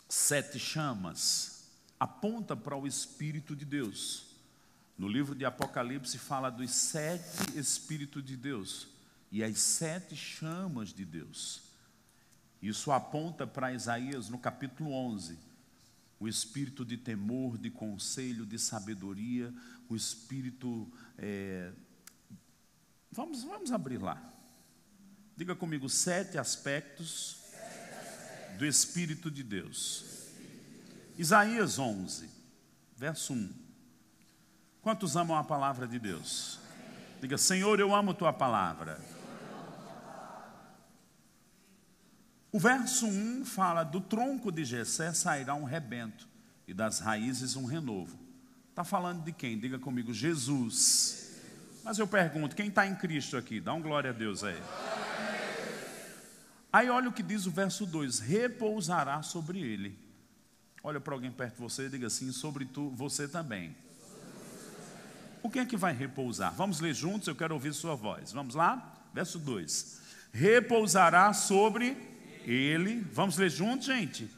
sete 0.09 0.57
chamas, 0.57 1.69
aponta 1.99 2.55
para 2.55 2.75
o 2.75 2.87
Espírito 2.87 3.55
de 3.55 3.63
Deus. 3.63 4.35
No 4.97 5.07
livro 5.07 5.35
de 5.35 5.45
Apocalipse 5.45 6.17
fala 6.17 6.49
dos 6.49 6.71
sete 6.71 7.59
Espíritos 7.59 8.25
de 8.25 8.35
Deus 8.35 8.87
e 9.31 9.43
as 9.43 9.59
sete 9.59 10.15
chamas 10.15 10.89
de 10.89 11.05
Deus. 11.05 11.61
Isso 12.59 12.91
aponta 12.91 13.45
para 13.45 13.71
Isaías 13.71 14.29
no 14.29 14.39
capítulo 14.39 14.91
11. 14.93 15.52
O 16.23 16.27
espírito 16.29 16.85
de 16.85 16.95
temor, 16.95 17.57
de 17.57 17.69
conselho, 17.69 18.45
de 18.45 18.57
sabedoria, 18.57 19.53
o 19.89 19.93
espírito. 19.93 20.89
É... 21.17 21.73
Vamos, 23.11 23.43
vamos 23.43 23.73
abrir 23.73 23.97
lá. 23.97 24.33
Diga 25.35 25.53
comigo, 25.53 25.89
sete 25.89 26.37
aspectos 26.37 27.43
do 28.57 28.65
Espírito 28.65 29.29
de 29.29 29.43
Deus. 29.43 30.29
Isaías 31.17 31.77
11, 31.77 32.29
verso 32.95 33.33
1. 33.33 33.53
Quantos 34.81 35.17
amam 35.17 35.35
a 35.35 35.43
palavra 35.43 35.85
de 35.85 35.99
Deus? 35.99 36.57
Diga, 37.19 37.37
Senhor, 37.37 37.81
eu 37.81 37.93
amo 37.93 38.13
tua 38.13 38.31
palavra. 38.31 38.97
O 42.53 42.59
verso 42.59 43.07
1 43.07 43.45
fala: 43.45 43.83
do 43.83 43.99
tronco 43.99 44.51
de 44.51 44.63
Jessé 44.63 45.11
sairá 45.11 45.55
um 45.55 45.63
rebento, 45.63 46.27
e 46.67 46.73
das 46.73 46.99
raízes 46.99 47.55
um 47.55 47.65
renovo. 47.65 48.15
Está 48.69 48.83
falando 48.83 49.23
de 49.23 49.31
quem? 49.31 49.59
Diga 49.59 49.79
comigo, 49.79 50.13
Jesus. 50.13 51.31
Mas 51.83 51.97
eu 51.97 52.07
pergunto, 52.07 52.55
quem 52.55 52.67
está 52.67 52.85
em 52.85 52.95
Cristo 52.95 53.35
aqui? 53.37 53.59
Dá 53.59 53.73
um 53.73 53.81
glória 53.81 54.11
a 54.11 54.13
Deus 54.13 54.43
aí. 54.43 54.61
Aí 56.71 56.89
olha 56.89 57.09
o 57.09 57.11
que 57.11 57.23
diz 57.23 57.47
o 57.47 57.51
verso 57.51 57.87
2: 57.87 58.19
repousará 58.19 59.23
sobre 59.23 59.59
ele. 59.59 59.97
Olha 60.83 61.01
para 61.01 61.15
alguém 61.15 61.31
perto 61.31 61.55
de 61.55 61.61
você 61.61 61.87
e 61.87 61.89
diga 61.89 62.05
assim: 62.05 62.31
sobre 62.31 62.65
tu, 62.65 62.91
você 62.91 63.27
também. 63.27 63.75
O 65.41 65.49
que 65.49 65.57
é 65.57 65.65
que 65.65 65.75
vai 65.75 65.91
repousar? 65.91 66.53
Vamos 66.53 66.79
ler 66.79 66.93
juntos, 66.93 67.27
eu 67.27 67.35
quero 67.35 67.55
ouvir 67.55 67.73
sua 67.73 67.95
voz. 67.95 68.31
Vamos 68.31 68.53
lá? 68.53 69.07
Verso 69.11 69.39
2: 69.39 70.01
Repousará 70.31 71.33
sobre 71.33 72.12
ele. 72.45 73.05
Vamos 73.11 73.37
ler 73.37 73.49
juntos, 73.49 73.87
gente? 73.87 74.29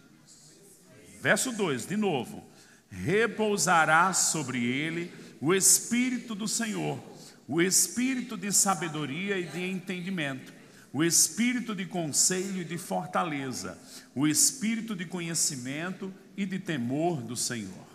Verso 1.22 1.52
2, 1.52 1.86
de 1.86 1.98
novo: 1.98 2.44
Repousará 2.90 4.14
sobre 4.14 4.64
ele 4.64 5.12
o 5.42 5.54
Espírito 5.54 6.34
do 6.34 6.48
Senhor, 6.48 7.00
o 7.48 7.62
Espírito 7.62 8.38
de 8.38 8.52
sabedoria 8.52 9.38
e 9.38 9.46
de 9.46 9.62
entendimento 9.64 10.56
o 10.96 11.04
espírito 11.04 11.76
de 11.76 11.86
conselho 11.86 12.62
e 12.62 12.64
de 12.64 12.78
fortaleza, 12.78 13.78
o 14.16 14.26
espírito 14.26 14.96
de 14.96 15.04
conhecimento 15.04 16.14
e 16.38 16.46
de 16.46 16.58
temor 16.58 17.22
do 17.22 17.36
Senhor. 17.36 17.86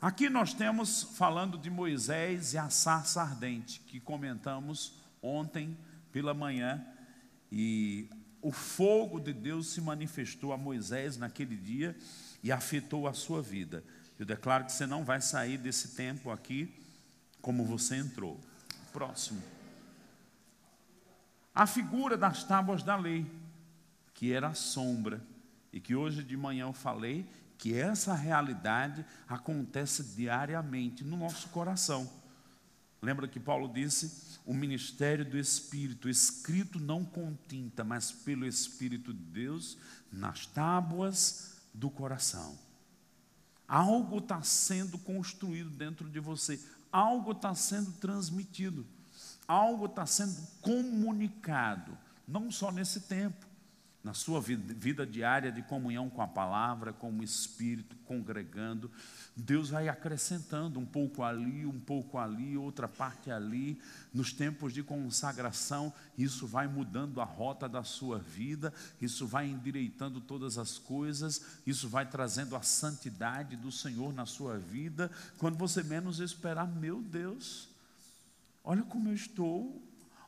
Aqui 0.00 0.30
nós 0.30 0.54
temos 0.54 1.02
falando 1.18 1.58
de 1.58 1.68
Moisés 1.68 2.54
e 2.54 2.58
a 2.58 2.70
sarça 2.70 3.20
ardente, 3.20 3.80
que 3.80 4.00
comentamos 4.00 4.94
ontem 5.20 5.76
pela 6.10 6.32
manhã, 6.32 6.82
e 7.50 8.08
o 8.40 8.52
fogo 8.52 9.18
de 9.18 9.32
Deus 9.32 9.68
se 9.68 9.80
manifestou 9.80 10.52
a 10.52 10.56
Moisés 10.56 11.16
naquele 11.16 11.56
dia 11.56 11.96
e 12.42 12.52
afetou 12.52 13.08
a 13.08 13.12
sua 13.12 13.42
vida. 13.42 13.82
Eu 14.18 14.26
declaro 14.26 14.64
que 14.64 14.72
você 14.72 14.86
não 14.86 15.04
vai 15.04 15.20
sair 15.20 15.58
desse 15.58 15.96
tempo 15.96 16.30
aqui 16.30 16.72
como 17.40 17.64
você 17.64 17.96
entrou. 17.96 18.38
Próximo. 18.92 19.42
A 21.54 21.66
figura 21.66 22.16
das 22.16 22.44
tábuas 22.44 22.82
da 22.82 22.96
lei, 22.96 23.26
que 24.14 24.32
era 24.32 24.48
a 24.48 24.54
sombra, 24.54 25.20
e 25.72 25.80
que 25.80 25.94
hoje 25.94 26.22
de 26.22 26.36
manhã 26.36 26.66
eu 26.66 26.72
falei 26.72 27.28
que 27.58 27.74
essa 27.74 28.14
realidade 28.14 29.04
acontece 29.28 30.02
diariamente 30.14 31.02
no 31.02 31.16
nosso 31.16 31.48
coração. 31.48 32.08
Lembra 33.00 33.28
que 33.28 33.38
Paulo 33.38 33.68
disse: 33.72 34.38
o 34.44 34.52
ministério 34.52 35.24
do 35.24 35.38
Espírito, 35.38 36.08
escrito 36.08 36.80
não 36.80 37.04
com 37.04 37.36
tinta, 37.46 37.84
mas 37.84 38.10
pelo 38.10 38.46
Espírito 38.46 39.12
de 39.12 39.22
Deus, 39.22 39.78
nas 40.10 40.46
tábuas 40.46 41.56
do 41.72 41.90
coração. 41.90 42.58
Algo 43.66 44.18
está 44.18 44.42
sendo 44.42 44.98
construído 44.98 45.70
dentro 45.70 46.08
de 46.08 46.18
você, 46.18 46.58
algo 46.90 47.32
está 47.32 47.54
sendo 47.54 47.92
transmitido, 47.92 48.86
algo 49.46 49.86
está 49.86 50.06
sendo 50.06 50.40
comunicado, 50.62 51.96
não 52.26 52.50
só 52.50 52.72
nesse 52.72 53.02
tempo, 53.02 53.46
na 54.02 54.14
sua 54.14 54.40
vida, 54.40 54.72
vida, 54.72 55.06
diária 55.06 55.52
de 55.52 55.62
comunhão 55.62 56.08
com 56.08 56.22
a 56.22 56.26
palavra, 56.26 56.94
com 56.94 57.12
o 57.12 57.22
Espírito, 57.22 57.94
congregando, 58.06 58.90
Deus 59.40 59.70
vai 59.70 59.88
acrescentando 59.88 60.80
um 60.80 60.84
pouco 60.84 61.22
ali, 61.22 61.64
um 61.64 61.78
pouco 61.78 62.18
ali, 62.18 62.56
outra 62.56 62.88
parte 62.88 63.30
ali, 63.30 63.80
nos 64.12 64.32
tempos 64.32 64.72
de 64.72 64.82
consagração, 64.82 65.92
isso 66.18 66.44
vai 66.44 66.66
mudando 66.66 67.20
a 67.20 67.24
rota 67.24 67.68
da 67.68 67.84
sua 67.84 68.18
vida, 68.18 68.74
isso 69.00 69.28
vai 69.28 69.46
endireitando 69.46 70.20
todas 70.20 70.58
as 70.58 70.76
coisas, 70.76 71.40
isso 71.64 71.88
vai 71.88 72.04
trazendo 72.04 72.56
a 72.56 72.62
santidade 72.62 73.54
do 73.54 73.70
Senhor 73.70 74.12
na 74.12 74.26
sua 74.26 74.58
vida, 74.58 75.08
quando 75.38 75.56
você 75.56 75.84
menos 75.84 76.18
esperar, 76.18 76.66
meu 76.66 77.00
Deus, 77.00 77.68
olha 78.64 78.82
como 78.82 79.08
eu 79.08 79.14
estou, 79.14 79.80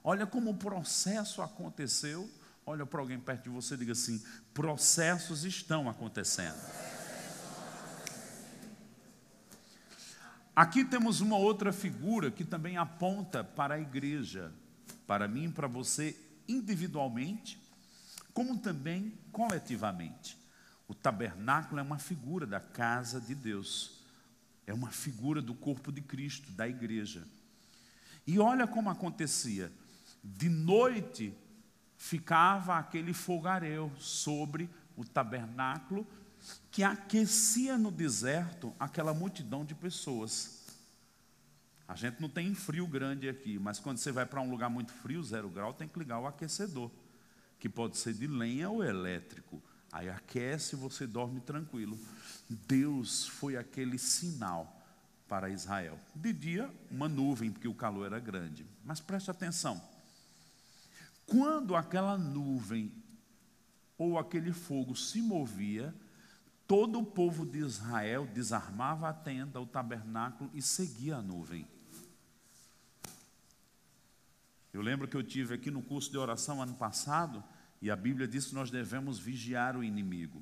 olha 0.04 0.24
como 0.24 0.50
o 0.52 0.56
processo 0.56 1.42
aconteceu. 1.42 2.30
Olha 2.66 2.86
para 2.86 3.00
alguém 3.00 3.18
perto 3.18 3.44
de 3.44 3.48
você 3.48 3.74
e 3.74 3.78
diga 3.78 3.92
assim: 3.92 4.22
processos 4.54 5.44
estão 5.44 5.88
acontecendo. 5.88 6.60
Aqui 10.60 10.84
temos 10.84 11.22
uma 11.22 11.38
outra 11.38 11.72
figura 11.72 12.30
que 12.30 12.44
também 12.44 12.76
aponta 12.76 13.42
para 13.42 13.76
a 13.76 13.80
igreja, 13.80 14.52
para 15.06 15.26
mim 15.26 15.44
e 15.44 15.48
para 15.50 15.66
você 15.66 16.14
individualmente, 16.46 17.58
como 18.34 18.58
também 18.58 19.18
coletivamente. 19.32 20.36
O 20.86 20.94
tabernáculo 20.94 21.80
é 21.80 21.82
uma 21.82 21.98
figura 21.98 22.46
da 22.46 22.60
casa 22.60 23.18
de 23.18 23.34
Deus, 23.34 24.04
é 24.66 24.74
uma 24.74 24.90
figura 24.90 25.40
do 25.40 25.54
corpo 25.54 25.90
de 25.90 26.02
Cristo, 26.02 26.52
da 26.52 26.68
igreja. 26.68 27.26
E 28.26 28.38
olha 28.38 28.66
como 28.66 28.90
acontecia: 28.90 29.72
de 30.22 30.50
noite 30.50 31.34
ficava 31.96 32.76
aquele 32.76 33.14
fogaréu 33.14 33.90
sobre 33.96 34.68
o 34.94 35.06
tabernáculo 35.06 36.06
que 36.70 36.82
aquecia 36.82 37.76
no 37.76 37.90
deserto 37.90 38.74
aquela 38.78 39.12
multidão 39.12 39.64
de 39.64 39.74
pessoas. 39.74 40.60
A 41.88 41.96
gente 41.96 42.20
não 42.20 42.28
tem 42.28 42.54
frio 42.54 42.86
grande 42.86 43.28
aqui, 43.28 43.58
mas 43.58 43.80
quando 43.80 43.98
você 43.98 44.12
vai 44.12 44.24
para 44.24 44.40
um 44.40 44.50
lugar 44.50 44.70
muito 44.70 44.92
frio, 44.92 45.22
zero 45.22 45.48
grau, 45.48 45.74
tem 45.74 45.88
que 45.88 45.98
ligar 45.98 46.20
o 46.20 46.26
aquecedor, 46.26 46.90
que 47.58 47.68
pode 47.68 47.98
ser 47.98 48.14
de 48.14 48.26
lenha 48.26 48.70
ou 48.70 48.84
elétrico. 48.84 49.60
Aí 49.92 50.08
aquece 50.08 50.76
e 50.76 50.78
você 50.78 51.06
dorme 51.06 51.40
tranquilo. 51.40 51.98
Deus 52.48 53.26
foi 53.26 53.56
aquele 53.56 53.98
sinal 53.98 54.80
para 55.28 55.50
Israel. 55.50 55.98
De 56.14 56.32
dia, 56.32 56.72
uma 56.90 57.08
nuvem, 57.08 57.50
porque 57.50 57.66
o 57.68 57.74
calor 57.74 58.06
era 58.06 58.20
grande. 58.20 58.64
Mas 58.84 59.00
preste 59.00 59.30
atenção. 59.30 59.82
Quando 61.26 61.74
aquela 61.74 62.16
nuvem 62.16 62.92
ou 63.98 64.18
aquele 64.18 64.52
fogo 64.52 64.96
se 64.96 65.20
movia, 65.20 65.94
todo 66.70 67.00
o 67.00 67.04
povo 67.04 67.44
de 67.44 67.58
Israel 67.58 68.28
desarmava 68.32 69.08
a 69.08 69.12
tenda, 69.12 69.60
o 69.60 69.66
tabernáculo 69.66 70.48
e 70.54 70.62
seguia 70.62 71.16
a 71.16 71.22
nuvem. 71.22 71.66
Eu 74.72 74.80
lembro 74.80 75.08
que 75.08 75.16
eu 75.16 75.22
tive 75.24 75.54
aqui 75.54 75.68
no 75.68 75.82
curso 75.82 76.08
de 76.12 76.16
oração 76.16 76.62
ano 76.62 76.74
passado, 76.74 77.42
e 77.82 77.90
a 77.90 77.96
Bíblia 77.96 78.28
diz 78.28 78.46
que 78.46 78.54
nós 78.54 78.70
devemos 78.70 79.18
vigiar 79.18 79.76
o 79.76 79.82
inimigo. 79.82 80.40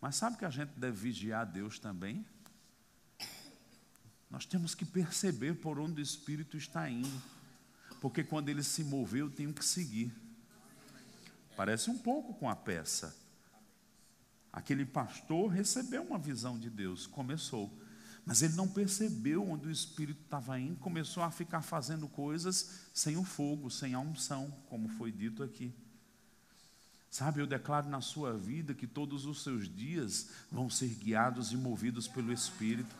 Mas 0.00 0.16
sabe 0.16 0.36
que 0.36 0.44
a 0.44 0.50
gente 0.50 0.72
deve 0.76 0.96
vigiar 0.96 1.46
Deus 1.46 1.78
também? 1.78 2.26
Nós 4.28 4.44
temos 4.44 4.74
que 4.74 4.84
perceber 4.84 5.54
por 5.54 5.78
onde 5.78 6.00
o 6.00 6.02
Espírito 6.02 6.56
está 6.56 6.90
indo 6.90 7.22
porque 8.02 8.24
quando 8.24 8.48
ele 8.48 8.64
se 8.64 8.82
moveu, 8.82 9.26
eu 9.26 9.30
tenho 9.30 9.52
que 9.52 9.64
seguir. 9.64 10.12
Parece 11.56 11.88
um 11.88 11.96
pouco 11.96 12.34
com 12.34 12.50
a 12.50 12.56
peça. 12.56 13.16
Aquele 14.52 14.84
pastor 14.84 15.48
recebeu 15.48 16.02
uma 16.02 16.18
visão 16.18 16.58
de 16.58 16.68
Deus, 16.68 17.06
começou, 17.06 17.72
mas 18.26 18.42
ele 18.42 18.54
não 18.54 18.68
percebeu 18.68 19.48
onde 19.48 19.66
o 19.66 19.70
Espírito 19.70 20.20
estava 20.22 20.60
indo, 20.60 20.76
começou 20.76 21.22
a 21.22 21.30
ficar 21.30 21.62
fazendo 21.62 22.06
coisas 22.06 22.88
sem 22.92 23.16
o 23.16 23.24
fogo, 23.24 23.70
sem 23.70 23.94
a 23.94 24.00
unção, 24.00 24.50
como 24.68 24.88
foi 24.88 25.10
dito 25.10 25.42
aqui. 25.42 25.74
Sabe, 27.10 27.40
eu 27.40 27.46
declaro 27.46 27.88
na 27.88 28.00
sua 28.00 28.36
vida 28.36 28.74
que 28.74 28.86
todos 28.86 29.26
os 29.26 29.42
seus 29.42 29.68
dias 29.68 30.28
vão 30.50 30.70
ser 30.70 30.88
guiados 30.88 31.52
e 31.52 31.56
movidos 31.56 32.06
pelo 32.06 32.32
Espírito 32.32 32.94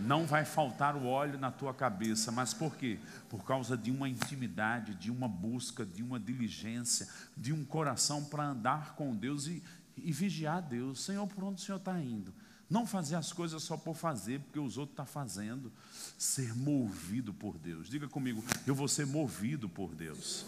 não 0.00 0.26
vai 0.26 0.44
faltar 0.44 0.96
o 0.96 1.06
óleo 1.06 1.38
na 1.38 1.50
tua 1.50 1.74
cabeça, 1.74 2.32
mas 2.32 2.54
por 2.54 2.74
quê? 2.76 2.98
Por 3.28 3.44
causa 3.44 3.76
de 3.76 3.90
uma 3.90 4.08
intimidade, 4.08 4.94
de 4.94 5.10
uma 5.10 5.28
busca, 5.28 5.84
de 5.84 6.02
uma 6.02 6.18
diligência, 6.18 7.08
de 7.36 7.52
um 7.52 7.64
coração 7.64 8.24
para 8.24 8.44
andar 8.48 8.94
com 8.94 9.14
Deus 9.14 9.46
e, 9.46 9.62
e 10.04 10.12
vigiar 10.12 10.62
Deus. 10.62 11.04
Senhor, 11.04 11.26
por 11.26 11.44
onde 11.44 11.62
o 11.62 11.64
Senhor 11.64 11.78
está 11.78 11.98
indo? 12.00 12.32
Não 12.68 12.86
fazer 12.86 13.16
as 13.16 13.32
coisas 13.32 13.62
só 13.62 13.76
por 13.76 13.96
fazer, 13.96 14.40
porque 14.40 14.58
os 14.58 14.78
outros 14.78 14.92
estão 14.92 15.04
tá 15.04 15.10
fazendo. 15.10 15.72
Ser 16.16 16.54
movido 16.54 17.34
por 17.34 17.58
Deus. 17.58 17.88
Diga 17.88 18.08
comigo, 18.08 18.44
eu 18.66 18.74
vou 18.74 18.86
ser 18.86 19.06
movido 19.06 19.68
por 19.68 19.94
Deus. 19.94 20.46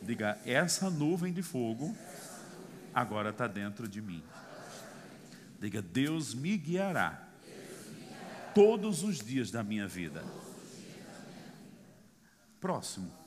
Diga, 0.00 0.38
essa 0.44 0.90
nuvem 0.90 1.32
de 1.32 1.42
fogo 1.42 1.96
agora 2.94 3.30
está 3.30 3.46
dentro 3.48 3.88
de 3.88 4.00
mim. 4.00 4.22
Diga, 5.60 5.82
Deus 5.82 6.34
me 6.34 6.56
guiará 6.56 7.28
todos 8.54 9.02
os 9.02 9.18
dias 9.18 9.50
da 9.50 9.64
minha 9.64 9.88
vida. 9.88 10.22
Próximo. 12.60 13.23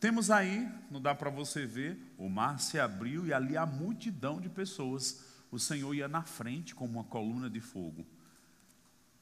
Temos 0.00 0.30
aí, 0.30 0.68
não 0.90 1.00
dá 1.00 1.14
para 1.14 1.28
você 1.28 1.66
ver, 1.66 1.98
o 2.16 2.28
mar 2.28 2.60
se 2.60 2.78
abriu 2.78 3.26
e 3.26 3.32
ali 3.32 3.56
a 3.56 3.66
multidão 3.66 4.40
de 4.40 4.48
pessoas. 4.48 5.24
O 5.50 5.58
Senhor 5.58 5.92
ia 5.94 6.06
na 6.06 6.22
frente 6.22 6.74
como 6.74 6.98
uma 6.98 7.04
coluna 7.04 7.50
de 7.50 7.60
fogo. 7.60 8.06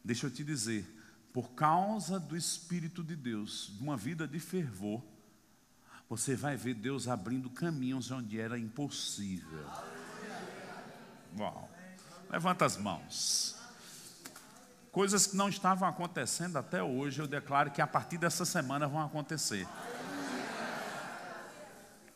Deixa 0.05 0.27
eu 0.27 0.31
te 0.31 0.45
dizer, 0.45 0.87
por 1.33 1.51
causa 1.53 2.21
do 2.21 2.37
Espírito 2.37 3.03
de 3.03 3.17
Deus, 3.17 3.73
de 3.77 3.83
uma 3.83 3.97
vida 3.97 4.27
de 4.29 4.39
fervor, 4.39 5.03
você 6.09 6.37
vai 6.37 6.57
ver 6.57 6.75
Deus 6.75 7.09
abrindo 7.09 7.51
caminhos 7.51 8.11
onde 8.11 8.39
era 8.39 8.59
impossível. 8.59 9.67
Uau. 11.39 11.71
Levanta 12.31 12.65
as 12.65 12.77
mãos. 12.77 13.57
Coisas 14.93 15.27
que 15.27 15.37
não 15.37 15.49
estavam 15.49 15.89
acontecendo 15.89 16.57
até 16.57 16.83
hoje, 16.83 17.21
eu 17.21 17.27
declaro 17.27 17.71
que 17.71 17.83
a 17.83 17.87
partir 17.87 18.19
dessa 18.19 18.45
semana 18.45 18.87
vão 18.87 19.03
acontecer. 19.03 19.67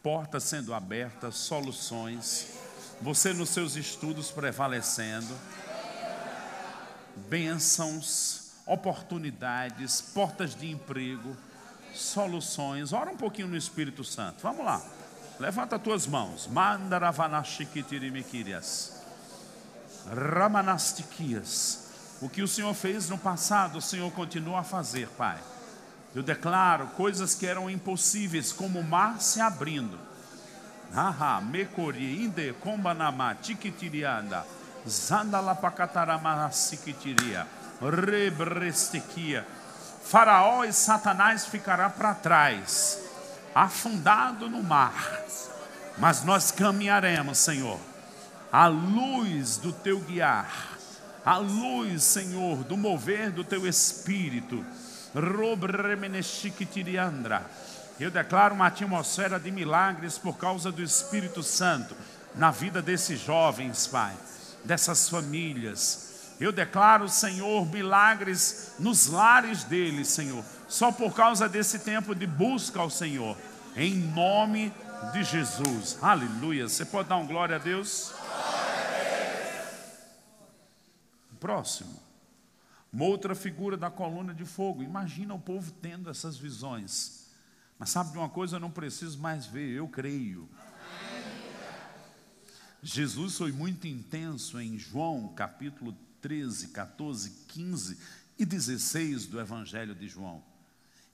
Portas 0.03 0.45
sendo 0.45 0.73
abertas, 0.73 1.37
soluções, 1.37 2.47
você 3.03 3.33
nos 3.33 3.49
seus 3.51 3.77
estudos 3.77 4.31
prevalecendo, 4.31 5.35
bênçãos, 7.29 8.53
oportunidades, 8.67 10.01
portas 10.01 10.55
de 10.55 10.71
emprego, 10.71 11.37
soluções. 11.95 12.93
Ora 12.93 13.11
um 13.11 13.17
pouquinho 13.17 13.49
no 13.49 13.57
Espírito 13.57 14.05
Santo. 14.05 14.43
Vamos 14.43 14.65
lá. 14.65 14.81
Levanta 15.39 15.77
as 15.77 15.83
tuas 15.83 16.07
mãos. 16.07 16.47
Mandaravanashikitirimikirias. 16.47 19.01
Ramanastiquias. 20.07 21.89
O 22.21 22.29
que 22.29 22.43
o 22.43 22.49
Senhor 22.49 22.75
fez 22.75 23.09
no 23.09 23.17
passado, 23.17 23.79
o 23.79 23.83
Senhor 23.83 24.13
continua 24.13 24.61
a 24.61 24.65
fazer, 24.65 25.09
Pai. 25.09 25.41
Eu 26.15 26.23
declaro 26.23 26.89
coisas 26.89 27.35
que 27.35 27.47
eram 27.47 27.71
impossíveis, 27.71 28.53
como 28.53 28.81
o 28.81 28.85
mar 28.85 29.21
se 29.21 29.41
abrindo. 29.41 29.99
Haha, 30.93 31.41
mekori, 31.41 32.25
inde, 32.25 32.53
kombanama, 32.55 33.35
tikitirianda, 33.37 34.45
zandalapacatarama, 34.89 36.51
sikitiria, 36.51 37.47
rebrestequia. 37.81 39.47
Faraó 40.03 40.65
e 40.65 40.73
Satanás 40.73 41.47
ficará 41.47 41.89
para 41.89 42.15
trás, 42.15 42.99
afundado 43.55 44.49
no 44.49 44.63
mar. 44.63 45.21
Mas 45.97 46.25
nós 46.25 46.51
caminharemos, 46.51 47.39
Senhor, 47.39 47.79
à 48.51 48.67
luz 48.67 49.59
do 49.59 49.73
teu 49.73 50.01
guiar 50.01 50.71
a 51.25 51.37
luz, 51.37 52.03
Senhor, 52.03 52.65
do 52.65 52.77
mover 52.77 53.31
do 53.31 53.45
teu 53.45 53.67
espírito. 53.67 54.65
Eu 57.99 58.11
declaro 58.11 58.55
uma 58.55 58.67
atmosfera 58.67 59.39
de 59.39 59.51
milagres 59.51 60.17
por 60.17 60.39
causa 60.39 60.73
do 60.73 60.83
Espírito 60.83 61.43
Santo 61.43 61.95
na 62.35 62.51
vida 62.51 62.81
desses 62.81 63.21
jovens, 63.21 63.87
Pai, 63.87 64.15
dessas 64.65 65.09
famílias. 65.09 66.35
Eu 66.41 66.53
declaro, 66.53 67.09
Senhor, 67.09 67.67
milagres 67.67 68.75
nos 68.79 69.09
lares 69.09 69.65
deles, 69.65 70.09
Senhor, 70.09 70.43
só 70.69 70.91
por 70.91 71.13
causa 71.15 71.49
desse 71.49 71.81
tempo 71.81 72.15
de 72.15 72.27
busca 72.27 72.81
ao 72.81 72.89
Senhor, 72.89 73.37
em 73.77 73.95
nome 73.95 74.73
de 75.13 75.23
Jesus. 75.23 75.99
Aleluia. 76.01 76.69
Você 76.69 76.85
pode 76.85 77.09
dar 77.09 77.17
um 77.17 77.27
glória 77.27 77.57
a 77.57 77.59
Deus? 77.59 78.15
Próximo. 81.39 82.10
Uma 82.93 83.05
outra 83.05 83.35
figura 83.35 83.77
da 83.77 83.91
coluna 83.91 84.35
de 84.35 84.45
fogo. 84.45 84.83
Imagina 84.83 85.35
o 85.35 85.41
povo 85.41 85.71
tendo 85.81 86.11
essas 86.11 86.37
visões. 86.37 87.27
Mas 87.79 87.91
sabe 87.91 88.13
de 88.13 88.19
uma 88.19 88.29
coisa? 88.29 88.57
Eu 88.57 88.61
não 88.61 88.71
preciso 88.71 89.19
mais 89.19 89.47
ver, 89.47 89.71
eu 89.71 89.89
creio. 89.89 90.49
Jesus 92.83 93.37
foi 93.37 93.53
muito 93.53 93.87
intenso 93.87 94.59
em 94.61 94.79
João, 94.79 95.29
capítulo 95.35 95.97
13, 96.21 96.69
14, 96.69 97.31
15 97.49 97.99
e 98.39 98.45
16 98.45 99.27
do 99.27 99.39
Evangelho 99.39 99.95
de 99.95 100.09
João. 100.09 100.43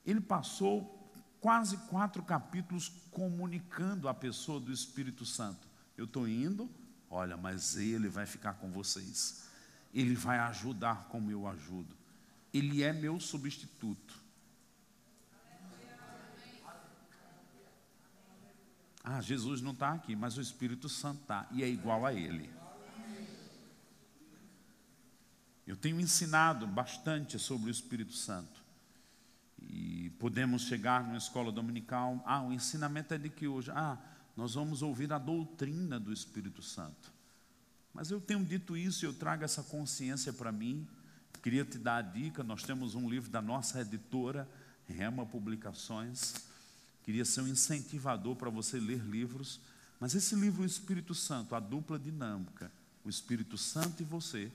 Ele 0.04 0.20
passou 0.20 0.96
quase 1.40 1.76
quatro 1.88 2.22
capítulos 2.22 2.92
comunicando 3.10 4.08
a 4.08 4.14
pessoa 4.14 4.60
do 4.60 4.72
Espírito 4.72 5.24
Santo. 5.24 5.66
Eu 5.96 6.04
estou 6.04 6.28
indo, 6.28 6.70
olha, 7.10 7.36
mas 7.36 7.76
ele 7.76 8.08
vai 8.08 8.26
ficar 8.26 8.54
com 8.54 8.70
vocês. 8.70 9.44
Ele 9.96 10.14
vai 10.14 10.38
ajudar 10.40 11.08
como 11.08 11.30
eu 11.30 11.48
ajudo. 11.48 11.96
Ele 12.52 12.82
é 12.82 12.92
meu 12.92 13.18
substituto. 13.18 14.14
Ah, 19.02 19.22
Jesus 19.22 19.62
não 19.62 19.72
está 19.72 19.94
aqui, 19.94 20.14
mas 20.14 20.36
o 20.36 20.42
Espírito 20.42 20.86
Santo 20.86 21.22
está 21.22 21.48
e 21.50 21.62
é 21.62 21.68
igual 21.68 22.04
a 22.04 22.12
Ele. 22.12 22.50
Eu 25.66 25.76
tenho 25.76 25.98
ensinado 25.98 26.66
bastante 26.66 27.38
sobre 27.38 27.70
o 27.70 27.72
Espírito 27.72 28.12
Santo. 28.12 28.62
E 29.58 30.10
podemos 30.18 30.62
chegar 30.62 31.02
numa 31.02 31.16
escola 31.16 31.50
dominical. 31.50 32.22
Ah, 32.26 32.42
o 32.42 32.52
ensinamento 32.52 33.14
é 33.14 33.18
de 33.18 33.30
que 33.30 33.48
hoje? 33.48 33.70
Ah, 33.70 33.98
nós 34.36 34.52
vamos 34.52 34.82
ouvir 34.82 35.10
a 35.10 35.18
doutrina 35.18 35.98
do 35.98 36.12
Espírito 36.12 36.60
Santo. 36.60 37.15
Mas 37.96 38.10
eu 38.10 38.20
tenho 38.20 38.44
dito 38.44 38.76
isso 38.76 39.06
eu 39.06 39.14
trago 39.14 39.42
essa 39.42 39.62
consciência 39.62 40.30
para 40.30 40.52
mim. 40.52 40.86
Queria 41.42 41.64
te 41.64 41.78
dar 41.78 41.96
a 41.96 42.02
dica: 42.02 42.44
nós 42.44 42.62
temos 42.62 42.94
um 42.94 43.08
livro 43.08 43.30
da 43.30 43.40
nossa 43.40 43.80
editora, 43.80 44.46
Rema 44.86 45.24
Publicações. 45.24 46.34
Queria 47.04 47.24
ser 47.24 47.40
um 47.40 47.48
incentivador 47.48 48.36
para 48.36 48.50
você 48.50 48.78
ler 48.78 48.98
livros. 48.98 49.58
Mas 49.98 50.14
esse 50.14 50.34
livro, 50.34 50.62
o 50.62 50.66
Espírito 50.66 51.14
Santo, 51.14 51.54
a 51.54 51.60
dupla 51.60 51.98
dinâmica, 51.98 52.70
o 53.02 53.08
Espírito 53.08 53.56
Santo 53.56 54.02
e 54.02 54.04
você, 54.04 54.52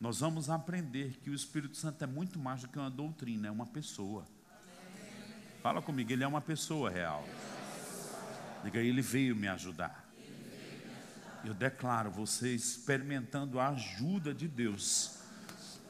nós 0.00 0.20
vamos 0.20 0.48
aprender 0.48 1.18
que 1.24 1.30
o 1.30 1.34
Espírito 1.34 1.76
Santo 1.76 2.04
é 2.04 2.06
muito 2.06 2.38
mais 2.38 2.60
do 2.60 2.68
que 2.68 2.78
uma 2.78 2.88
doutrina, 2.88 3.48
é 3.48 3.50
uma 3.50 3.66
pessoa. 3.66 4.24
Fala 5.60 5.82
comigo, 5.82 6.12
ele 6.12 6.22
é 6.22 6.28
uma 6.28 6.40
pessoa 6.40 6.90
real. 6.90 7.28
Diga, 8.62 8.78
ele 8.78 9.02
veio 9.02 9.34
me 9.34 9.48
ajudar. 9.48 9.99
Eu 11.44 11.54
declaro 11.54 12.10
você 12.10 12.54
experimentando 12.54 13.58
a 13.58 13.68
ajuda 13.68 14.34
de 14.34 14.46
Deus 14.46 15.18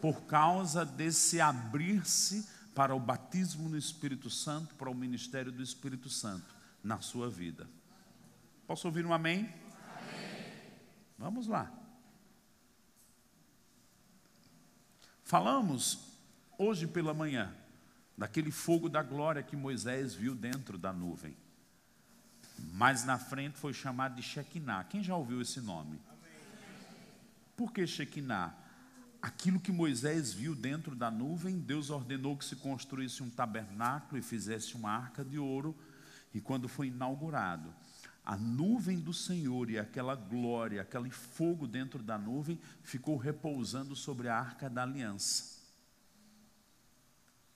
por 0.00 0.22
causa 0.22 0.84
desse 0.84 1.40
abrir-se 1.40 2.48
para 2.74 2.94
o 2.94 3.00
batismo 3.00 3.68
no 3.68 3.76
Espírito 3.76 4.30
Santo, 4.30 4.74
para 4.76 4.88
o 4.88 4.94
ministério 4.94 5.52
do 5.52 5.62
Espírito 5.62 6.08
Santo 6.08 6.54
na 6.82 7.00
sua 7.00 7.28
vida. 7.28 7.68
Posso 8.66 8.86
ouvir 8.86 9.04
um 9.04 9.12
amém? 9.12 9.40
amém. 9.40 10.52
Vamos 11.18 11.46
lá. 11.46 11.70
Falamos 15.24 16.10
hoje 16.56 16.86
pela 16.86 17.12
manhã 17.12 17.54
daquele 18.16 18.50
fogo 18.50 18.88
da 18.88 19.02
glória 19.02 19.42
que 19.42 19.56
Moisés 19.56 20.14
viu 20.14 20.34
dentro 20.34 20.76
da 20.76 20.92
nuvem. 20.92 21.36
Mais 22.72 23.04
na 23.04 23.18
frente 23.18 23.58
foi 23.58 23.72
chamado 23.72 24.16
de 24.16 24.22
Shekinah. 24.22 24.84
Quem 24.84 25.02
já 25.02 25.16
ouviu 25.16 25.40
esse 25.40 25.60
nome? 25.60 26.00
Por 27.56 27.72
que 27.72 27.86
Shekinah? 27.86 28.54
Aquilo 29.20 29.60
que 29.60 29.70
Moisés 29.70 30.32
viu 30.32 30.54
dentro 30.54 30.94
da 30.94 31.10
nuvem, 31.10 31.58
Deus 31.58 31.90
ordenou 31.90 32.36
que 32.36 32.44
se 32.44 32.56
construísse 32.56 33.22
um 33.22 33.28
tabernáculo 33.28 34.18
e 34.18 34.22
fizesse 34.22 34.74
uma 34.74 34.90
arca 34.90 35.22
de 35.22 35.38
ouro. 35.38 35.76
E 36.32 36.40
quando 36.40 36.68
foi 36.68 36.86
inaugurado, 36.86 37.74
a 38.24 38.36
nuvem 38.36 38.98
do 38.98 39.12
Senhor 39.12 39.68
e 39.68 39.78
aquela 39.78 40.14
glória, 40.14 40.80
aquele 40.80 41.10
fogo 41.10 41.66
dentro 41.66 42.02
da 42.02 42.16
nuvem, 42.16 42.58
ficou 42.82 43.16
repousando 43.16 43.94
sobre 43.94 44.28
a 44.28 44.38
arca 44.38 44.70
da 44.70 44.82
aliança. 44.82 45.60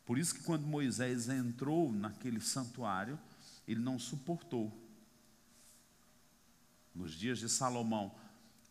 Por 0.05 0.19
isso 0.19 0.35
que 0.35 0.43
quando 0.43 0.67
Moisés 0.67 1.31
entrou 1.31 1.91
naquele 1.91 2.41
santuário, 2.41 3.19
ele 3.67 3.81
não 3.81 3.99
suportou 3.99 4.84
nos 6.95 7.13
dias 7.13 7.39
de 7.39 7.49
Salomão, 7.49 8.15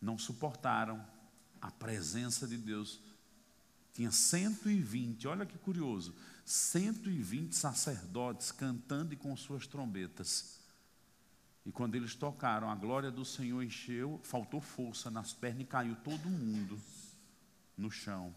não 0.02 0.18
suportaram 0.18 1.06
a 1.62 1.70
presença 1.70 2.48
de 2.48 2.58
Deus. 2.58 3.00
Tinha 3.94 4.12
120, 4.12 5.28
olha 5.28 5.46
que 5.46 5.58
curioso, 5.58 6.16
120 6.46 7.54
sacerdotes 7.56 8.52
cantando 8.52 9.14
e 9.14 9.18
com 9.18 9.36
suas 9.36 9.68
trombetas. 9.68 10.62
E 11.66 11.72
quando 11.72 11.96
eles 11.96 12.16
tocaram, 12.16 12.70
a 12.70 12.76
glória 12.76 13.12
do 13.12 13.24
Senhor 13.24 13.62
encheu, 13.64 14.20
faltou 14.24 14.60
força 14.60 15.10
nas 15.10 15.32
pernas 15.34 15.62
e 15.62 15.66
caiu 15.66 15.96
todo 15.98 16.30
mundo 16.30 16.80
no 17.78 17.90
chão. 17.90 18.36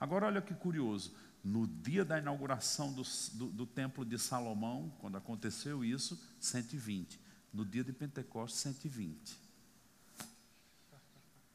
Agora, 0.00 0.26
olha 0.26 0.42
que 0.42 0.54
curioso, 0.54 1.14
no 1.44 1.66
dia 1.66 2.04
da 2.04 2.18
inauguração 2.18 2.92
do, 2.92 3.02
do, 3.34 3.46
do 3.50 3.66
templo 3.66 4.04
de 4.04 4.18
Salomão, 4.18 4.92
quando 4.98 5.16
aconteceu 5.16 5.84
isso, 5.84 6.20
120 6.40 7.27
no 7.52 7.64
dia 7.64 7.82
de 7.82 7.92
Pentecostes 7.92 8.60
120. 8.60 9.38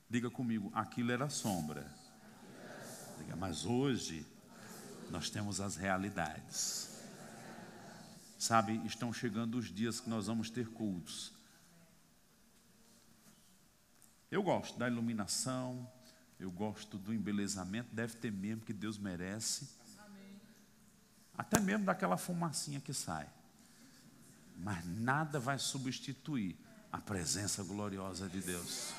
Diga 0.09 0.29
comigo, 0.29 0.71
aquilo 0.73 1.11
era 1.11 1.29
sombra. 1.29 1.89
Diga, 3.17 3.35
mas 3.35 3.65
hoje 3.65 4.25
nós 5.09 5.29
temos 5.29 5.59
as 5.59 5.75
realidades. 5.75 6.89
Sabe, 8.37 8.81
estão 8.85 9.13
chegando 9.13 9.57
os 9.57 9.73
dias 9.73 9.99
que 9.99 10.09
nós 10.09 10.27
vamos 10.27 10.49
ter 10.49 10.67
cultos. 10.69 11.31
Eu 14.29 14.43
gosto 14.43 14.77
da 14.77 14.87
iluminação, 14.87 15.89
eu 16.39 16.51
gosto 16.51 16.97
do 16.97 17.13
embelezamento, 17.13 17.93
deve 17.93 18.15
ter 18.17 18.31
mesmo 18.31 18.65
que 18.65 18.73
Deus 18.73 18.97
merece. 18.97 19.69
Até 21.37 21.59
mesmo 21.59 21.85
daquela 21.85 22.17
fumacinha 22.17 22.81
que 22.81 22.93
sai 22.93 23.29
mas 24.57 24.85
nada 24.85 25.39
vai 25.39 25.57
substituir 25.57 26.55
a 26.91 26.99
presença 26.99 27.63
gloriosa 27.63 28.29
de 28.29 28.39
Deus. 28.39 28.93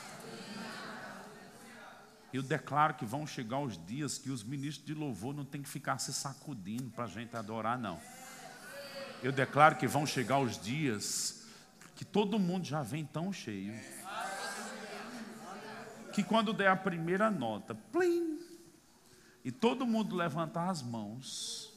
Eu 2.33 2.43
declaro 2.43 2.95
que 2.95 3.05
vão 3.05 3.27
chegar 3.27 3.61
os 3.61 3.79
dias 3.87 4.19
que 4.19 4.31
os 4.31 4.43
ministros 4.43 4.85
de 4.85 4.93
louvor 4.93 5.33
não 5.33 5.45
tem 5.45 5.63
que 5.63 5.69
ficar 5.69 5.99
se 5.99 6.13
sacudindo 6.13 6.91
para 6.91 7.05
a 7.05 7.09
gente 7.09 7.37
adorar, 7.37 7.79
não. 7.79 8.01
Eu 9.23 9.31
declaro 9.31 9.77
que 9.77 9.87
vão 9.87 10.05
chegar 10.05 10.41
os 10.41 10.61
dias 10.61 11.45
que 11.95 12.05
todo 12.05 12.39
mundo 12.39 12.67
já 12.67 12.83
vem 12.83 13.05
tão 13.05 13.33
cheio. 13.33 13.73
Que 16.13 16.23
quando 16.23 16.53
der 16.53 16.69
a 16.69 16.77
primeira 16.77 17.31
nota, 17.31 17.75
plim, 17.75 18.41
e 19.45 19.53
todo 19.53 19.87
mundo 19.87 20.17
levantar 20.17 20.71
as 20.71 20.83
mãos, 20.83 21.74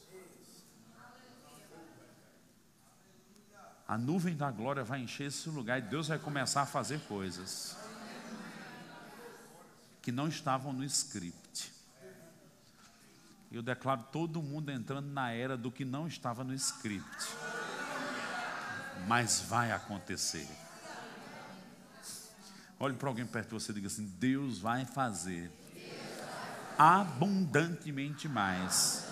a 3.88 3.96
nuvem 3.96 4.36
da 4.36 4.50
glória 4.50 4.84
vai 4.84 5.00
encher 5.00 5.28
esse 5.28 5.48
lugar 5.48 5.78
e 5.78 5.82
Deus 5.82 6.08
vai 6.08 6.18
começar 6.18 6.60
a 6.60 6.66
fazer 6.66 7.00
coisas 7.08 7.74
que 10.02 10.12
não 10.12 10.28
estavam 10.28 10.74
no 10.74 10.84
script. 10.84 11.72
Eu 13.50 13.62
declaro 13.62 14.04
todo 14.12 14.42
mundo 14.42 14.70
entrando 14.70 15.06
na 15.06 15.32
era 15.32 15.56
do 15.56 15.72
que 15.72 15.86
não 15.86 16.06
estava 16.06 16.44
no 16.44 16.52
script. 16.52 17.28
Mas 19.06 19.40
vai 19.40 19.72
acontecer. 19.72 20.46
Olhe 22.78 22.94
para 22.94 23.08
alguém 23.08 23.26
perto 23.26 23.48
de 23.48 23.54
você 23.54 23.72
e 23.72 23.74
diga 23.76 23.86
assim: 23.86 24.04
Deus 24.18 24.58
vai 24.58 24.84
fazer 24.84 25.50
abundantemente 26.76 28.28
mais 28.28 29.06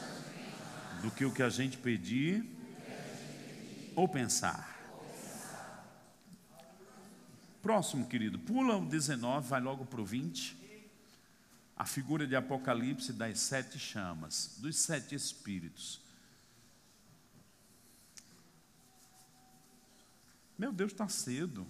do 1.00 1.10
que 1.10 1.24
o 1.24 1.32
que 1.32 1.42
a 1.42 1.48
gente 1.48 1.78
pedir 1.78 2.55
ou 3.96 4.06
pensar? 4.06 4.76
Próximo, 7.62 8.06
querido, 8.06 8.38
pula 8.38 8.76
o 8.76 8.86
19, 8.86 9.48
vai 9.48 9.60
logo 9.60 9.84
para 9.84 10.00
o 10.00 10.04
20. 10.04 10.56
A 11.76 11.84
figura 11.84 12.26
de 12.26 12.36
Apocalipse 12.36 13.12
das 13.12 13.40
sete 13.40 13.78
chamas, 13.78 14.56
dos 14.58 14.76
sete 14.76 15.14
espíritos. 15.14 16.00
Meu 20.56 20.72
Deus, 20.72 20.92
está 20.92 21.08
cedo. 21.08 21.66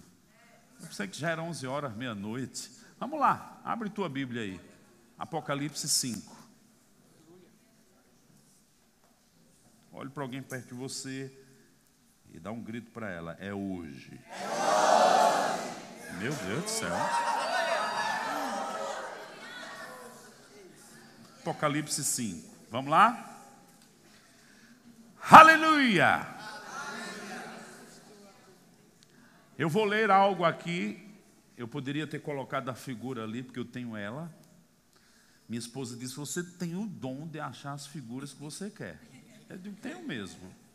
Eu 0.79 0.91
sei 0.91 1.07
que 1.07 1.17
já 1.17 1.31
era 1.31 1.41
11 1.41 1.65
horas, 1.65 1.95
meia-noite. 1.95 2.71
Vamos 2.99 3.19
lá, 3.19 3.59
abre 3.63 3.89
tua 3.89 4.07
Bíblia 4.07 4.43
aí. 4.43 4.61
Apocalipse 5.17 5.89
5. 5.89 6.37
Olhe 9.91 10.09
para 10.11 10.23
alguém 10.23 10.43
perto 10.43 10.67
de 10.67 10.73
você 10.75 11.46
e 12.37 12.39
dá 12.39 12.51
um 12.51 12.61
grito 12.61 12.91
para 12.91 13.09
ela: 13.09 13.35
É 13.39 13.51
hoje. 13.51 14.21
É 14.29 14.47
hoje. 14.47 16.17
Meu 16.19 16.31
Deus 16.31 16.63
do 16.63 16.69
céu. 16.69 16.95
Apocalipse 21.39 22.03
5. 22.03 22.47
Vamos 22.69 22.91
lá? 22.91 23.41
Aleluia! 25.29 26.27
Eu 29.57 29.67
vou 29.67 29.83
ler 29.85 30.11
algo 30.11 30.45
aqui. 30.45 31.03
Eu 31.57 31.67
poderia 31.67 32.05
ter 32.05 32.19
colocado 32.19 32.69
a 32.69 32.75
figura 32.75 33.23
ali, 33.23 33.41
porque 33.41 33.59
eu 33.59 33.65
tenho 33.65 33.97
ela. 33.97 34.31
Minha 35.49 35.59
esposa 35.59 35.97
disse: 35.97 36.15
Você 36.15 36.43
tem 36.43 36.75
o 36.75 36.85
dom 36.85 37.27
de 37.27 37.39
achar 37.39 37.73
as 37.73 37.87
figuras 37.87 38.31
que 38.31 38.39
você 38.39 38.69
quer. 38.69 38.99
Eu 39.49 39.57
digo: 39.57 39.75
Tenho 39.77 40.05
mesmo. 40.05 40.66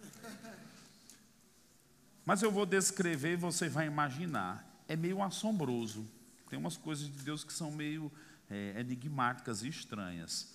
Mas 2.25 2.43
eu 2.43 2.51
vou 2.51 2.65
descrever 2.65 3.33
e 3.33 3.37
você 3.37 3.69
vai 3.69 3.87
imaginar. 3.87 4.65
É 4.87 4.97
meio 4.97 5.23
assombroso. 5.23 6.09
Tem 6.49 6.59
umas 6.59 6.77
coisas 6.77 7.07
de 7.07 7.23
Deus 7.25 7.43
que 7.43 7.53
são 7.53 7.71
meio 7.71 8.13
é, 8.51 8.79
enigmáticas 8.79 9.63
e 9.63 9.69
estranhas. 9.69 10.53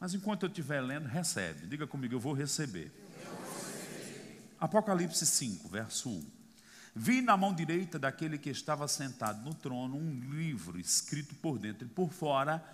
Mas 0.00 0.14
enquanto 0.14 0.44
eu 0.44 0.48
estiver 0.48 0.80
lendo, 0.80 1.06
recebe. 1.06 1.66
Diga 1.66 1.86
comigo, 1.86 2.14
eu 2.14 2.20
vou 2.20 2.32
receber. 2.32 2.92
Apocalipse 4.58 5.24
5, 5.26 5.68
verso 5.68 6.08
1. 6.08 6.26
Vi 6.96 7.20
na 7.20 7.36
mão 7.36 7.52
direita 7.52 7.98
daquele 7.98 8.38
que 8.38 8.48
estava 8.48 8.86
sentado 8.88 9.42
no 9.42 9.52
trono 9.52 9.96
um 9.96 10.20
livro 10.30 10.78
escrito 10.78 11.34
por 11.34 11.58
dentro 11.58 11.86
e 11.86 11.90
por 11.90 12.12
fora, 12.12 12.64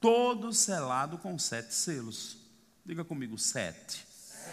todo 0.00 0.52
selado 0.52 1.18
com 1.18 1.38
sete 1.38 1.74
selos. 1.74 2.38
Diga 2.86 3.04
comigo, 3.04 3.36
sete. 3.36 4.06
sete. 4.06 4.46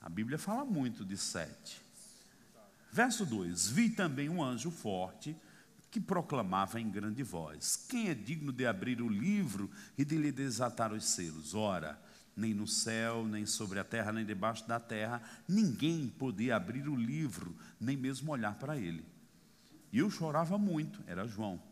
A 0.00 0.08
Bíblia 0.08 0.38
fala 0.38 0.64
muito 0.64 1.04
de 1.04 1.16
sete. 1.16 1.81
Verso 2.92 3.24
2: 3.24 3.70
Vi 3.70 3.88
também 3.88 4.28
um 4.28 4.44
anjo 4.44 4.70
forte 4.70 5.34
que 5.90 5.98
proclamava 5.98 6.78
em 6.78 6.90
grande 6.90 7.22
voz: 7.22 7.74
Quem 7.88 8.10
é 8.10 8.14
digno 8.14 8.52
de 8.52 8.66
abrir 8.66 9.00
o 9.00 9.08
livro 9.08 9.70
e 9.96 10.04
de 10.04 10.18
lhe 10.18 10.30
desatar 10.30 10.92
os 10.92 11.06
selos? 11.06 11.54
Ora, 11.54 11.98
nem 12.36 12.52
no 12.52 12.66
céu, 12.66 13.26
nem 13.26 13.46
sobre 13.46 13.78
a 13.78 13.84
terra, 13.84 14.12
nem 14.12 14.26
debaixo 14.26 14.68
da 14.68 14.78
terra, 14.78 15.22
ninguém 15.48 16.06
podia 16.18 16.56
abrir 16.56 16.86
o 16.86 16.94
livro, 16.94 17.56
nem 17.80 17.96
mesmo 17.96 18.30
olhar 18.30 18.54
para 18.56 18.76
ele. 18.76 19.04
E 19.90 19.98
eu 19.98 20.10
chorava 20.10 20.58
muito, 20.58 21.02
era 21.06 21.26
João, 21.26 21.62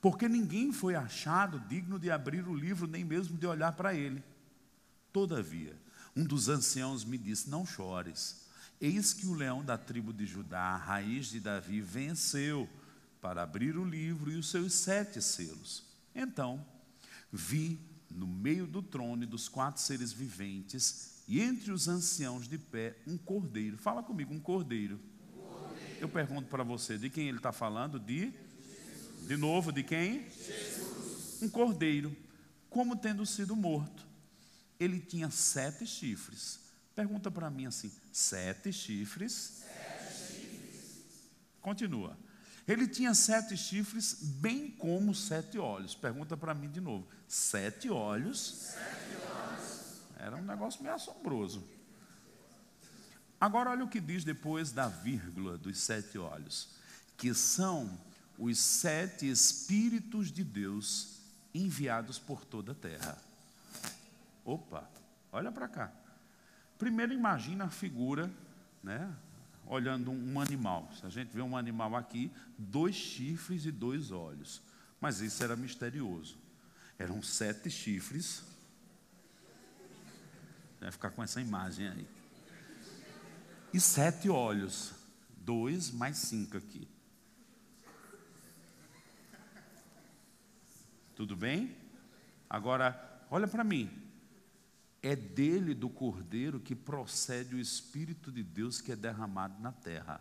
porque 0.00 0.28
ninguém 0.28 0.72
foi 0.72 0.96
achado 0.96 1.60
digno 1.68 2.00
de 2.00 2.10
abrir 2.10 2.48
o 2.48 2.54
livro, 2.54 2.88
nem 2.88 3.04
mesmo 3.04 3.38
de 3.38 3.46
olhar 3.46 3.72
para 3.72 3.94
ele. 3.94 4.22
Todavia, 5.12 5.76
um 6.16 6.24
dos 6.24 6.48
anciãos 6.48 7.04
me 7.04 7.16
disse: 7.16 7.48
Não 7.48 7.64
chores, 7.64 8.43
eis 8.80 9.12
que 9.12 9.26
o 9.26 9.34
leão 9.34 9.64
da 9.64 9.78
tribo 9.78 10.12
de 10.12 10.26
Judá, 10.26 10.76
raiz 10.76 11.26
de 11.26 11.40
Davi, 11.40 11.80
venceu 11.80 12.68
para 13.20 13.42
abrir 13.42 13.76
o 13.76 13.84
livro 13.84 14.30
e 14.30 14.36
os 14.36 14.50
seus 14.50 14.74
sete 14.74 15.22
selos. 15.22 15.82
Então, 16.14 16.64
vi 17.32 17.80
no 18.10 18.26
meio 18.26 18.66
do 18.66 18.82
trono 18.82 19.24
e 19.24 19.26
dos 19.26 19.48
quatro 19.48 19.80
seres 19.82 20.12
viventes, 20.12 21.22
e 21.26 21.40
entre 21.40 21.72
os 21.72 21.88
anciãos 21.88 22.46
de 22.46 22.58
pé, 22.58 22.96
um 23.06 23.16
cordeiro. 23.16 23.78
Fala 23.78 24.02
comigo, 24.02 24.32
um 24.32 24.38
cordeiro. 24.38 25.00
cordeiro. 25.34 26.00
Eu 26.00 26.08
pergunto 26.08 26.48
para 26.48 26.62
você, 26.62 26.98
de 26.98 27.08
quem 27.08 27.28
ele 27.28 27.38
está 27.38 27.50
falando? 27.50 27.98
De? 27.98 28.30
Jesus. 28.30 29.26
De 29.26 29.36
novo, 29.36 29.72
de 29.72 29.82
quem? 29.82 30.30
Jesus. 30.30 31.42
Um 31.42 31.48
cordeiro, 31.48 32.14
como 32.68 32.94
tendo 32.94 33.24
sido 33.24 33.56
morto. 33.56 34.06
Ele 34.78 35.00
tinha 35.00 35.30
sete 35.30 35.86
chifres. 35.86 36.60
Pergunta 36.94 37.30
para 37.30 37.50
mim 37.50 37.66
assim: 37.66 37.92
sete 38.12 38.72
chifres? 38.72 39.64
Sete 39.64 40.32
chifres. 40.32 41.04
Continua. 41.60 42.16
Ele 42.66 42.86
tinha 42.86 43.14
sete 43.14 43.56
chifres, 43.56 44.14
bem 44.22 44.70
como 44.70 45.14
sete 45.14 45.58
olhos. 45.58 45.94
Pergunta 45.94 46.36
para 46.36 46.54
mim 46.54 46.70
de 46.70 46.80
novo: 46.80 47.06
sete 47.28 47.90
olhos? 47.90 48.72
Sete 48.72 49.16
olhos. 49.30 50.00
Era 50.18 50.36
um 50.36 50.42
negócio 50.42 50.82
meio 50.82 50.94
assombroso. 50.94 51.62
Agora, 53.40 53.70
olha 53.70 53.84
o 53.84 53.88
que 53.88 54.00
diz 54.00 54.24
depois 54.24 54.72
da 54.72 54.88
vírgula 54.88 55.58
dos 55.58 55.78
sete 55.78 56.16
olhos: 56.16 56.68
que 57.16 57.34
são 57.34 57.98
os 58.38 58.58
sete 58.58 59.28
Espíritos 59.28 60.30
de 60.32 60.42
Deus 60.42 61.18
enviados 61.52 62.18
por 62.18 62.44
toda 62.44 62.72
a 62.72 62.74
terra. 62.74 63.18
Opa, 64.44 64.88
olha 65.30 65.52
para 65.52 65.68
cá. 65.68 65.92
Primeiro, 66.84 67.14
imagina 67.14 67.64
a 67.64 67.70
figura, 67.70 68.30
né? 68.82 69.10
olhando 69.66 70.10
um 70.10 70.38
animal. 70.38 70.86
Se 70.92 71.06
a 71.06 71.08
gente 71.08 71.34
vê 71.34 71.40
um 71.40 71.56
animal 71.56 71.96
aqui, 71.96 72.30
dois 72.58 72.94
chifres 72.94 73.64
e 73.64 73.70
dois 73.70 74.10
olhos. 74.10 74.60
Mas 75.00 75.22
isso 75.22 75.42
era 75.42 75.56
misterioso. 75.56 76.36
Eram 76.98 77.22
sete 77.22 77.70
chifres. 77.70 78.44
Vai 80.78 80.90
ficar 80.90 81.08
com 81.08 81.22
essa 81.22 81.40
imagem 81.40 81.88
aí. 81.88 82.06
E 83.72 83.80
sete 83.80 84.28
olhos. 84.28 84.92
Dois 85.38 85.90
mais 85.90 86.18
cinco 86.18 86.58
aqui. 86.58 86.86
Tudo 91.16 91.34
bem? 91.34 91.74
Agora, 92.50 93.24
olha 93.30 93.48
para 93.48 93.64
mim. 93.64 94.03
É 95.04 95.14
dele, 95.14 95.74
do 95.74 95.90
Cordeiro, 95.90 96.58
que 96.58 96.74
procede 96.74 97.54
o 97.54 97.60
Espírito 97.60 98.32
de 98.32 98.42
Deus 98.42 98.80
que 98.80 98.90
é 98.90 98.96
derramado 98.96 99.60
na 99.60 99.70
terra. 99.70 100.18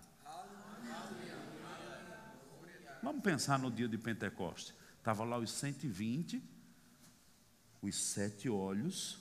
Vamos 3.01 3.23
pensar 3.23 3.57
no 3.57 3.71
dia 3.71 3.87
de 3.87 3.97
Pentecostes. 3.97 4.73
Estava 4.97 5.23
lá 5.23 5.37
os 5.37 5.51
120, 5.51 6.43
os 7.81 7.95
sete 7.95 8.49
olhos, 8.49 9.19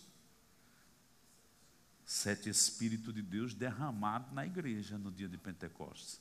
sete 2.04 2.50
Espíritos 2.50 3.14
de 3.14 3.22
Deus 3.22 3.54
derramado 3.54 4.34
na 4.34 4.44
igreja 4.44 4.98
no 4.98 5.12
dia 5.12 5.28
de 5.28 5.38
Pentecostes. 5.38 6.20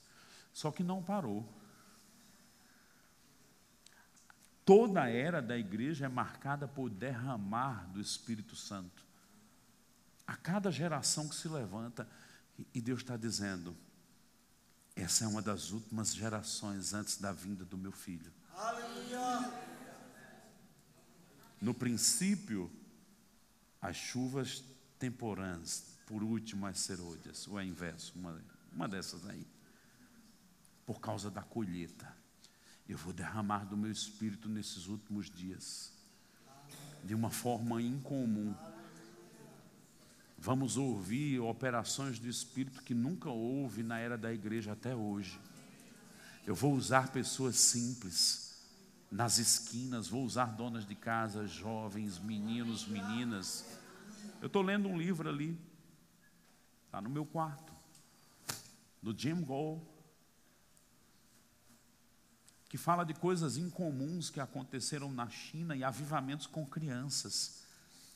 Só 0.53 0.71
que 0.71 0.83
não 0.83 1.01
parou. 1.01 1.51
Toda 4.63 5.01
a 5.01 5.09
era 5.09 5.41
da 5.41 5.57
igreja 5.57 6.05
é 6.05 6.09
marcada 6.09 6.67
por 6.67 6.91
derramar 6.91 7.91
do 7.91 7.99
Espírito 7.99 8.55
Santo. 8.55 9.09
A 10.31 10.37
cada 10.37 10.71
geração 10.71 11.27
que 11.27 11.35
se 11.35 11.49
levanta, 11.49 12.07
e 12.73 12.79
Deus 12.79 13.01
está 13.01 13.17
dizendo: 13.17 13.75
essa 14.95 15.25
é 15.25 15.27
uma 15.27 15.41
das 15.41 15.71
últimas 15.71 16.15
gerações 16.15 16.93
antes 16.93 17.17
da 17.17 17.33
vinda 17.33 17.65
do 17.65 17.77
meu 17.77 17.91
filho. 17.91 18.31
Aleluia. 18.55 19.51
No 21.61 21.73
princípio, 21.73 22.71
as 23.81 23.97
chuvas 23.97 24.63
temporãs, 24.97 25.97
por 26.05 26.23
último 26.23 26.65
as 26.65 26.79
serôdias, 26.79 27.45
ou 27.49 27.59
é 27.59 27.65
inverso, 27.65 28.13
uma, 28.15 28.41
uma 28.71 28.87
dessas 28.87 29.27
aí. 29.27 29.45
Por 30.85 31.01
causa 31.01 31.29
da 31.29 31.41
colheita, 31.41 32.07
eu 32.87 32.97
vou 32.97 33.11
derramar 33.11 33.65
do 33.65 33.75
meu 33.75 33.91
espírito 33.91 34.47
nesses 34.47 34.87
últimos 34.87 35.29
dias, 35.29 35.91
de 37.03 37.13
uma 37.13 37.29
forma 37.29 37.81
incomum. 37.81 38.55
Vamos 40.43 40.75
ouvir 40.75 41.39
operações 41.39 42.17
do 42.17 42.27
Espírito 42.27 42.81
que 42.81 42.95
nunca 42.95 43.29
houve 43.29 43.83
na 43.83 43.99
era 43.99 44.17
da 44.17 44.33
igreja 44.33 44.71
até 44.71 44.95
hoje. 44.95 45.39
Eu 46.47 46.55
vou 46.55 46.73
usar 46.73 47.11
pessoas 47.11 47.57
simples 47.57 48.59
nas 49.11 49.37
esquinas, 49.37 50.07
vou 50.07 50.25
usar 50.25 50.45
donas 50.45 50.83
de 50.83 50.95
casa, 50.95 51.45
jovens, 51.45 52.17
meninos, 52.17 52.87
meninas. 52.87 53.63
Eu 54.41 54.47
estou 54.47 54.63
lendo 54.63 54.89
um 54.89 54.97
livro 54.97 55.29
ali, 55.29 55.55
está 56.87 56.99
no 56.99 57.09
meu 57.11 57.23
quarto, 57.23 57.71
do 58.99 59.15
Jim 59.15 59.41
Gold, 59.41 59.85
que 62.67 62.79
fala 62.79 63.03
de 63.03 63.13
coisas 63.13 63.57
incomuns 63.57 64.31
que 64.31 64.39
aconteceram 64.39 65.11
na 65.11 65.29
China 65.29 65.75
e 65.75 65.83
avivamentos 65.83 66.47
com 66.47 66.65
crianças. 66.65 67.60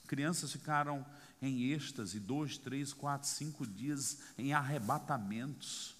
Crianças 0.06 0.51
ficaram 0.51 1.06
em 1.41 1.72
êxtase, 1.72 2.20
dois, 2.20 2.58
três, 2.58 2.93
quatro, 2.93 3.28
cinco 3.28 3.66
dias 3.66 4.20
em 4.38 4.53
arrebatamentos. 4.53 5.95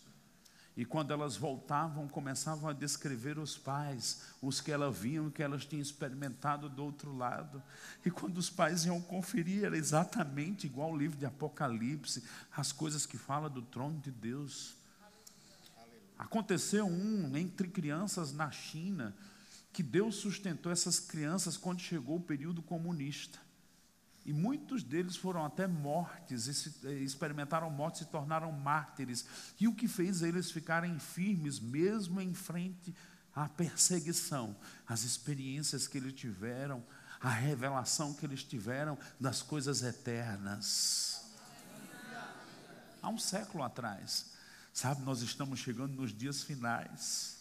E 0.78 0.84
quando 0.84 1.12
elas 1.12 1.38
voltavam, 1.38 2.06
começavam 2.08 2.70
a 2.70 2.74
descrever 2.74 3.39
os 3.39 3.58
pais, 3.58 4.24
os 4.41 4.60
que 4.60 4.72
elas 4.72 4.97
viam, 4.97 5.30
que 5.30 5.41
elas 5.41 5.66
tinham 5.66 5.82
experimentado 5.82 6.68
do 6.68 6.84
outro 6.84 7.16
lado. 7.16 7.64
E 8.06 8.12
quando 8.12 8.38
os 8.38 8.49
pais 8.49 8.86
iam 8.86 9.01
conferir, 9.01 9.64
era 9.64 9.78
exatamente 9.78 10.68
igual 10.68 10.89
ao 10.89 10.97
livro 10.97 11.18
de 11.18 11.26
Apocalipse, 11.26 12.24
as 12.56 12.74
coisas 12.74 13.06
que 13.06 13.18
fala 13.18 13.49
do 13.49 13.62
trono 13.62 13.99
de 14.01 14.12
Deus. 14.12 14.76
Aconteceu 16.18 16.86
um 16.86 17.38
entre 17.38 17.70
crianças 17.70 18.34
na 18.34 18.51
China, 18.51 19.16
que 19.72 19.84
Deus 19.84 20.16
sustentou 20.16 20.72
essas 20.72 20.99
crianças 20.99 21.56
quando 21.56 21.80
chegou 21.80 22.18
o 22.18 22.22
período 22.22 22.62
comunista. 22.62 23.45
E 24.26 24.34
muitos 24.34 24.84
deles 24.84 25.16
foram 25.16 25.46
até 25.46 25.68
mortes, 25.68 26.48
experimentaram 26.84 27.70
morte, 27.70 28.00
se 28.00 28.06
tornaram 28.06 28.52
mártires. 28.52 29.24
E 29.60 29.68
o 29.68 29.76
que 29.76 29.88
fez 29.88 30.24
eles 30.24 30.50
ficarem 30.50 30.98
firmes, 30.98 31.60
mesmo 31.60 32.20
em 32.20 32.34
frente 32.34 32.96
à 33.36 33.48
perseguição, 33.48 34.56
as 34.88 35.04
experiências 35.04 35.88
que 35.88 36.00
eles 36.00 36.14
tiveram, 36.14 36.84
a 37.22 37.30
revelação 37.30 38.16
que 38.16 38.26
eles 38.26 38.44
tiveram 38.44 38.98
das 39.20 39.44
coisas 39.44 39.84
eternas. 39.84 41.24
Há 43.02 43.10
um 43.10 43.20
século 43.20 43.64
atrás, 43.64 44.34
sabe, 44.74 45.04
nós 45.04 45.22
estamos 45.22 45.60
chegando 45.60 45.94
nos 45.94 46.12
dias 46.12 46.42
finais. 46.42 47.38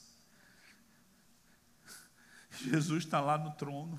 Jesus 2.60 3.04
está 3.04 3.20
lá 3.20 3.38
no 3.38 3.52
trono. 3.52 3.98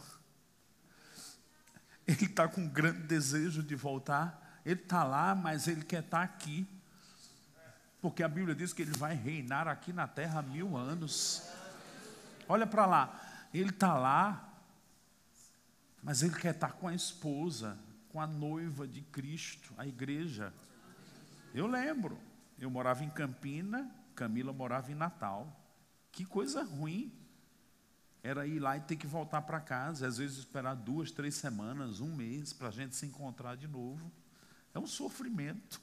Ele 2.07 2.25
está 2.25 2.47
com 2.47 2.61
um 2.61 2.69
grande 2.69 3.03
desejo 3.03 3.63
de 3.63 3.75
voltar. 3.75 4.61
Ele 4.65 4.81
está 4.81 5.03
lá, 5.03 5.33
mas 5.33 5.67
ele 5.67 5.83
quer 5.83 6.03
estar 6.03 6.19
tá 6.19 6.23
aqui. 6.23 6.67
Porque 8.01 8.21
a 8.21 8.27
Bíblia 8.27 8.53
diz 8.53 8.73
que 8.73 8.83
ele 8.83 8.91
vai 8.91 9.15
reinar 9.15 9.67
aqui 9.67 9.91
na 9.91 10.07
terra 10.07 10.41
mil 10.41 10.77
anos. 10.77 11.43
Olha 12.47 12.67
para 12.67 12.85
lá. 12.85 13.47
Ele 13.53 13.69
está 13.69 13.97
lá, 13.97 14.53
mas 16.03 16.21
ele 16.21 16.35
quer 16.35 16.53
estar 16.53 16.67
tá 16.67 16.73
com 16.73 16.87
a 16.87 16.93
esposa, 16.93 17.77
com 18.09 18.21
a 18.21 18.27
noiva 18.27 18.87
de 18.87 19.01
Cristo, 19.01 19.73
a 19.77 19.87
igreja. 19.87 20.53
Eu 21.53 21.65
lembro, 21.65 22.19
eu 22.59 22.69
morava 22.69 23.03
em 23.03 23.09
Campina, 23.09 23.89
Camila 24.13 24.53
morava 24.53 24.91
em 24.91 24.95
Natal. 24.95 25.59
Que 26.11 26.25
coisa 26.25 26.63
ruim 26.63 27.11
era 28.25 28.47
ir 28.47 28.57
lá 28.57 28.75
e 28.75 28.81
ter 28.81 28.95
que 28.95 29.05
voltar 29.05 29.43
para 29.43 29.61
casa, 29.61 30.07
às 30.07 30.17
vezes 30.17 30.39
esperar 30.39 30.73
duas, 30.73 31.11
três 31.11 31.35
semanas, 31.35 31.99
um 31.99 32.15
mês, 32.15 32.51
para 32.53 32.69
a 32.69 32.71
gente 32.71 32.95
se 32.95 33.05
encontrar 33.05 33.55
de 33.55 33.67
novo. 33.67 34.11
É 34.73 34.79
um 34.79 34.87
sofrimento. 34.87 35.79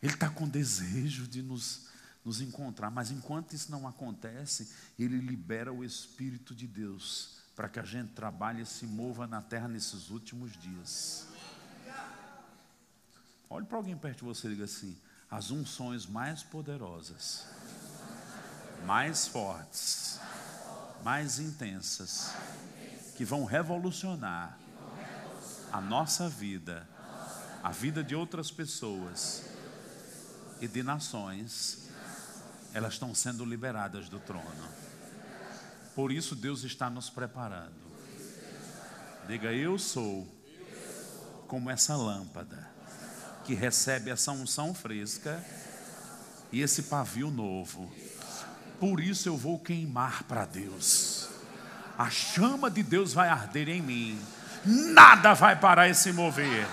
Ele 0.00 0.14
está 0.14 0.30
com 0.30 0.48
desejo 0.48 1.26
de 1.26 1.42
nos, 1.42 1.88
nos 2.24 2.40
encontrar, 2.40 2.92
mas 2.92 3.10
enquanto 3.10 3.52
isso 3.52 3.72
não 3.72 3.88
acontece, 3.88 4.72
ele 4.96 5.18
libera 5.18 5.72
o 5.72 5.84
Espírito 5.84 6.54
de 6.54 6.68
Deus 6.68 7.40
para 7.56 7.68
que 7.68 7.80
a 7.80 7.84
gente 7.84 8.12
trabalhe 8.12 8.62
e 8.62 8.66
se 8.66 8.86
mova 8.86 9.26
na 9.26 9.42
terra 9.42 9.66
nesses 9.66 10.10
últimos 10.10 10.52
dias. 10.52 11.26
Olhe 13.50 13.66
para 13.66 13.78
alguém 13.78 13.96
perto 13.96 14.18
de 14.18 14.24
você 14.26 14.46
e 14.46 14.50
diga 14.50 14.64
assim: 14.64 14.96
as 15.28 15.50
unções 15.50 16.06
mais 16.06 16.40
poderosas 16.44 17.44
mais 18.84 19.26
fortes, 19.26 20.18
mais 21.02 21.38
intensas, 21.38 22.32
que 23.16 23.24
vão 23.24 23.44
revolucionar 23.44 24.58
a 25.72 25.80
nossa 25.80 26.28
vida, 26.28 26.88
a 27.62 27.70
vida 27.70 28.02
de 28.02 28.14
outras 28.14 28.50
pessoas 28.50 29.44
e 30.60 30.66
de 30.66 30.82
nações, 30.82 31.88
elas 32.72 32.94
estão 32.94 33.14
sendo 33.14 33.44
liberadas 33.44 34.08
do 34.08 34.18
trono. 34.20 34.68
Por 35.94 36.12
isso 36.12 36.34
Deus 36.34 36.64
está 36.64 36.88
nos 36.88 37.10
preparando. 37.10 37.74
Diga, 39.26 39.52
eu 39.52 39.78
sou 39.78 40.26
como 41.46 41.70
essa 41.70 41.96
lâmpada 41.96 42.68
que 43.44 43.54
recebe 43.54 44.10
essa 44.10 44.32
unção 44.32 44.74
fresca 44.74 45.44
e 46.52 46.60
esse 46.60 46.84
pavio 46.84 47.30
novo 47.30 47.92
por 48.80 48.98
isso 48.98 49.28
eu 49.28 49.36
vou 49.36 49.58
queimar 49.58 50.24
para 50.24 50.46
Deus. 50.46 51.28
A 51.98 52.08
chama 52.08 52.70
de 52.70 52.82
Deus 52.82 53.12
vai 53.12 53.28
arder 53.28 53.68
em 53.68 53.82
mim. 53.82 54.18
Nada 54.64 55.34
vai 55.34 55.54
parar 55.54 55.86
esse 55.86 56.10
mover. 56.12 56.66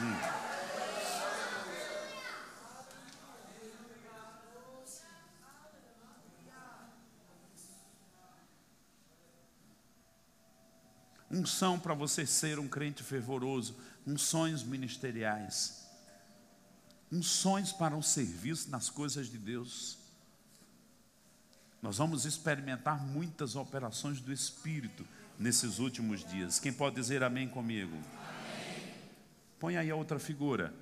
Hum. 0.00 0.16
Unção 11.30 11.78
para 11.78 11.92
você 11.92 12.24
ser 12.24 12.58
um 12.58 12.66
crente 12.66 13.02
fervoroso, 13.02 13.76
unções 14.06 14.62
ministeriais 14.62 15.85
unções 17.10 17.72
para 17.72 17.96
o 17.96 18.02
serviço 18.02 18.70
nas 18.70 18.90
coisas 18.90 19.28
de 19.28 19.38
Deus. 19.38 19.98
Nós 21.80 21.98
vamos 21.98 22.24
experimentar 22.24 23.04
muitas 23.04 23.54
operações 23.54 24.20
do 24.20 24.32
Espírito 24.32 25.06
nesses 25.38 25.78
últimos 25.78 26.24
dias. 26.24 26.58
Quem 26.58 26.72
pode 26.72 26.96
dizer 26.96 27.22
amém 27.22 27.48
comigo? 27.48 27.94
Amém. 27.94 28.94
Põe 29.58 29.76
aí 29.76 29.90
a 29.90 29.96
outra 29.96 30.18
figura. 30.18 30.74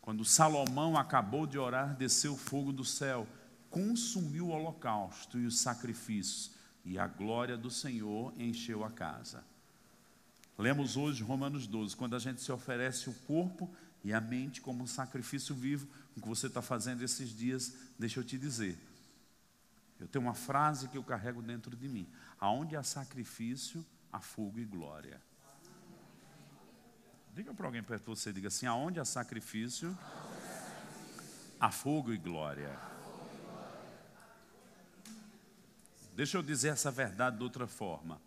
Quando 0.00 0.24
Salomão 0.24 0.96
acabou 0.96 1.46
de 1.46 1.58
orar, 1.58 1.94
desceu 1.96 2.32
o 2.32 2.38
fogo 2.38 2.72
do 2.72 2.84
céu, 2.84 3.26
consumiu 3.68 4.46
o 4.46 4.50
holocausto 4.50 5.38
e 5.38 5.46
os 5.46 5.60
sacrifícios, 5.60 6.52
e 6.84 6.98
a 6.98 7.06
glória 7.06 7.56
do 7.56 7.70
Senhor 7.70 8.32
encheu 8.38 8.84
a 8.84 8.90
casa. 8.90 9.44
Lemos 10.56 10.96
hoje 10.96 11.22
Romanos 11.22 11.66
12, 11.66 11.96
quando 11.96 12.16
a 12.16 12.18
gente 12.18 12.40
se 12.40 12.50
oferece 12.50 13.08
o 13.08 13.14
corpo 13.26 13.70
e 14.02 14.12
a 14.12 14.20
mente 14.20 14.60
como 14.60 14.82
um 14.82 14.86
sacrifício 14.86 15.54
vivo, 15.54 15.86
o 16.16 16.20
que 16.20 16.28
você 16.28 16.46
está 16.46 16.62
fazendo 16.62 17.02
esses 17.02 17.30
dias, 17.30 17.74
deixa 17.98 18.20
eu 18.20 18.24
te 18.24 18.38
dizer. 18.38 18.78
Eu 19.98 20.08
tenho 20.08 20.24
uma 20.24 20.34
frase 20.34 20.88
que 20.88 20.96
eu 20.96 21.04
carrego 21.04 21.42
dentro 21.42 21.76
de 21.76 21.88
mim: 21.88 22.08
aonde 22.38 22.76
há 22.76 22.82
sacrifício, 22.82 23.84
há 24.10 24.20
fogo 24.20 24.58
e 24.58 24.64
glória. 24.64 25.20
Diga 27.34 27.52
para 27.52 27.66
alguém 27.66 27.82
perto 27.82 28.04
de 28.04 28.08
você, 28.08 28.32
diga 28.32 28.48
assim: 28.48 28.66
aonde 28.66 28.98
há 28.98 29.04
sacrifício, 29.04 29.96
há 31.58 31.70
fogo 31.70 32.12
e 32.12 32.16
glória. 32.16 32.74
Deixa 36.14 36.38
eu 36.38 36.42
dizer 36.42 36.68
essa 36.68 36.90
verdade 36.90 37.36
de 37.36 37.42
outra 37.42 37.66
forma. 37.66 38.20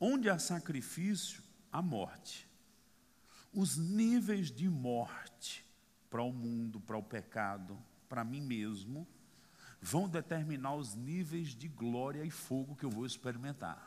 Onde 0.00 0.30
há 0.30 0.38
sacrifício, 0.38 1.42
há 1.70 1.82
morte 1.82 2.47
os 3.52 3.76
níveis 3.76 4.50
de 4.50 4.68
morte 4.68 5.64
para 6.10 6.22
o 6.22 6.32
mundo, 6.32 6.80
para 6.80 6.96
o 6.96 7.02
pecado, 7.02 7.78
para 8.08 8.24
mim 8.24 8.40
mesmo, 8.40 9.06
vão 9.80 10.08
determinar 10.08 10.74
os 10.74 10.94
níveis 10.94 11.48
de 11.48 11.68
glória 11.68 12.24
e 12.24 12.30
fogo 12.30 12.74
que 12.74 12.84
eu 12.84 12.90
vou 12.90 13.06
experimentar. 13.06 13.84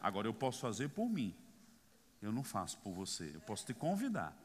Agora 0.00 0.26
eu 0.26 0.34
posso 0.34 0.60
fazer 0.60 0.88
por 0.88 1.08
mim, 1.08 1.34
eu 2.22 2.32
não 2.32 2.42
faço 2.42 2.78
por 2.78 2.92
você, 2.92 3.32
eu 3.34 3.40
posso 3.40 3.66
te 3.66 3.74
convidar. 3.74 4.36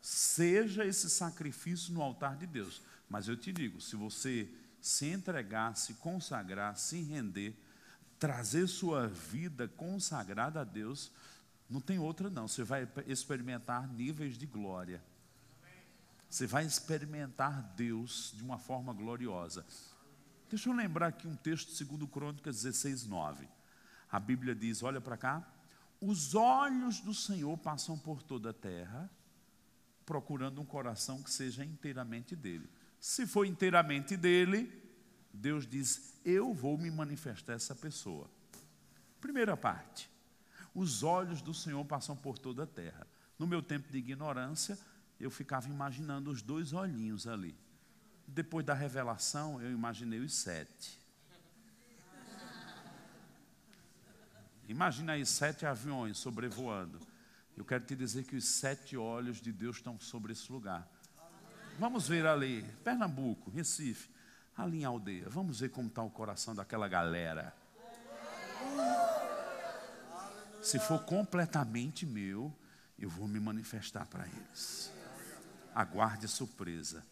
Seja 0.00 0.84
esse 0.84 1.08
sacrifício 1.08 1.94
no 1.94 2.02
altar 2.02 2.36
de 2.36 2.46
Deus, 2.46 2.82
mas 3.08 3.28
eu 3.28 3.36
te 3.36 3.52
digo: 3.52 3.80
se 3.80 3.96
você 3.96 4.52
se 4.80 5.06
entregar, 5.06 5.76
se 5.76 5.94
consagrar, 5.94 6.76
se 6.76 7.00
render, 7.00 7.56
trazer 8.18 8.66
sua 8.66 9.06
vida 9.06 9.66
consagrada 9.66 10.60
a 10.60 10.64
Deus, 10.64 11.10
não 11.68 11.80
tem 11.80 11.98
outra, 11.98 12.28
não. 12.28 12.46
Você 12.46 12.62
vai 12.62 12.88
experimentar 13.06 13.88
níveis 13.88 14.36
de 14.36 14.46
glória. 14.46 15.02
Você 16.28 16.46
vai 16.46 16.64
experimentar 16.64 17.62
Deus 17.76 18.32
de 18.36 18.42
uma 18.42 18.58
forma 18.58 18.92
gloriosa. 18.92 19.64
Deixa 20.48 20.68
eu 20.68 20.74
lembrar 20.74 21.08
aqui 21.08 21.26
um 21.26 21.36
texto 21.36 21.84
2 21.84 22.10
Crônicas 22.10 22.62
16, 22.62 23.06
9. 23.06 23.48
A 24.10 24.20
Bíblia 24.20 24.54
diz: 24.54 24.82
olha 24.82 25.00
para 25.00 25.16
cá. 25.16 25.48
Os 26.00 26.34
olhos 26.34 27.00
do 27.00 27.14
Senhor 27.14 27.56
passam 27.56 27.98
por 27.98 28.22
toda 28.22 28.50
a 28.50 28.52
terra, 28.52 29.10
procurando 30.04 30.60
um 30.60 30.64
coração 30.66 31.22
que 31.22 31.30
seja 31.30 31.64
inteiramente 31.64 32.36
dele. 32.36 32.68
Se 33.00 33.26
for 33.26 33.46
inteiramente 33.46 34.16
dele, 34.16 34.70
Deus 35.32 35.66
diz: 35.66 36.20
Eu 36.24 36.52
vou 36.52 36.76
me 36.76 36.90
manifestar 36.90 37.54
essa 37.54 37.74
pessoa. 37.74 38.28
Primeira 39.20 39.56
parte 39.56 40.13
os 40.74 41.02
olhos 41.02 41.40
do 41.40 41.54
Senhor 41.54 41.84
passam 41.84 42.16
por 42.16 42.38
toda 42.38 42.64
a 42.64 42.66
terra. 42.66 43.06
No 43.38 43.46
meu 43.46 43.62
tempo 43.62 43.90
de 43.90 43.98
ignorância, 43.98 44.78
eu 45.20 45.30
ficava 45.30 45.68
imaginando 45.68 46.30
os 46.30 46.42
dois 46.42 46.72
olhinhos 46.72 47.26
ali. 47.26 47.56
Depois 48.26 48.64
da 48.64 48.74
revelação, 48.74 49.60
eu 49.60 49.70
imaginei 49.70 50.18
os 50.20 50.34
sete. 50.34 50.98
Imagina 54.68 55.12
aí 55.12 55.24
sete 55.26 55.66
aviões 55.66 56.18
sobrevoando. 56.18 56.98
Eu 57.56 57.64
quero 57.64 57.84
te 57.84 57.94
dizer 57.94 58.24
que 58.24 58.34
os 58.34 58.44
sete 58.44 58.96
olhos 58.96 59.40
de 59.40 59.52
Deus 59.52 59.76
estão 59.76 60.00
sobre 60.00 60.32
esse 60.32 60.50
lugar. 60.50 60.88
Vamos 61.78 62.08
ver 62.08 62.26
ali, 62.26 62.62
Pernambuco, 62.82 63.50
Recife, 63.50 64.08
ali 64.56 64.80
em 64.80 64.84
aldeia. 64.84 65.28
Vamos 65.28 65.60
ver 65.60 65.68
como 65.68 65.88
está 65.88 66.02
o 66.02 66.10
coração 66.10 66.54
daquela 66.54 66.88
galera. 66.88 67.54
Se 70.64 70.78
for 70.78 71.04
completamente 71.04 72.06
meu, 72.06 72.50
eu 72.98 73.10
vou 73.10 73.28
me 73.28 73.38
manifestar 73.38 74.06
para 74.06 74.26
eles. 74.26 74.90
Aguarde 75.74 76.26
surpresa. 76.26 77.04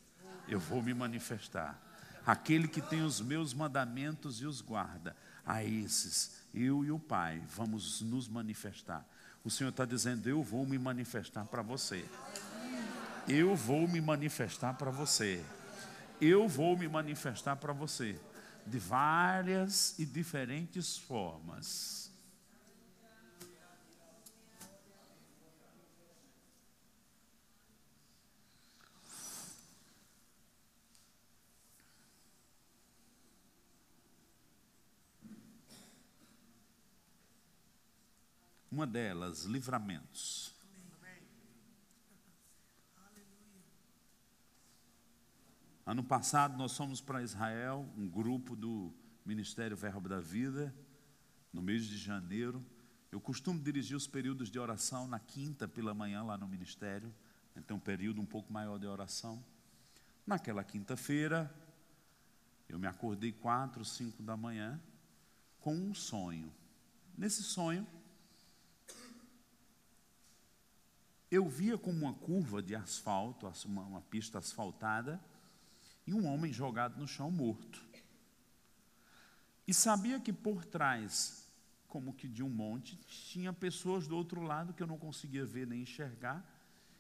Eu 0.49 0.59
vou 0.59 0.83
me 0.83 0.95
manifestar. 0.95 1.79
Aquele 2.25 2.67
que 2.67 2.81
tem 2.81 3.03
os 3.03 3.21
meus 3.21 3.53
mandamentos 3.53 4.41
e 4.41 4.47
os 4.47 4.63
guarda, 4.63 5.15
a 5.45 5.63
esses, 5.63 6.31
eu 6.55 6.83
e 6.83 6.91
o 6.91 6.99
Pai, 6.99 7.43
vamos 7.55 8.01
nos 8.01 8.27
manifestar. 8.27 9.07
O 9.45 9.51
Senhor 9.51 9.69
está 9.69 9.85
dizendo: 9.85 10.27
Eu 10.27 10.43
vou 10.43 10.65
me 10.65 10.79
manifestar 10.79 11.45
para 11.45 11.61
você. 11.61 12.07
Eu 13.29 13.55
vou 13.55 13.87
me 13.87 14.01
manifestar 14.01 14.73
para 14.75 14.91
você. 14.91 15.45
Eu 16.19 16.49
vou 16.49 16.75
me 16.75 16.89
manifestar 16.89 17.57
para 17.57 17.75
você. 17.75 18.19
De 18.67 18.79
várias 18.79 19.99
e 19.99 20.07
diferentes 20.07 20.97
formas. 20.97 22.02
Uma 38.73 38.87
delas, 38.87 39.45
livramentos. 39.45 40.55
Ano 45.85 46.03
passado 46.03 46.57
nós 46.57 46.75
fomos 46.75 46.99
para 46.99 47.23
Israel, 47.23 47.87
um 47.99 48.09
grupo 48.09 48.57
do 48.57 48.91
Ministério 49.27 49.77
Verbo 49.77 50.09
da 50.09 50.21
Vida, 50.21 50.75
no 51.53 51.61
mês 51.61 51.85
de 51.85 51.99
janeiro. 51.99 52.65
Eu 53.11 53.21
costumo 53.21 53.61
dirigir 53.61 53.95
os 53.95 54.07
períodos 54.07 54.51
de 54.51 54.59
oração 54.59 55.07
na 55.07 55.21
quinta 55.21 55.69
pela 55.69 55.93
manhã 55.93 56.23
lá 56.23 56.39
no 56.39 56.49
ministério, 56.49 57.15
então 57.55 57.77
um 57.77 57.81
período 57.81 58.23
um 58.23 58.27
pouco 58.27 58.51
maior 58.51 58.79
de 58.79 58.87
oração. 58.87 59.45
Naquela 60.27 60.65
quinta-feira, 60.65 61.55
eu 62.71 62.79
me 62.79 62.87
acordei 62.87 63.33
quatro, 63.33 63.85
cinco 63.85 64.23
da 64.23 64.35
manhã 64.35 64.81
com 65.61 65.75
um 65.75 65.93
sonho. 65.93 66.51
Nesse 67.19 67.43
sonho, 67.43 67.87
eu 71.33 71.49
via 71.49 71.79
como 71.79 72.05
uma 72.05 72.13
curva 72.13 72.63
de 72.63 72.77
asfalto, 72.77 73.51
uma, 73.65 73.83
uma 73.85 74.01
pista 74.03 74.39
asfaltada, 74.39 75.19
e 76.07 76.13
um 76.13 76.27
homem 76.27 76.53
jogado 76.53 77.01
no 77.01 77.09
chão 77.09 77.31
morto. 77.31 77.83
E 79.67 79.73
sabia 79.73 80.21
que 80.21 80.31
por 80.31 80.63
trás, 80.63 81.49
como 81.89 82.13
que 82.13 82.29
de 82.29 82.43
um 82.43 82.51
monte, 82.51 82.97
tinha 83.07 83.51
pessoas 83.51 84.07
do 84.07 84.15
outro 84.15 84.43
lado 84.43 84.75
que 84.75 84.83
eu 84.83 84.87
não 84.87 84.99
conseguia 84.99 85.47
ver 85.47 85.67
nem 85.67 85.81
enxergar, 85.81 86.45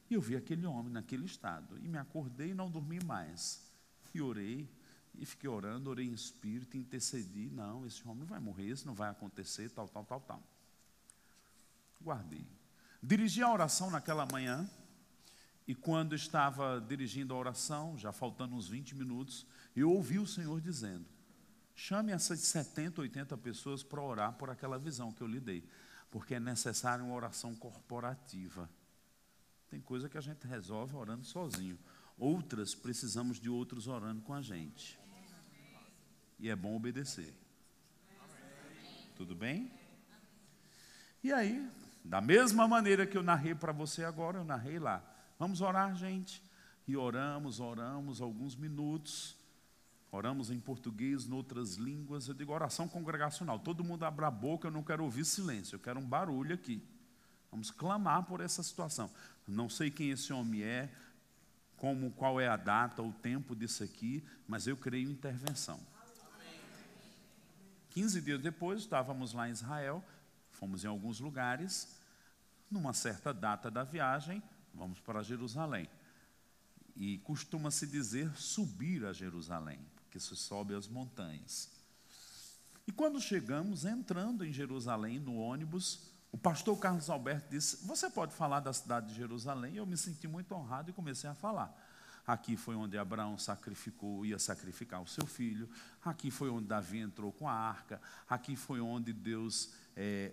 e 0.09 0.15
eu 0.15 0.21
vi 0.21 0.35
aquele 0.35 0.65
homem 0.65 0.91
naquele 0.91 1.27
estado. 1.27 1.79
E 1.83 1.87
me 1.87 1.99
acordei 1.99 2.53
e 2.53 2.55
não 2.55 2.71
dormi 2.71 3.05
mais. 3.05 3.71
E 4.15 4.23
orei, 4.23 4.67
e 5.15 5.27
fiquei 5.27 5.51
orando, 5.51 5.91
orei 5.91 6.07
em 6.07 6.15
espírito, 6.15 6.79
intercedi. 6.79 7.51
Não, 7.51 7.85
esse 7.85 8.07
homem 8.09 8.25
vai 8.25 8.41
morrer, 8.41 8.69
isso 8.69 8.87
não 8.87 8.95
vai 8.95 9.11
acontecer, 9.11 9.69
tal, 9.69 9.89
tal, 9.89 10.07
tal, 10.07 10.21
tal. 10.23 10.43
Guardei. 12.01 12.62
Dirigi 13.03 13.43
a 13.43 13.53
oração 13.53 13.91
naquela 13.91 14.25
manhã, 14.25 14.71
e 15.67 15.75
quando 15.75 16.15
estava 16.15 16.81
dirigindo 16.81 17.35
a 17.35 17.37
oração, 17.37 17.99
já 17.99 18.13
faltando 18.13 18.55
uns 18.55 18.69
20 18.69 18.95
minutos, 18.95 19.47
eu 19.75 19.91
ouvi 19.91 20.19
o 20.19 20.27
Senhor 20.27 20.61
dizendo: 20.61 21.05
chame 21.75 22.13
essas 22.13 22.39
70, 22.41 23.01
80 23.01 23.37
pessoas 23.39 23.83
para 23.83 24.01
orar 24.01 24.35
por 24.35 24.51
aquela 24.51 24.79
visão 24.79 25.13
que 25.13 25.23
eu 25.23 25.27
lhe 25.27 25.41
dei, 25.41 25.69
porque 26.11 26.35
é 26.35 26.41
necessário 26.41 27.05
uma 27.05 27.15
oração 27.15 27.55
corporativa. 27.57 28.71
Tem 29.69 29.81
coisa 29.81 30.09
que 30.09 30.19
a 30.19 30.21
gente 30.21 30.47
resolve 30.47 30.95
orando 30.95 31.25
sozinho, 31.25 31.79
outras 32.17 32.75
precisamos 32.75 33.41
de 33.41 33.49
outros 33.49 33.89
orando 33.89 34.23
com 34.23 34.35
a 34.35 34.43
gente. 34.43 35.01
E 36.39 36.49
é 36.49 36.55
bom 36.55 36.77
obedecer. 36.77 37.35
Tudo 39.17 39.35
bem? 39.35 39.73
E 41.23 41.33
aí, 41.33 41.71
da 42.05 42.21
mesma 42.21 42.67
maneira 42.67 43.07
que 43.07 43.17
eu 43.17 43.23
narrei 43.23 43.55
para 43.55 43.73
você 43.73 44.05
agora, 44.05 44.39
eu 44.39 44.45
narrei 44.45 44.79
lá. 44.79 45.03
Vamos 45.39 45.61
orar, 45.61 45.95
gente? 45.95 46.43
E 46.87 46.97
oramos, 46.97 47.61
oramos 47.61 48.21
alguns 48.21 48.57
minutos. 48.57 49.37
Oramos 50.11 50.51
em 50.51 50.61
português, 50.61 51.27
em 51.27 51.33
outras 51.33 51.77
línguas. 51.77 52.29
Eu 52.29 52.35
digo 52.35 52.53
oração 52.53 52.87
congregacional. 52.87 53.59
Todo 53.59 53.83
mundo 53.83 54.05
abre 54.05 54.25
a 54.25 54.31
boca, 54.31 54.69
eu 54.69 54.73
não 54.73 54.83
quero 54.83 55.05
ouvir 55.05 55.25
silêncio, 55.25 55.77
eu 55.77 55.81
quero 55.81 55.99
um 55.99 56.07
barulho 56.07 56.55
aqui. 56.55 56.87
Vamos 57.51 57.71
clamar 57.71 58.25
por 58.25 58.41
essa 58.41 58.63
situação. 58.63 59.11
Não 59.47 59.69
sei 59.69 59.91
quem 59.91 60.11
esse 60.11 60.33
homem 60.33 60.63
é, 60.63 60.91
como 61.77 62.11
qual 62.13 62.41
é 62.41 62.49
a 62.49 62.57
data, 62.57 63.03
o 63.03 63.13
tempo 63.13 63.57
disso 63.57 63.83
aqui, 63.83 64.25
mas 64.47 64.67
eu 64.67 64.77
creio 64.77 65.09
em 65.09 65.13
intervenção. 65.13 65.81
15 67.91 68.21
dias 68.21 68.41
depois, 68.41 68.81
estávamos 68.81 69.33
lá 69.33 69.49
em 69.49 69.53
Israel, 69.53 70.03
fomos 70.63 70.85
em 70.85 70.87
alguns 70.87 71.19
lugares, 71.19 71.89
numa 72.71 72.93
certa 72.93 73.35
data 73.35 73.69
da 73.69 73.83
viagem, 73.83 74.41
vamos 74.73 75.01
para 75.01 75.21
Jerusalém. 75.21 75.91
E 76.95 77.19
costuma-se 77.19 77.85
dizer 77.85 78.33
subir 78.37 79.05
a 79.05 79.13
Jerusalém, 79.13 79.81
porque 79.97 80.21
se 80.21 80.37
sobe 80.37 80.73
as 80.77 80.87
montanhas. 80.87 81.69
E 82.87 82.93
quando 82.93 83.21
chegamos, 83.21 83.85
entrando 83.85 84.45
em 84.45 84.53
Jerusalém, 84.53 85.19
no 85.19 85.35
ônibus, 85.35 86.13
o 86.31 86.39
pastor 86.39 86.79
Carlos 86.79 87.11
Alberto 87.11 87.51
disse: 87.51 87.85
Você 87.85 88.09
pode 88.09 88.33
falar 88.33 88.61
da 88.61 88.73
cidade 88.73 89.09
de 89.09 89.15
Jerusalém? 89.17 89.75
Eu 89.75 89.85
me 89.85 89.97
senti 89.97 90.29
muito 90.29 90.55
honrado 90.55 90.91
e 90.91 90.93
comecei 90.93 91.29
a 91.29 91.35
falar. 91.35 91.77
Aqui 92.25 92.57
foi 92.57 92.77
onde 92.77 92.97
Abraão 92.97 93.37
sacrificou, 93.37 94.25
ia 94.25 94.39
sacrificar 94.39 95.03
o 95.03 95.09
seu 95.09 95.27
filho. 95.27 95.69
Aqui 96.05 96.31
foi 96.31 96.51
onde 96.51 96.69
Davi 96.69 97.01
entrou 97.01 97.33
com 97.33 97.49
a 97.49 97.53
arca. 97.53 98.01
Aqui 98.29 98.55
foi 98.55 98.81
onde 98.81 99.13
Deus 99.13 99.73
é, 99.97 100.33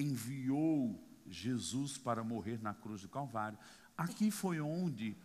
enviou 0.00 0.98
Jesus 1.26 1.96
para 1.96 2.24
morrer 2.24 2.60
na 2.60 2.74
cruz 2.74 3.02
do 3.02 3.08
Calvário. 3.08 3.58
Aqui 3.96 4.30
foi 4.30 4.60
onde, 4.60 5.16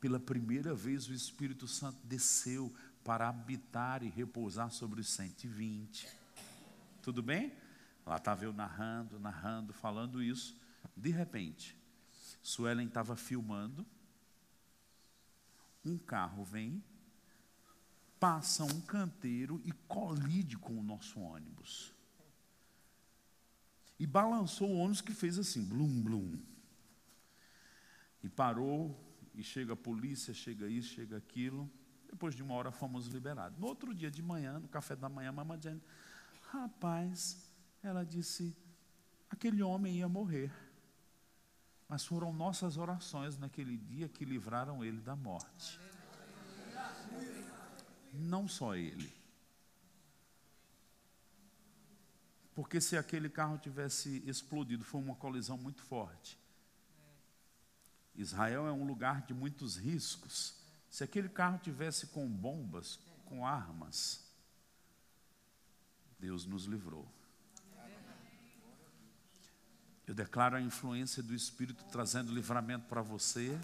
pela 0.00 0.18
primeira 0.18 0.74
vez, 0.74 1.08
o 1.08 1.12
Espírito 1.12 1.66
Santo 1.66 1.98
desceu 2.04 2.72
para 3.04 3.28
habitar 3.28 4.02
e 4.02 4.08
repousar 4.08 4.70
sobre 4.70 5.00
os 5.00 5.08
120. 5.08 6.08
Tudo 7.02 7.22
bem? 7.22 7.52
Lá 8.06 8.16
estava 8.16 8.44
eu 8.44 8.52
narrando, 8.52 9.18
narrando, 9.18 9.72
falando 9.72 10.22
isso. 10.22 10.56
De 10.96 11.10
repente, 11.10 11.76
Suelen 12.42 12.86
estava 12.86 13.16
filmando. 13.16 13.86
Um 15.84 15.96
carro 15.96 16.44
vem, 16.44 16.82
passa 18.18 18.64
um 18.64 18.80
canteiro 18.82 19.60
e 19.64 19.72
colide 19.88 20.56
com 20.58 20.78
o 20.78 20.82
nosso 20.82 21.20
ônibus 21.20 21.94
e 24.00 24.06
balançou 24.06 24.70
o 24.70 24.78
ônibus 24.78 25.02
que 25.02 25.12
fez 25.12 25.38
assim, 25.38 25.62
blum, 25.62 26.00
blum. 26.00 26.40
E 28.22 28.30
parou, 28.30 28.98
e 29.34 29.42
chega 29.42 29.74
a 29.74 29.76
polícia, 29.76 30.32
chega 30.32 30.66
isso, 30.66 30.94
chega 30.94 31.18
aquilo. 31.18 31.70
Depois 32.08 32.34
de 32.34 32.42
uma 32.42 32.54
hora 32.54 32.72
fomos 32.72 33.08
liberados. 33.08 33.58
No 33.58 33.66
outro 33.66 33.94
dia 33.94 34.10
de 34.10 34.22
manhã, 34.22 34.58
no 34.58 34.68
café 34.68 34.96
da 34.96 35.06
manhã, 35.06 35.28
a 35.28 35.32
mamãe 35.32 35.58
dizendo, 35.58 35.82
rapaz, 36.50 37.52
ela 37.82 38.02
disse, 38.02 38.56
aquele 39.28 39.62
homem 39.62 39.96
ia 39.98 40.08
morrer. 40.08 40.50
Mas 41.86 42.06
foram 42.06 42.32
nossas 42.32 42.78
orações 42.78 43.36
naquele 43.36 43.76
dia 43.76 44.08
que 44.08 44.24
livraram 44.24 44.82
ele 44.82 45.02
da 45.02 45.14
morte. 45.14 45.78
Não 48.14 48.48
só 48.48 48.74
ele. 48.74 49.12
Porque 52.60 52.78
se 52.78 52.94
aquele 52.94 53.30
carro 53.30 53.56
tivesse 53.56 54.22
explodido, 54.26 54.84
foi 54.84 55.00
uma 55.00 55.14
colisão 55.14 55.56
muito 55.56 55.80
forte. 55.82 56.38
Israel 58.14 58.66
é 58.66 58.70
um 58.70 58.84
lugar 58.84 59.22
de 59.22 59.32
muitos 59.32 59.78
riscos. 59.78 60.54
Se 60.90 61.02
aquele 61.02 61.30
carro 61.30 61.58
tivesse 61.58 62.08
com 62.08 62.28
bombas, 62.28 63.00
com 63.24 63.46
armas, 63.46 64.22
Deus 66.18 66.44
nos 66.44 66.66
livrou. 66.66 67.10
Eu 70.06 70.12
declaro 70.12 70.56
a 70.56 70.60
influência 70.60 71.22
do 71.22 71.34
Espírito 71.34 71.82
trazendo 71.84 72.30
livramento 72.30 72.86
para 72.88 73.00
você 73.00 73.58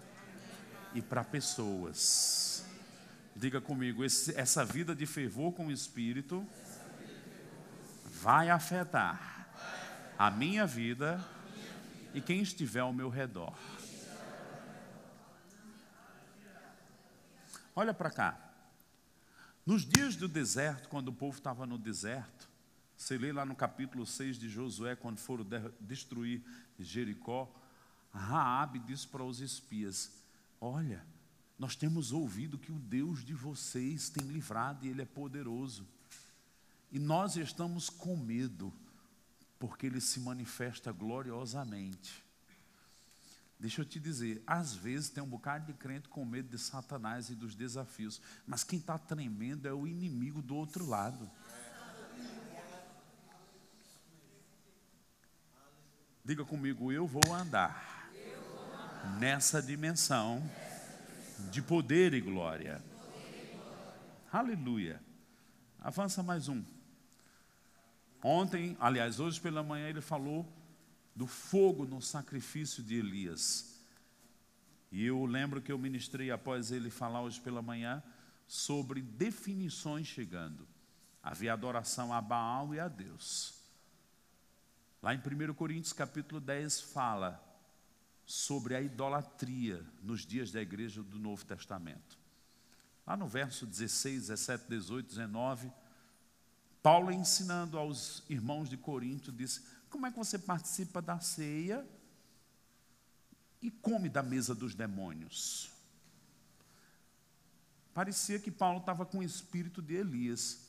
e 0.95 1.03
para 1.03 1.23
pessoas. 1.23 2.65
Diga 3.35 3.61
comigo, 3.61 4.03
esse, 4.03 4.33
essa 4.35 4.65
vida 4.65 4.95
de 4.95 5.05
fervor 5.05 5.53
com 5.53 5.67
o 5.67 5.71
Espírito 5.71 6.43
vai 8.21 8.49
afetar 8.49 9.47
a 10.17 10.31
minha 10.31 10.65
vida 10.65 11.23
e 12.13 12.21
quem 12.21 12.41
estiver 12.41 12.79
ao 12.79 12.91
meu 12.91 13.09
redor. 13.09 13.53
Olha 17.75 17.93
para 17.93 18.09
cá. 18.09 18.37
Nos 19.63 19.85
dias 19.85 20.15
do 20.15 20.27
deserto, 20.27 20.89
quando 20.89 21.09
o 21.09 21.13
povo 21.13 21.37
estava 21.37 21.65
no 21.65 21.77
deserto, 21.77 22.49
você 22.95 23.17
lê 23.17 23.31
lá 23.31 23.45
no 23.45 23.55
capítulo 23.55 24.05
6 24.05 24.39
de 24.39 24.49
Josué, 24.49 24.95
quando 24.95 25.19
foram 25.19 25.45
destruir 25.79 26.41
Jericó, 26.79 27.53
Raabe 28.11 28.79
disse 28.79 29.07
para 29.07 29.23
os 29.23 29.41
espias: 29.41 30.11
Olha, 30.59 31.05
nós 31.59 31.75
temos 31.75 32.11
ouvido 32.11 32.57
que 32.57 32.71
o 32.71 32.79
Deus 32.79 33.23
de 33.23 33.35
vocês 33.35 34.09
tem 34.09 34.27
livrado 34.27 34.85
e 34.85 34.89
ele 34.89 35.03
é 35.03 35.05
poderoso. 35.05 35.85
E 36.91 36.99
nós 36.99 37.35
estamos 37.35 37.89
com 37.89 38.15
medo, 38.15 38.73
porque 39.59 39.85
ele 39.85 39.99
se 39.99 40.19
manifesta 40.19 40.91
gloriosamente. 40.91 42.23
Deixa 43.59 43.81
eu 43.81 43.85
te 43.85 43.99
dizer, 43.99 44.41
às 44.45 44.75
vezes 44.75 45.09
tem 45.09 45.23
um 45.23 45.27
bocado 45.27 45.65
de 45.65 45.73
crente 45.73 46.07
com 46.07 46.23
medo 46.23 46.49
de 46.49 46.59
Satanás 46.59 47.29
e 47.29 47.35
dos 47.35 47.55
desafios, 47.55 48.21
mas 48.45 48.63
quem 48.63 48.77
está 48.77 48.97
tremendo 48.99 49.67
é 49.67 49.73
o 49.73 49.87
inimigo 49.87 50.41
do 50.41 50.55
outro 50.55 50.85
lado. 50.85 51.29
Diga 56.23 56.45
comigo, 56.45 56.91
eu 56.91 57.07
vou 57.07 57.33
andar 57.33 58.11
nessa 59.19 59.61
dimensão 59.61 60.43
de 61.51 61.61
poder 61.61 62.13
e 62.13 62.21
glória. 62.21 62.83
Aleluia. 64.31 65.01
Avança 65.79 66.21
mais 66.21 66.47
um. 66.49 66.76
Ontem, 68.23 68.75
aliás, 68.79 69.19
hoje 69.19 69.39
pela 69.39 69.61
manhã, 69.63 69.87
ele 69.87 70.01
falou 70.01 70.47
do 71.15 71.27
fogo 71.27 71.85
no 71.85 72.01
sacrifício 72.01 72.83
de 72.83 72.95
Elias. 72.95 73.81
E 74.91 75.05
eu 75.05 75.25
lembro 75.25 75.61
que 75.61 75.71
eu 75.71 75.77
ministrei 75.77 76.31
após 76.31 76.71
ele 76.71 76.89
falar 76.89 77.21
hoje 77.21 77.41
pela 77.41 77.61
manhã 77.61 78.01
sobre 78.47 79.01
definições 79.01 80.07
chegando. 80.07 80.67
Havia 81.21 81.53
adoração 81.53 82.13
a 82.13 82.21
Baal 82.21 82.73
e 82.73 82.79
a 82.79 82.87
Deus. 82.87 83.55
Lá 85.01 85.13
em 85.13 85.19
1 85.19 85.53
Coríntios 85.53 85.93
capítulo 85.93 86.39
10 86.39 86.81
fala 86.81 87.43
sobre 88.25 88.75
a 88.75 88.81
idolatria 88.81 89.83
nos 90.01 90.25
dias 90.25 90.51
da 90.51 90.61
igreja 90.61 91.03
do 91.03 91.19
Novo 91.19 91.45
Testamento. 91.45 92.17
Lá 93.05 93.15
no 93.15 93.27
verso 93.27 93.65
16, 93.65 94.27
17, 94.27 94.65
18, 94.67 95.07
19, 95.07 95.71
Paulo 96.81 97.11
ensinando 97.11 97.77
aos 97.77 98.23
irmãos 98.29 98.69
de 98.69 98.77
Corinto, 98.77 99.31
disse: 99.31 99.61
Como 99.89 100.05
é 100.05 100.11
que 100.11 100.17
você 100.17 100.37
participa 100.37 101.01
da 101.01 101.19
ceia 101.19 101.85
e 103.61 103.69
come 103.69 104.09
da 104.09 104.23
mesa 104.23 104.55
dos 104.55 104.73
demônios? 104.75 105.71
Parecia 107.93 108.39
que 108.39 108.51
Paulo 108.51 108.79
estava 108.79 109.05
com 109.05 109.19
o 109.19 109.23
espírito 109.23 109.81
de 109.81 109.95
Elias. 109.95 110.67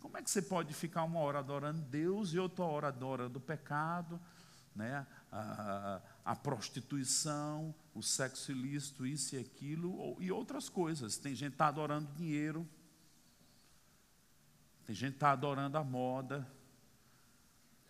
Como 0.00 0.16
é 0.16 0.22
que 0.22 0.30
você 0.30 0.42
pode 0.42 0.72
ficar 0.72 1.04
uma 1.04 1.20
hora 1.20 1.38
adorando 1.38 1.82
Deus 1.82 2.32
e 2.32 2.38
outra 2.38 2.64
hora 2.64 2.88
adorando 2.88 3.38
o 3.38 3.42
pecado, 3.42 4.20
né? 4.74 5.06
a, 5.34 6.00
a 6.24 6.36
prostituição, 6.36 7.74
o 7.94 8.02
sexo 8.02 8.52
ilícito, 8.52 9.06
isso 9.06 9.34
e 9.34 9.38
aquilo, 9.38 10.16
e 10.20 10.30
outras 10.30 10.68
coisas. 10.68 11.16
Tem 11.16 11.34
gente 11.34 11.50
que 11.50 11.54
está 11.54 11.66
adorando 11.66 12.12
dinheiro, 12.12 12.66
tem 14.86 14.94
gente 14.94 15.12
que 15.12 15.16
está 15.16 15.32
adorando 15.32 15.78
a 15.78 15.84
moda, 15.84 16.46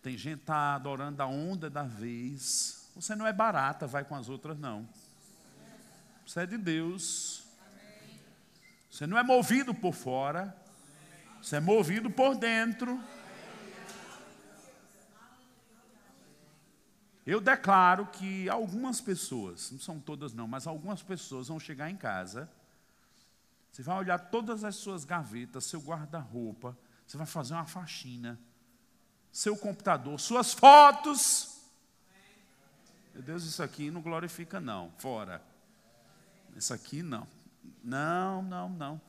tem 0.01 0.17
gente 0.17 0.37
que 0.37 0.43
está 0.43 0.75
adorando 0.75 1.21
a 1.21 1.25
onda 1.25 1.69
da 1.69 1.83
vez. 1.83 2.89
Você 2.95 3.15
não 3.15 3.27
é 3.27 3.33
barata, 3.33 3.85
vai 3.85 4.05
com 4.05 4.15
as 4.15 4.29
outras, 4.29 4.57
não. 4.57 4.87
Você 6.25 6.41
é 6.41 6.45
de 6.45 6.57
Deus. 6.57 7.43
Você 8.89 9.05
não 9.05 9.17
é 9.17 9.23
movido 9.23 9.73
por 9.73 9.93
fora. 9.93 10.55
Você 11.41 11.57
é 11.57 11.59
movido 11.59 12.09
por 12.09 12.35
dentro. 12.35 12.99
Eu 17.25 17.41
declaro 17.41 18.05
que 18.07 18.47
algumas 18.47 19.01
pessoas, 19.01 19.71
não 19.71 19.79
são 19.79 19.99
todas 19.99 20.33
não, 20.33 20.47
mas 20.47 20.67
algumas 20.67 21.01
pessoas 21.01 21.47
vão 21.47 21.59
chegar 21.59 21.89
em 21.89 21.97
casa. 21.97 22.49
Você 23.71 23.81
vai 23.81 23.97
olhar 23.97 24.19
todas 24.19 24.63
as 24.63 24.75
suas 24.75 25.03
gavetas, 25.03 25.65
seu 25.65 25.81
guarda-roupa, 25.81 26.77
você 27.05 27.17
vai 27.17 27.27
fazer 27.27 27.53
uma 27.53 27.65
faxina. 27.65 28.39
Seu 29.31 29.57
computador, 29.57 30.19
suas 30.19 30.53
fotos. 30.53 31.61
Meu 33.13 33.21
Deus, 33.21 33.43
isso 33.43 33.61
aqui 33.61 33.91
não 33.91 34.01
glorifica 34.01 34.59
não, 34.59 34.91
fora. 34.97 35.41
Isso 36.55 36.73
aqui 36.73 37.03
não. 37.03 37.27
Não, 37.83 38.41
não, 38.41 38.69
não. 38.69 39.01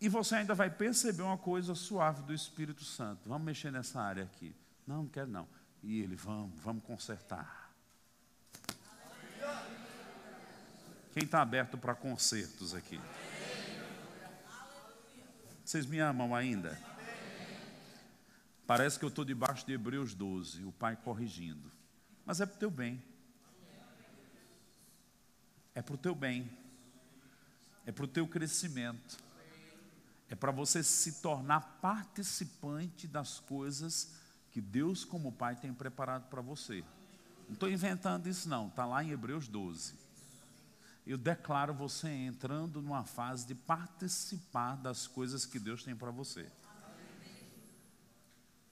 E 0.00 0.08
você 0.08 0.36
ainda 0.36 0.54
vai 0.54 0.68
perceber 0.68 1.22
uma 1.22 1.38
coisa 1.38 1.74
suave 1.74 2.22
do 2.22 2.34
Espírito 2.34 2.84
Santo. 2.84 3.28
Vamos 3.28 3.46
mexer 3.46 3.72
nessa 3.72 4.00
área 4.00 4.24
aqui. 4.24 4.54
Não, 4.86 5.04
não 5.04 5.08
quero 5.08 5.30
não. 5.30 5.48
E 5.82 6.00
ele, 6.00 6.16
vamos, 6.16 6.52
vamos 6.60 6.84
consertar. 6.84 7.70
Quem 11.12 11.22
está 11.22 11.40
aberto 11.40 11.78
para 11.78 11.94
consertos 11.94 12.74
aqui? 12.74 13.00
Vocês 15.64 15.86
me 15.86 15.98
amam 15.98 16.34
ainda? 16.34 16.78
Parece 18.66 18.98
que 18.98 19.04
eu 19.04 19.08
estou 19.08 19.24
debaixo 19.24 19.66
de 19.66 19.72
Hebreus 19.72 20.14
12, 20.14 20.64
o 20.64 20.72
pai 20.72 20.96
corrigindo. 20.96 21.70
Mas 22.24 22.40
é 22.40 22.46
para 22.46 22.56
o 22.56 22.58
teu 22.58 22.70
bem. 22.70 23.02
É 25.74 25.82
para 25.82 25.94
o 25.94 25.98
teu 25.98 26.14
bem. 26.14 26.50
É 27.86 27.92
para 27.92 28.04
o 28.04 28.08
teu 28.08 28.26
crescimento 28.26 29.24
é 30.34 30.34
para 30.34 30.50
você 30.50 30.82
se 30.82 31.20
tornar 31.20 31.78
participante 31.80 33.06
das 33.06 33.38
coisas 33.40 34.14
que 34.50 34.60
Deus, 34.60 35.04
como 35.04 35.30
Pai, 35.30 35.54
tem 35.54 35.72
preparado 35.72 36.28
para 36.28 36.40
você. 36.40 36.84
Não 37.46 37.54
estou 37.54 37.70
inventando 37.70 38.28
isso, 38.28 38.48
não, 38.48 38.68
está 38.68 38.86
lá 38.86 39.04
em 39.04 39.10
Hebreus 39.10 39.48
12. 39.48 39.94
Eu 41.06 41.18
declaro 41.18 41.74
você 41.74 42.08
entrando 42.08 42.80
numa 42.80 43.04
fase 43.04 43.46
de 43.46 43.54
participar 43.54 44.76
das 44.76 45.06
coisas 45.06 45.44
que 45.44 45.58
Deus 45.58 45.84
tem 45.84 45.94
para 45.94 46.10
você. 46.10 46.50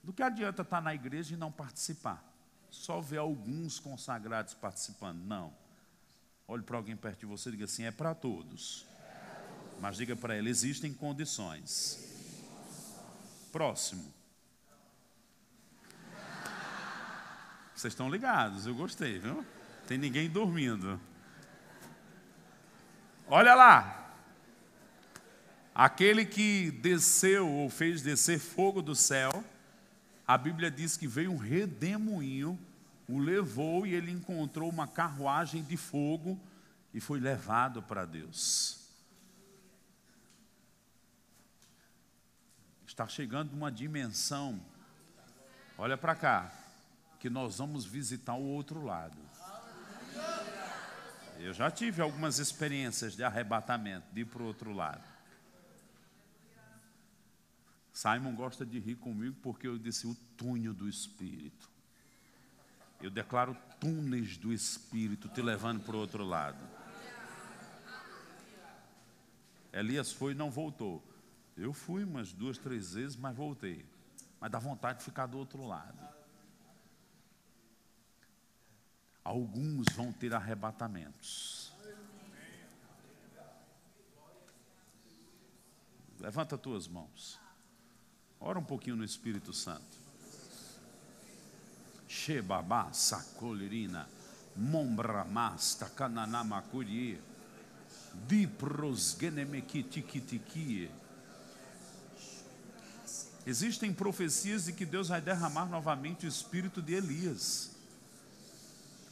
Do 0.02 0.12
que 0.12 0.22
adianta 0.22 0.62
estar 0.62 0.80
na 0.80 0.94
igreja 0.94 1.34
e 1.34 1.36
não 1.36 1.52
participar? 1.52 2.24
Só 2.70 3.00
ver 3.00 3.18
alguns 3.18 3.78
consagrados 3.78 4.54
participando. 4.54 5.22
Não. 5.22 5.54
Olhe 6.48 6.62
para 6.62 6.76
alguém 6.76 6.96
perto 6.96 7.20
de 7.20 7.26
você 7.26 7.50
e 7.50 7.52
diga 7.52 7.66
assim: 7.66 7.84
é 7.84 7.90
para 7.90 8.14
todos. 8.14 8.86
Mas 9.78 9.96
diga 9.96 10.16
para 10.16 10.36
ele: 10.36 10.48
existem 10.48 10.92
condições. 10.92 11.98
Próximo. 13.52 14.12
Vocês 17.74 17.92
estão 17.92 18.08
ligados, 18.08 18.66
eu 18.66 18.74
gostei, 18.74 19.18
viu? 19.18 19.44
Tem 19.86 19.98
ninguém 19.98 20.30
dormindo. 20.30 21.00
Olha 23.34 23.54
lá. 23.54 24.14
Aquele 25.74 26.26
que 26.26 26.70
desceu 26.70 27.48
ou 27.48 27.70
fez 27.70 28.02
descer 28.02 28.38
fogo 28.38 28.82
do 28.82 28.94
céu, 28.94 29.42
a 30.28 30.36
Bíblia 30.36 30.70
diz 30.70 30.98
que 30.98 31.06
veio 31.06 31.32
um 31.32 31.38
redemoinho, 31.38 32.60
o 33.08 33.18
levou 33.18 33.86
e 33.86 33.94
ele 33.94 34.10
encontrou 34.10 34.68
uma 34.68 34.86
carruagem 34.86 35.62
de 35.62 35.78
fogo 35.78 36.38
e 36.92 37.00
foi 37.00 37.18
levado 37.20 37.82
para 37.82 38.04
Deus. 38.04 38.82
está 42.84 43.08
chegando 43.08 43.54
uma 43.54 43.72
dimensão, 43.72 44.60
olha 45.78 45.96
para 45.96 46.14
cá, 46.14 46.52
que 47.18 47.30
nós 47.30 47.56
vamos 47.56 47.86
visitar 47.86 48.34
o 48.34 48.44
outro 48.44 48.84
lado. 48.84 49.16
Eu 51.42 51.52
já 51.52 51.68
tive 51.72 52.00
algumas 52.00 52.38
experiências 52.38 53.16
de 53.16 53.24
arrebatamento, 53.24 54.06
de 54.12 54.20
ir 54.20 54.26
para 54.26 54.44
o 54.44 54.46
outro 54.46 54.72
lado. 54.72 55.02
Simon 57.92 58.32
gosta 58.36 58.64
de 58.64 58.78
rir 58.78 58.94
comigo 58.94 59.36
porque 59.42 59.66
eu 59.66 59.76
disse 59.76 60.06
o 60.06 60.14
túnel 60.36 60.72
do 60.72 60.88
Espírito. 60.88 61.68
Eu 63.00 63.10
declaro 63.10 63.56
túneis 63.80 64.36
do 64.36 64.52
Espírito 64.52 65.28
te 65.28 65.42
levando 65.42 65.82
para 65.82 65.96
o 65.96 65.98
outro 65.98 66.24
lado. 66.24 66.64
Elias 69.72 70.12
foi 70.12 70.32
e 70.32 70.36
não 70.36 70.48
voltou. 70.48 71.02
Eu 71.56 71.72
fui 71.72 72.04
umas 72.04 72.32
duas, 72.32 72.56
três 72.56 72.94
vezes, 72.94 73.16
mas 73.16 73.34
voltei. 73.34 73.84
Mas 74.38 74.48
dá 74.48 74.60
vontade 74.60 75.00
de 75.00 75.04
ficar 75.06 75.26
do 75.26 75.38
outro 75.38 75.66
lado. 75.66 76.11
Alguns 79.24 79.86
vão 79.94 80.12
ter 80.12 80.34
arrebatamentos. 80.34 81.72
Levanta 86.18 86.56
tuas 86.56 86.86
mãos. 86.86 87.40
Ora 88.40 88.58
um 88.58 88.64
pouquinho 88.64 88.96
no 88.96 89.04
Espírito 89.04 89.52
Santo. 89.52 90.02
Shebabá, 92.08 92.92
sacolirina, 92.92 94.08
mombramasta, 94.56 95.88
cananamacurie, 95.88 97.20
dipros 98.26 99.16
genemekitikitie. 99.18 100.90
Existem 103.44 103.92
profecias 103.92 104.66
de 104.66 104.72
que 104.72 104.86
Deus 104.86 105.08
vai 105.08 105.20
derramar 105.20 105.66
novamente 105.66 106.26
o 106.26 106.28
espírito 106.28 106.80
de 106.80 106.94
Elias. 106.94 107.72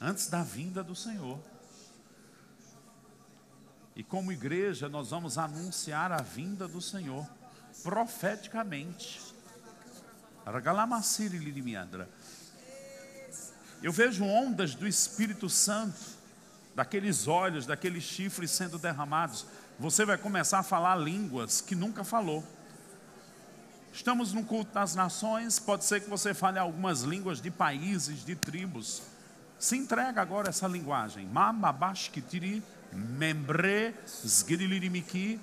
Antes 0.00 0.28
da 0.28 0.42
vinda 0.42 0.82
do 0.82 0.96
Senhor. 0.96 1.38
E 3.94 4.02
como 4.02 4.32
igreja, 4.32 4.88
nós 4.88 5.10
vamos 5.10 5.36
anunciar 5.36 6.10
a 6.10 6.22
vinda 6.22 6.66
do 6.66 6.80
Senhor 6.80 7.28
profeticamente. 7.82 9.20
Eu 13.82 13.92
vejo 13.92 14.24
ondas 14.24 14.74
do 14.74 14.86
Espírito 14.86 15.48
Santo, 15.48 15.98
daqueles 16.74 17.28
olhos, 17.28 17.66
daqueles 17.66 18.02
chifres 18.02 18.50
sendo 18.50 18.78
derramados. 18.78 19.46
Você 19.78 20.04
vai 20.04 20.16
começar 20.16 20.60
a 20.60 20.62
falar 20.62 20.96
línguas 20.96 21.60
que 21.60 21.74
nunca 21.74 22.04
falou. 22.04 22.44
Estamos 23.92 24.32
no 24.32 24.44
culto 24.44 24.72
das 24.72 24.94
nações, 24.94 25.58
pode 25.58 25.84
ser 25.84 26.00
que 26.00 26.08
você 26.08 26.32
fale 26.32 26.58
algumas 26.58 27.02
línguas 27.02 27.40
de 27.40 27.50
países, 27.50 28.24
de 28.24 28.36
tribos. 28.36 29.02
Se 29.60 29.76
entrega 29.76 30.22
agora 30.22 30.48
essa 30.48 30.66
linguagem. 30.66 31.26
Mamabashkitiri, 31.26 32.62
membre, 32.94 33.94
zgirilimiki. 34.08 35.38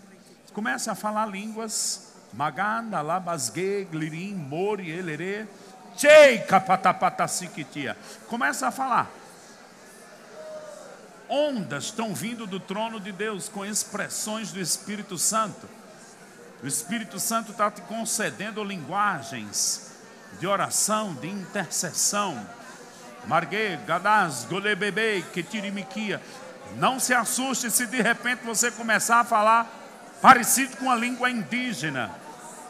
Comece 0.54 0.90
a 0.90 0.96
falar 0.96 1.28
línguas. 1.28 2.14
Maganda, 2.34 3.00
labasge, 3.02 3.88
glirim, 3.92 4.34
mori, 4.34 4.90
elere. 4.90 5.48
Chei, 5.96 6.40
kapatapatasikitia. 6.40 7.96
Começa 8.28 8.68
a 8.68 8.72
falar. 8.72 9.08
Ondas 11.30 11.86
estão 11.86 12.16
vindo 12.16 12.48
do 12.48 12.60
trono 12.60 13.00
de 13.00 13.12
Deus 13.12 13.48
com 13.48 13.64
expressões 13.64 14.52
do 14.52 14.60
Espírito 14.60 15.20
Santo. 15.20 15.70
O 16.64 16.66
Espírito 16.66 17.20
Santo 17.20 17.52
está 17.52 17.70
te 17.70 17.84
concedendo 17.84 18.64
linguagens 18.64 19.92
de 20.40 20.48
oração, 20.48 21.14
de 21.14 21.28
intercessão. 21.28 22.58
Margue, 23.28 23.78
Gadaz, 23.86 24.46
Golebebe, 24.50 25.24
Ketirimiquia. 25.34 26.22
Não 26.78 27.00
se 27.00 27.14
assuste 27.14 27.70
se 27.70 27.86
de 27.86 28.02
repente 28.02 28.46
você 28.46 28.72
começar 28.72 29.20
a 29.20 29.24
falar 29.26 29.68
parecido 30.22 30.78
com 30.78 30.90
a 30.90 30.96
língua 30.96 31.30
indígena, 31.30 32.10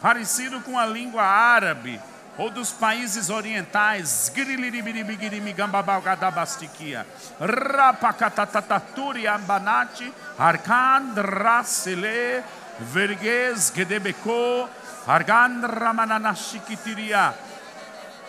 parecido 0.02 0.60
com 0.60 0.78
a 0.78 0.84
língua 0.84 1.22
árabe 1.22 2.00
ou 2.36 2.50
dos 2.50 2.72
países 2.72 3.30
orientais. 3.30 4.32
Rapakatataturi 7.40 9.26
ambanati, 9.26 10.12
arkan 10.38 11.14
rasele, 11.14 12.42
vergues 12.80 13.72
gedebeko, 13.74 14.68
argan 15.06 15.60
ramananashikitiria. 15.62 17.47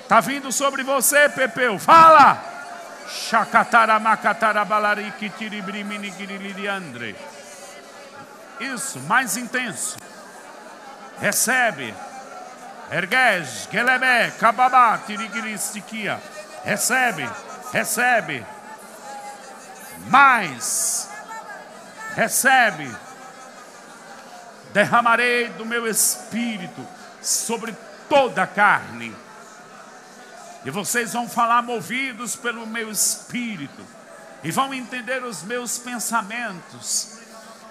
Está 0.10 0.22
vindo 0.22 0.52
sobre 0.52 0.82
você, 0.82 1.30
Pepeu. 1.30 1.78
Fala! 1.78 2.44
Isso, 8.60 9.00
mais 9.02 9.38
intenso. 9.38 10.00
Recebe. 11.20 11.94
Ergues, 12.90 13.70
gelebe, 13.72 14.32
kababá, 14.40 14.98
tirigiristiquia. 15.06 16.20
Recebe, 16.66 17.30
recebe. 17.72 18.44
Mais. 20.08 21.08
Recebe. 22.16 22.92
Derramarei 24.74 25.50
do 25.50 25.68
meu 25.68 25.86
espírito 25.86 26.84
sobre 27.22 27.76
toda 28.10 28.42
a 28.42 28.48
carne 28.48 29.29
e 30.66 30.70
vocês 30.70 31.14
vão 31.14 31.28
falar 31.28 31.62
movidos 31.62 32.36
pelo 32.36 32.68
meu 32.68 32.92
espírito. 32.92 33.86
E 34.44 34.52
vão 34.52 34.74
entender 34.74 35.24
os 35.24 35.44
meus 35.44 35.78
pensamentos. 35.78 37.20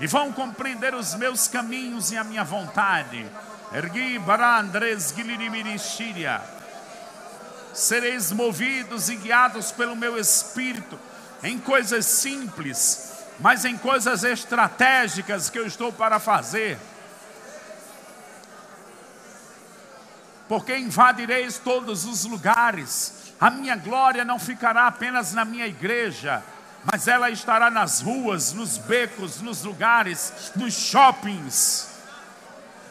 E 0.01 0.07
vão 0.07 0.33
compreender 0.33 0.95
os 0.95 1.15
meus 1.15 1.49
caminhos 1.49 2.13
e 2.13 2.17
a 2.17 2.25
minha 2.25 2.45
vontade. 2.45 3.27
Ergui 3.73 4.19
barandres 4.19 5.13
gilirimirishiria. 5.15 6.41
Sereis 7.75 8.33
movidos 8.33 9.09
e 9.09 9.17
guiados 9.17 9.71
pelo 9.71 9.95
meu 9.95 10.19
espírito 10.19 10.99
em 11.43 11.59
coisas 11.59 12.07
simples, 12.07 13.13
mas 13.39 13.65
em 13.65 13.77
coisas 13.77 14.25
estratégicas 14.25 15.49
que 15.49 15.59
eu 15.59 15.67
estou 15.67 15.93
para 15.93 16.19
fazer. 16.19 16.79
Porque 20.49 20.77
invadireis 20.77 21.59
todos 21.59 22.05
os 22.05 22.25
lugares. 22.25 23.35
A 23.41 23.51
minha 23.51 23.77
glória 23.77 24.25
não 24.25 24.39
ficará 24.39 24.87
apenas 24.87 25.33
na 25.33 25.45
minha 25.45 25.67
igreja, 25.67 26.43
mas 26.91 27.07
ela 27.07 27.31
estará 27.31 27.71
nas 27.71 28.01
ruas, 28.01 28.53
nos 28.53 28.79
becos, 28.79 29.41
nos 29.41 29.63
lugares, 29.63 30.53
nos 30.57 30.75
shoppings, 30.75 31.89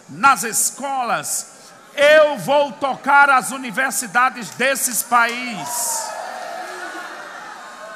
nas 0.07 0.43
escolas. 0.43 1.55
Eu 1.95 2.37
vou 2.37 2.71
tocar 2.73 3.29
as 3.29 3.51
universidades 3.51 4.51
desses 4.51 5.01
países. 5.01 6.07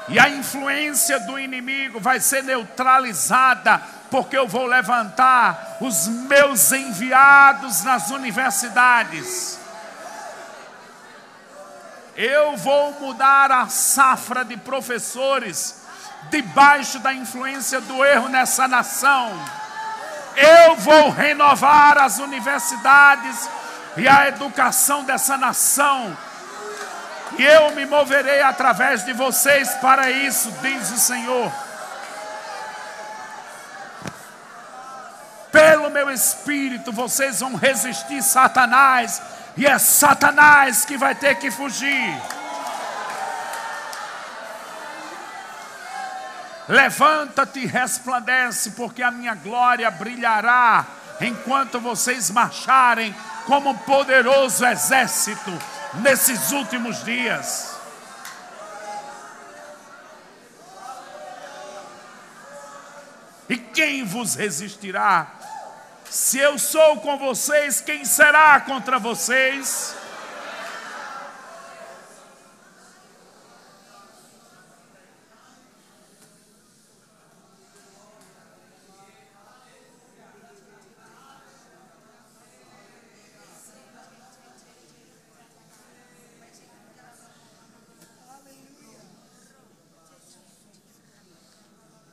E 0.09 0.19
a 0.19 0.27
influência 0.27 1.19
do 1.21 1.39
inimigo 1.39 1.99
vai 1.99 2.19
ser 2.19 2.43
neutralizada 2.43 3.81
porque 4.11 4.38
eu 4.38 4.45
vou 4.45 4.65
levantar 4.65 5.77
os 5.79 6.07
meus 6.07 6.71
enviados 6.73 7.83
nas 7.83 8.11
universidades. 8.11 9.57
Eu 12.15 12.57
vou 12.57 12.91
mudar 12.99 13.49
a 13.51 13.69
safra 13.69 14.43
de 14.43 14.57
professores 14.57 15.81
debaixo 16.29 16.99
da 16.99 17.13
influência 17.13 17.79
do 17.79 18.03
erro 18.03 18.27
nessa 18.27 18.67
nação. 18.67 19.31
Eu 20.35 20.75
vou 20.75 21.09
renovar 21.09 21.97
as 21.97 22.19
universidades 22.19 23.49
e 23.95 24.09
a 24.09 24.27
educação 24.27 25.05
dessa 25.05 25.38
nação. 25.38 26.15
E 27.38 27.43
eu 27.43 27.71
me 27.71 27.85
moverei 27.85 28.41
através 28.41 29.05
de 29.05 29.13
vocês 29.13 29.69
para 29.75 30.11
isso, 30.11 30.51
diz 30.61 30.91
o 30.91 30.97
Senhor. 30.97 31.70
Pelo 35.51 35.89
meu 35.89 36.09
espírito 36.09 36.91
vocês 36.91 37.39
vão 37.39 37.55
resistir 37.55 38.21
Satanás, 38.21 39.21
e 39.57 39.65
é 39.65 39.77
Satanás 39.77 40.85
que 40.85 40.97
vai 40.97 41.13
ter 41.13 41.35
que 41.35 41.51
fugir. 41.51 42.21
Levanta-te 46.67 47.59
e 47.59 47.65
resplandece, 47.65 48.71
porque 48.71 49.03
a 49.03 49.11
minha 49.11 49.35
glória 49.35 49.91
brilhará 49.91 50.85
enquanto 51.19 51.79
vocês 51.79 52.31
marcharem 52.31 53.13
como 53.45 53.71
um 53.71 53.77
poderoso 53.77 54.65
exército 54.65 55.51
nesses 55.95 56.51
últimos 56.51 57.03
dias. 57.03 57.75
E 63.49 63.57
quem 63.57 64.05
vos 64.05 64.35
resistirá? 64.35 65.40
Se 66.11 66.39
eu 66.39 66.59
sou 66.59 66.97
com 66.97 67.17
vocês, 67.17 67.79
quem 67.79 68.03
será 68.03 68.59
contra 68.59 68.99
vocês? 68.99 69.95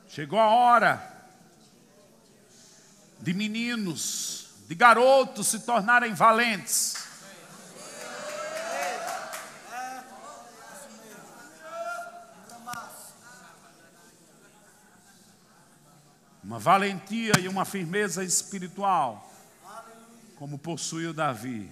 Chegou 0.07 0.39
a 0.39 0.51
hora 0.51 1.18
de 3.29 3.35
meninos, 3.35 4.55
de 4.67 4.75
garotos 4.75 5.49
se 5.49 5.61
tornarem 5.61 6.15
valentes. 6.15 6.97
Uma 16.43 16.59
valentia 16.59 17.35
e 17.39 17.47
uma 17.49 17.67
firmeza 17.67 18.25
espiritual, 18.25 19.31
como 20.37 20.59
possuiu 20.59 21.13
Davi. 21.13 21.71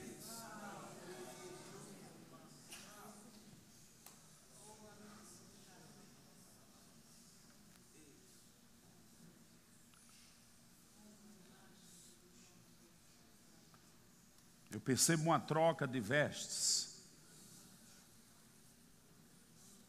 Percebo 14.87 15.25
uma 15.25 15.41
troca 15.41 15.87
de 15.87 16.01
vestes. 16.01 16.87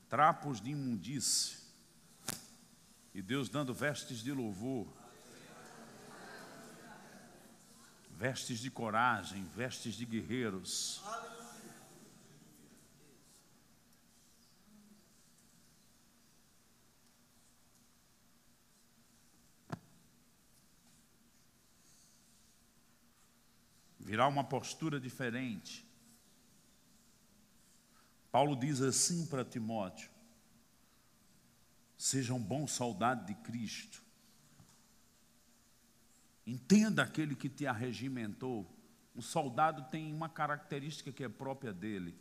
trapos 0.09 0.61
de 0.61 0.71
imundície, 0.71 1.57
e 3.13 3.21
Deus 3.21 3.49
dando 3.49 3.73
vestes 3.73 4.23
de 4.23 4.31
louvor, 4.31 4.87
vestes 8.11 8.59
de 8.59 8.71
coragem, 8.71 9.43
vestes 9.53 9.95
de 9.95 10.05
guerreiros. 10.05 11.03
Virar 24.07 24.29
uma 24.29 24.45
postura 24.45 25.01
diferente. 25.01 25.85
Paulo 28.31 28.55
diz 28.55 28.81
assim 28.81 29.25
para 29.25 29.43
Timóteo: 29.43 30.09
seja 31.97 32.33
um 32.33 32.41
bom 32.41 32.65
soldado 32.65 33.25
de 33.25 33.35
Cristo. 33.35 34.01
Entenda 36.45 37.03
aquele 37.03 37.35
que 37.35 37.49
te 37.49 37.67
arregimentou. 37.67 38.65
O 39.13 39.21
soldado 39.21 39.91
tem 39.91 40.13
uma 40.13 40.29
característica 40.29 41.11
que 41.11 41.25
é 41.25 41.27
própria 41.27 41.73
dele. 41.73 42.17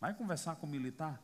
Vai 0.00 0.12
conversar 0.14 0.56
com 0.56 0.66
o 0.66 0.70
militar. 0.70 1.22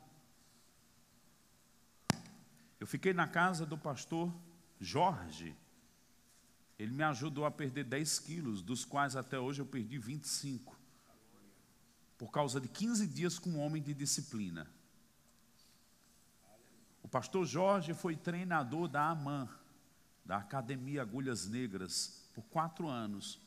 Eu 2.79 2.87
fiquei 2.87 3.13
na 3.13 3.27
casa 3.27 3.67
do 3.67 3.77
pastor 3.77 4.33
Jorge. 4.79 5.57
Ele 6.79 6.93
me 6.93 7.03
ajudou 7.03 7.45
a 7.45 7.51
perder 7.51 7.85
10 7.85 8.19
quilos, 8.21 8.63
dos 8.63 8.85
quais 8.85 9.17
até 9.17 9.39
hoje 9.39 9.61
eu 9.61 9.67
perdi 9.67 9.99
25. 9.99 10.79
Por 12.17 12.31
causa 12.31 12.61
de 12.61 12.69
15 12.69 13.07
dias 13.07 13.39
com 13.39 13.51
um 13.51 13.59
homem 13.59 13.83
de 13.83 13.93
disciplina. 13.93 14.67
O 17.03 17.09
pastor 17.09 17.45
Jorge 17.47 17.95
foi 17.95 18.17
treinador 18.17 18.87
da 18.87 19.09
AMAN, 19.09 19.49
da 20.25 20.37
Academia 20.37 21.03
Agulhas 21.03 21.47
Negras, 21.49 22.29
por 22.35 22.43
quatro 22.45 22.87
anos, 22.87 23.41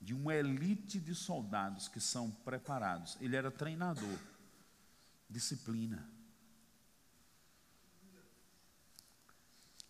de 0.00 0.14
uma 0.14 0.34
elite 0.34 0.98
de 0.98 1.14
soldados 1.14 1.86
que 1.86 2.00
são 2.00 2.30
preparados. 2.30 3.16
Ele 3.20 3.36
era 3.36 3.50
treinador, 3.50 4.18
disciplina. 5.28 6.08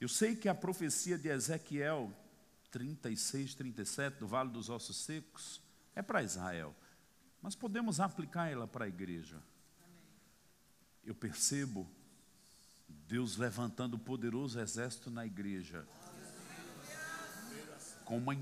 Eu 0.00 0.08
sei 0.08 0.34
que 0.34 0.48
a 0.48 0.54
profecia 0.54 1.18
de 1.18 1.28
Ezequiel 1.28 2.10
36, 2.70 3.54
37, 3.54 4.18
do 4.18 4.26
Vale 4.26 4.48
dos 4.48 4.70
Ossos 4.70 4.96
Secos, 4.96 5.60
é 5.94 6.00
para 6.00 6.22
Israel, 6.22 6.74
mas 7.42 7.54
podemos 7.54 8.00
aplicar 8.00 8.48
ela 8.50 8.66
para 8.66 8.86
a 8.86 8.88
igreja. 8.88 9.36
Eu 11.04 11.14
percebo 11.14 11.86
Deus 13.06 13.36
levantando 13.36 13.96
um 13.96 13.98
poderoso 13.98 14.58
exército 14.58 15.10
na 15.10 15.26
igreja, 15.26 15.86
com 18.06 18.16
uma, 18.16 18.36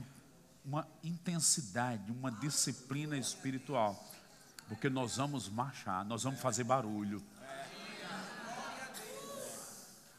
uma 0.65 0.89
intensidade, 1.03 2.13
uma 2.13 2.31
disciplina 2.31 3.17
espiritual, 3.17 3.99
porque 4.69 4.89
nós 4.89 5.17
vamos 5.17 5.49
marchar, 5.49 6.05
nós 6.05 6.23
vamos 6.23 6.41
fazer 6.41 6.63
barulho. 6.63 7.21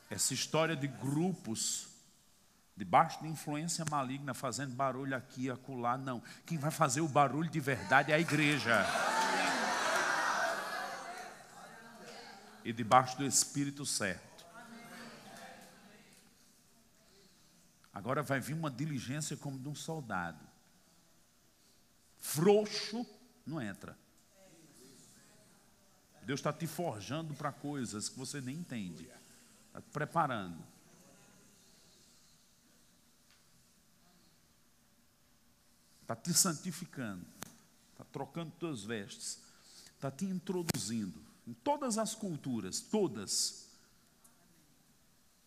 Essa 0.10 0.34
história 0.34 0.76
de 0.76 0.88
grupos 0.88 1.90
debaixo 2.80 3.22
de 3.22 3.27
influência 3.27 3.84
maligna, 3.91 4.34
fazendo 4.34 4.73
barulho 4.73 5.14
aqui 5.14 5.48
e 5.48 5.52
acolá, 5.52 5.98
não. 5.98 6.23
Quem 6.45 6.57
vai 6.57 6.72
fazer 6.72 7.02
o 7.02 7.10
barulho 7.10 7.49
de 7.49 7.60
verdade 7.60 8.14
é 8.14 8.15
a 8.15 8.19
igreja. 8.19 8.86
E 12.64 12.72
debaixo 12.72 13.18
do 13.18 13.26
Espírito 13.26 13.86
certo. 13.86 14.45
Agora 17.94 18.23
vai 18.23 18.40
vir 18.40 18.53
uma 18.53 18.72
diligência 18.72 19.36
como 19.36 19.60
de 19.60 19.68
um 19.68 19.76
soldado. 19.76 20.48
Frouxo 22.18 23.06
não 23.45 23.61
entra. 23.61 23.98
Deus 26.23 26.40
está 26.40 26.53
te 26.53 26.65
forjando 26.65 27.34
para 27.34 27.52
coisas 27.52 28.07
que 28.07 28.18
você 28.18 28.40
nem 28.40 28.56
entende. 28.56 29.19
Preparando. 29.91 30.64
Está 36.01 36.15
te 36.15 36.34
santificando. 36.34 37.26
Está 37.91 38.03
trocando 38.06 38.51
tuas 38.60 38.84
vestes. 38.84 39.39
Está 39.95 40.10
te 40.10 40.26
introduzindo. 40.26 41.22
Em 41.47 41.53
todas 41.53 41.97
as 41.97 42.15
culturas, 42.15 42.80
todas, 42.80 43.69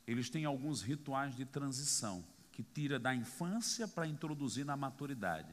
eles 0.06 0.28
têm 0.28 0.44
alguns 0.44 0.82
rituais 0.82 1.34
de 1.34 1.44
transição 1.44 2.24
que 2.52 2.62
tira 2.62 2.98
da 2.98 3.14
infância 3.14 3.88
para 3.88 4.06
introduzir 4.06 4.64
na 4.64 4.76
maturidade. 4.76 5.52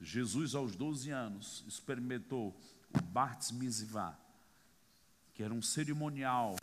Jesus, 0.00 0.54
aos 0.54 0.76
12 0.76 1.10
anos, 1.10 1.64
experimentou 1.66 2.54
o 2.92 3.02
Bartz 3.02 3.50
Mizivá, 3.50 4.16
que 5.32 5.42
era 5.42 5.54
um 5.54 5.62
cerimonial 5.62 6.56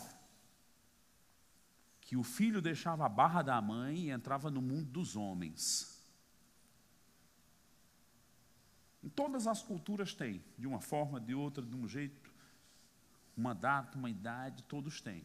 que 2.12 2.18
o 2.18 2.24
filho 2.24 2.62
deixava 2.62 3.06
a 3.06 3.08
barra 3.08 3.42
da 3.42 3.62
mãe 3.62 3.96
e 4.00 4.10
entrava 4.10 4.52
no 4.52 4.62
mundo 4.62 4.92
dos 4.92 5.16
homens. 5.16 5.98
Em 9.02 9.08
todas 9.08 9.48
as 9.48 9.64
culturas 9.64 10.14
tem, 10.14 10.44
de 10.58 10.68
uma 10.68 10.82
forma, 10.82 11.22
de 11.22 11.34
outra, 11.34 11.64
de 11.64 11.74
um 11.74 11.88
jeito, 11.88 12.30
uma 13.38 13.56
data, 13.56 13.98
uma 13.98 14.10
idade, 14.10 14.62
todos 14.64 15.00
têm. 15.00 15.24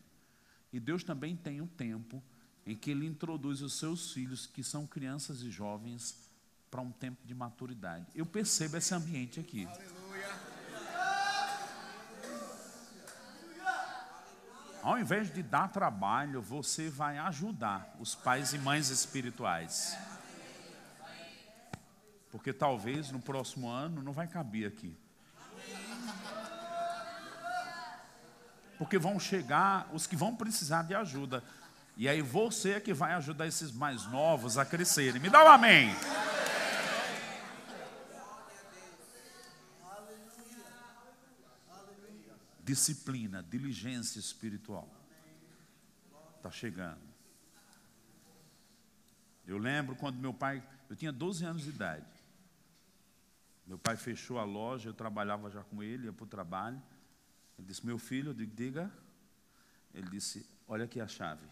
E 0.72 0.78
Deus 0.78 1.02
também 1.02 1.34
tem 1.34 1.60
o 1.60 1.66
tempo 1.66 2.22
em 2.64 2.76
que 2.76 2.92
ele 2.92 3.04
introduz 3.04 3.62
os 3.62 3.76
seus 3.76 4.12
filhos, 4.12 4.46
que 4.46 4.62
são 4.62 4.86
crianças 4.86 5.42
e 5.42 5.50
jovens, 5.50 6.30
para 6.70 6.82
um 6.82 6.92
tempo 6.92 7.26
de 7.26 7.34
maturidade. 7.34 8.06
Eu 8.14 8.24
percebo 8.24 8.76
esse 8.76 8.94
ambiente 8.94 9.40
aqui. 9.40 9.66
Ao 14.86 14.96
invés 14.96 15.34
de 15.34 15.42
dar 15.42 15.66
trabalho, 15.66 16.40
você 16.40 16.88
vai 16.88 17.18
ajudar 17.18 17.92
os 17.98 18.14
pais 18.14 18.52
e 18.52 18.58
mães 18.58 18.88
espirituais. 18.88 19.98
Porque 22.30 22.52
talvez 22.52 23.10
no 23.10 23.18
próximo 23.18 23.68
ano 23.68 24.00
não 24.00 24.12
vai 24.12 24.28
caber 24.28 24.68
aqui. 24.68 24.96
Porque 28.78 28.96
vão 28.96 29.18
chegar 29.18 29.88
os 29.92 30.06
que 30.06 30.14
vão 30.14 30.36
precisar 30.36 30.82
de 30.82 30.94
ajuda. 30.94 31.42
E 31.96 32.08
aí 32.08 32.22
você 32.22 32.74
é 32.74 32.80
que 32.80 32.94
vai 32.94 33.12
ajudar 33.14 33.48
esses 33.48 33.72
mais 33.72 34.06
novos 34.06 34.56
a 34.56 34.64
crescerem. 34.64 35.20
Me 35.20 35.28
dá 35.28 35.44
um 35.44 35.48
amém. 35.48 35.90
Disciplina, 42.66 43.43
diligência 43.43 44.18
espiritual. 44.18 44.93
Está 46.36 46.51
chegando. 46.51 47.06
Eu 49.47 49.56
lembro 49.56 49.94
quando 49.94 50.18
meu 50.18 50.34
pai, 50.34 50.66
eu 50.90 50.97
tinha 50.97 51.12
12 51.12 51.44
anos 51.44 51.62
de 51.62 51.70
idade. 51.70 52.05
Meu 53.64 53.78
pai 53.78 53.97
fechou 53.97 54.38
a 54.38 54.44
loja, 54.44 54.88
eu 54.88 54.94
trabalhava 54.94 55.48
já 55.48 55.62
com 55.62 55.80
ele, 55.80 56.06
ia 56.06 56.12
para 56.12 56.24
o 56.24 56.26
trabalho. 56.26 56.82
Ele 57.56 57.68
disse, 57.68 57.86
meu 57.86 57.98
filho, 57.98 58.30
eu 58.30 58.34
digo, 58.34 58.52
diga. 58.55 58.93
Ele 59.94 60.10
disse, 60.10 60.44
olha 60.66 60.84
aqui 60.86 61.01
a 61.01 61.06
chave 61.06 61.47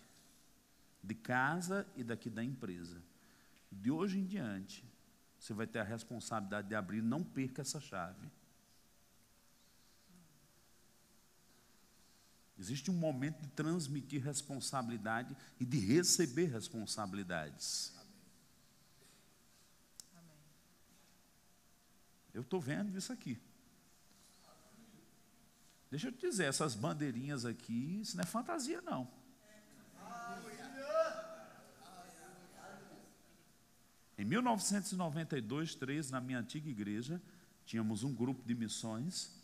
de 1.05 1.15
casa 1.15 1.87
e 1.95 2.03
daqui 2.03 2.31
da 2.31 2.43
empresa. 2.43 3.01
De 3.71 3.91
hoje 3.91 4.19
em 4.19 4.25
diante, 4.25 4.85
você 5.39 5.53
vai 5.53 5.67
ter 5.67 5.81
a 5.81 5.85
responsabilidade 5.85 6.69
de 6.69 6.75
abrir, 6.75 7.03
não 7.03 7.23
perca 7.23 7.61
essa 7.61 7.79
chave. 7.79 8.27
Existe 12.59 12.91
um 12.91 12.95
momento 12.95 13.41
de 13.41 13.49
transmitir 13.49 14.23
responsabilidade 14.23 15.37
e 15.59 15.65
de 15.65 15.79
receber 15.79 16.47
responsabilidades. 16.47 17.93
Eu 22.33 22.43
estou 22.43 22.61
vendo 22.61 22.97
isso 22.97 23.13
aqui. 23.13 23.41
Deixa 25.91 26.09
eu 26.09 26.13
te 26.13 26.21
dizer, 26.21 26.45
essas 26.45 26.75
bandeirinhas 26.75 27.45
aqui, 27.45 28.01
isso 28.01 28.17
não 28.17 28.25
é 28.25 28.27
fantasia, 28.27 28.81
não. 28.83 29.09
Em 34.17 34.25
1992, 34.25 35.75
3, 35.75 36.11
na 36.11 36.21
minha 36.21 36.39
antiga 36.39 36.69
igreja, 36.69 37.21
tínhamos 37.65 38.05
um 38.05 38.13
grupo 38.15 38.43
de 38.45 38.55
missões 38.55 39.44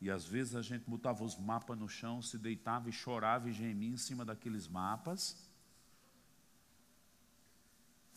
e 0.00 0.10
às 0.10 0.24
vezes 0.24 0.54
a 0.54 0.62
gente 0.62 0.88
botava 0.88 1.22
os 1.22 1.36
mapas 1.36 1.78
no 1.78 1.88
chão, 1.88 2.22
se 2.22 2.38
deitava 2.38 2.88
e 2.88 2.92
chorava 2.92 3.50
e 3.50 3.52
gemia 3.52 3.90
em 3.90 3.98
cima 3.98 4.24
daqueles 4.24 4.66
mapas. 4.66 5.36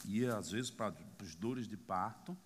Ia 0.06 0.38
às 0.38 0.52
vezes 0.52 0.72
para 0.72 0.96
as 1.22 1.36
dores 1.36 1.68
de 1.68 1.76
parto. 1.76 2.38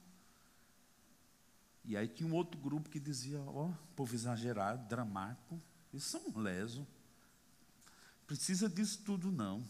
E 1.85 1.95
aí 1.95 2.07
tinha 2.07 2.27
um 2.27 2.34
outro 2.34 2.59
grupo 2.59 2.89
que 2.89 2.99
dizia, 2.99 3.39
ó, 3.41 3.68
oh, 3.68 3.73
povo 3.95 4.14
exagerado, 4.14 4.88
dramático, 4.88 5.61
isso 5.93 6.09
são 6.09 6.38
leso. 6.38 6.85
Precisa 8.26 8.68
disso 8.68 9.03
tudo, 9.03 9.31
não. 9.31 9.64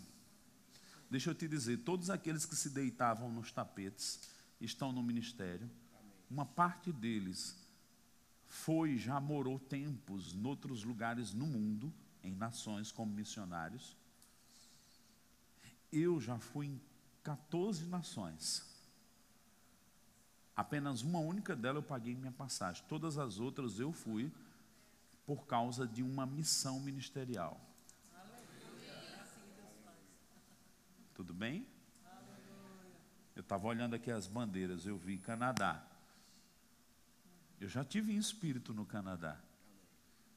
Deixa 1.11 1.30
eu 1.30 1.35
te 1.35 1.48
dizer: 1.48 1.77
todos 1.84 2.10
aqueles 2.10 2.45
que 2.45 2.56
se 2.56 2.69
deitavam 2.69 3.31
nos 3.31 3.52
tapetes 3.52 4.30
estão 4.60 4.91
no 4.91 5.03
ministério. 5.03 5.69
Uma 6.30 6.45
parte 6.45 6.91
deles 6.91 7.56
foi, 8.48 8.98
já 8.98 9.19
morou 9.19 9.60
tempos 9.60 10.34
em 10.34 10.45
outros 10.45 10.84
lugares 10.84 11.34
no 11.34 11.45
mundo, 11.45 11.94
em 12.24 12.34
nações 12.34 12.91
como 12.91 13.11
missionários. 13.11 13.98
Eu 15.91 16.19
já 16.19 16.40
fui 16.40 16.68
em 16.68 16.82
14 17.24 17.86
nações. 17.86 18.65
Apenas 20.56 21.02
uma 21.02 21.19
única 21.19 21.56
delas 21.56 21.84
eu 21.84 21.88
paguei 21.88 22.15
minha 22.15 22.32
passagem. 22.32 22.84
Todas 22.88 23.18
as 23.18 23.40
outras 23.40 23.80
eu 23.80 23.91
fui 23.91 24.32
por 25.26 25.45
causa 25.45 25.86
de 25.86 26.02
uma 26.02 26.26
missão 26.26 26.80
ministerial. 26.80 27.60
Tudo 31.14 31.34
bem? 31.34 31.68
Eu 33.36 33.41
estava 33.41 33.68
olhando 33.68 33.94
aqui 33.94 34.10
as 34.10 34.26
bandeiras, 34.26 34.86
eu 34.86 34.98
vi 34.98 35.18
Canadá. 35.18 35.86
Eu 37.60 37.68
já 37.68 37.84
tive 37.84 38.14
em 38.14 38.18
espírito 38.18 38.74
no 38.74 38.86
Canadá. 38.86 39.40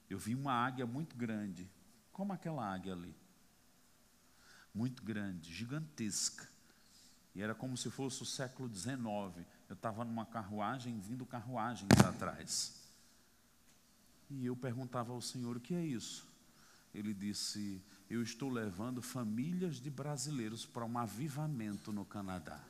Eu 0.09 0.19
vi 0.19 0.35
uma 0.35 0.53
águia 0.53 0.87
muito 0.87 1.17
grande, 1.17 1.71
como 2.13 2.33
aquela 2.33 2.67
águia 2.67 2.93
ali. 2.93 3.15
Muito 4.75 5.03
grande, 5.03 5.53
gigantesca. 5.53 6.49
E 7.35 7.43
era 7.43 7.55
como 7.55 7.77
se 7.77 7.91
fosse 7.91 8.23
o 8.23 8.27
século 8.27 8.69
XIX. 8.75 9.47
Eu 9.69 9.75
estava 9.75 10.05
numa 10.05 10.27
carruagem, 10.27 10.99
vindo 10.99 11.25
carruagens 11.27 11.91
atrás. 12.05 12.75
E 14.29 14.47
eu 14.47 14.57
perguntava 14.57 15.13
ao 15.13 15.21
Senhor: 15.21 15.57
o 15.57 15.61
que 15.61 15.75
é 15.75 15.85
isso? 15.85 16.27
Ele 16.95 17.15
disse: 17.15 17.83
Eu 18.09 18.23
estou 18.23 18.49
levando 18.49 19.03
famílias 19.03 19.77
de 19.77 19.91
brasileiros 19.91 20.67
para 20.67 20.85
um 20.85 20.99
avivamento 20.99 21.93
no 21.93 22.05
Canadá. 22.05 22.61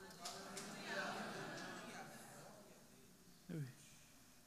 Eu, 3.48 3.62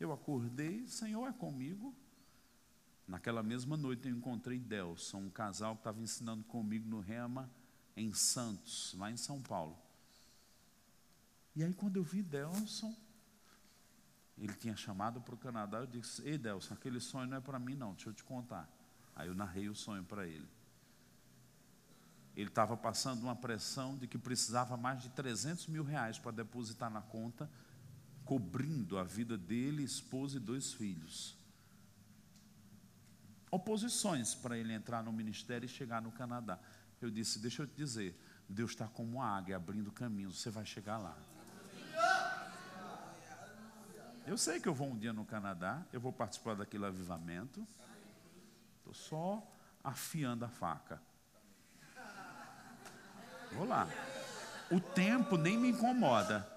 eu 0.04 0.12
acordei, 0.12 0.88
Senhor 0.88 1.28
é 1.28 1.34
comigo. 1.34 1.94
Naquela 3.08 3.44
mesma 3.44 3.76
noite 3.76 4.08
eu 4.08 4.16
encontrei 4.16 4.60
Delson, 4.60 5.18
um 5.18 5.30
casal 5.30 5.76
que 5.76 5.82
estava 5.82 6.02
ensinando 6.02 6.44
comigo 6.46 6.88
no 6.88 7.00
Rema, 7.00 7.50
em 7.96 8.14
Santos, 8.14 8.96
lá 8.98 9.12
em 9.12 9.18
São 9.18 9.42
Paulo. 9.42 9.78
E 11.56 11.64
aí, 11.64 11.74
quando 11.74 11.98
eu 11.98 12.04
vi 12.04 12.24
Delson, 12.24 12.96
ele 14.38 14.54
tinha 14.54 14.76
chamado 14.76 15.22
para 15.22 15.36
o 15.36 15.38
Canadá, 15.38 15.80
eu 15.80 15.88
disse: 15.88 16.22
Ei, 16.24 16.38
Delson, 16.38 16.74
aquele 16.74 17.00
sonho 17.00 17.28
não 17.28 17.38
é 17.38 17.42
para 17.42 17.60
mim, 17.60 17.76
não, 17.76 17.94
deixa 17.94 18.10
eu 18.10 18.14
te 18.14 18.24
contar. 18.24 18.68
Aí 19.16 19.28
eu 19.28 19.36
narrei 19.36 19.70
o 19.70 19.76
sonho 19.76 20.04
para 20.04 20.26
ele. 20.26 20.48
Ele 22.36 22.50
estava 22.50 22.76
passando 22.76 23.22
uma 23.22 23.36
pressão 23.36 23.96
de 23.96 24.08
que 24.08 24.18
precisava 24.18 24.76
mais 24.76 25.04
de 25.04 25.10
300 25.10 25.68
mil 25.68 25.84
reais 25.84 26.18
para 26.18 26.32
depositar 26.32 26.90
na 26.90 27.02
conta, 27.02 27.50
cobrindo 28.26 28.98
a 28.98 29.04
vida 29.04 29.38
dele, 29.38 29.84
esposa 29.84 30.38
e 30.38 30.40
dois 30.40 30.74
filhos. 30.74 31.36
Oposições 33.52 34.34
para 34.34 34.58
ele 34.58 34.74
entrar 34.74 35.04
no 35.04 35.12
ministério 35.12 35.66
e 35.66 35.70
chegar 35.70 36.02
no 36.02 36.12
Canadá. 36.12 36.60
Eu 37.02 37.12
disse: 37.12 37.40
Deixa 37.40 37.64
eu 37.64 37.68
te 37.68 37.76
dizer, 37.76 38.20
Deus 38.50 38.72
está 38.72 38.88
como 38.88 39.18
uma 39.18 39.26
águia 39.26 39.58
abrindo 39.58 39.91
caminhos, 39.91 40.40
você 40.40 40.50
vai 40.50 40.66
chegar 40.66 40.98
lá. 40.98 41.16
Eu 44.26 44.38
sei 44.38 44.60
que 44.60 44.70
eu 44.70 44.74
vou 44.74 44.90
um 44.90 44.98
dia 44.98 45.12
no 45.12 45.26
Canadá, 45.26 45.86
eu 45.91 46.00
vou 46.00 46.14
participar 46.14 46.56
daquele 46.56 46.86
avivamento. 46.86 47.68
Estou 48.78 48.94
só 48.94 49.56
afiando 49.84 50.45
a 50.45 50.50
faca. 50.50 51.02
Vou 53.52 53.68
lá. 53.68 53.88
O 54.72 54.80
tempo 54.80 55.38
nem 55.38 55.58
me 55.58 55.70
incomoda. 55.70 56.53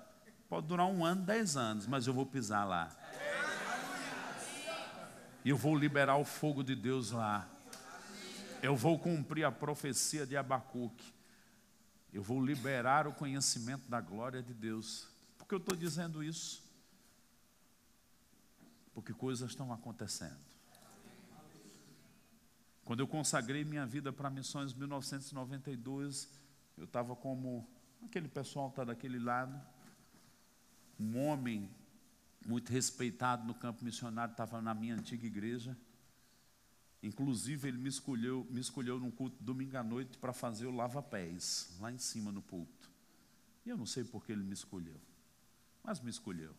Pode 0.48 0.66
durar 0.66 0.86
um 0.86 1.04
ano, 1.04 1.24
dez 1.24 1.56
anos, 1.56 1.86
mas 1.86 2.06
eu 2.06 2.14
vou 2.14 2.26
pisar 2.26 2.64
lá. 2.64 2.94
E 5.44 5.50
eu 5.50 5.56
vou 5.56 5.76
liberar 5.76 6.16
o 6.16 6.24
fogo 6.24 6.62
de 6.62 6.74
Deus 6.74 7.10
lá. 7.10 7.48
Eu 8.62 8.76
vou 8.76 8.98
cumprir 8.98 9.44
a 9.44 9.52
profecia 9.52 10.26
de 10.26 10.36
Abacuque. 10.36 11.14
Eu 12.12 12.22
vou 12.22 12.44
liberar 12.44 13.06
o 13.06 13.12
conhecimento 13.12 13.88
da 13.88 14.00
glória 14.00 14.42
de 14.42 14.54
Deus. 14.54 15.08
Por 15.38 15.46
que 15.46 15.54
eu 15.54 15.58
estou 15.58 15.76
dizendo 15.76 16.22
isso? 16.22 16.66
porque 18.96 19.12
coisas 19.12 19.50
estão 19.50 19.70
acontecendo. 19.74 20.40
Quando 22.82 23.00
eu 23.00 23.06
consagrei 23.06 23.62
minha 23.62 23.84
vida 23.84 24.10
para 24.10 24.30
missões 24.30 24.72
em 24.72 24.78
1992, 24.78 26.30
eu 26.78 26.84
estava 26.84 27.14
como 27.14 27.68
aquele 28.02 28.26
pessoal 28.26 28.70
está 28.70 28.84
daquele 28.84 29.18
lado, 29.18 29.60
um 30.98 31.18
homem 31.18 31.70
muito 32.44 32.72
respeitado 32.72 33.46
no 33.46 33.54
campo 33.54 33.84
missionário 33.84 34.32
estava 34.32 34.60
na 34.60 34.74
minha 34.74 34.94
antiga 34.94 35.26
igreja. 35.26 35.76
Inclusive 37.02 37.68
ele 37.68 37.78
me 37.78 37.88
escolheu, 37.88 38.46
me 38.50 38.60
escolheu 38.60 38.98
num 38.98 39.10
culto 39.10 39.42
domingo 39.42 39.76
à 39.76 39.82
noite 39.82 40.16
para 40.18 40.32
fazer 40.32 40.66
o 40.66 40.74
lava-pés 40.74 41.76
lá 41.80 41.92
em 41.92 41.98
cima 41.98 42.32
no 42.32 42.42
púlpito. 42.42 42.90
E 43.64 43.68
eu 43.68 43.76
não 43.76 43.86
sei 43.86 44.04
por 44.04 44.24
que 44.24 44.32
ele 44.32 44.42
me 44.42 44.54
escolheu, 44.54 45.00
mas 45.82 46.00
me 46.00 46.10
escolheu. 46.10 46.54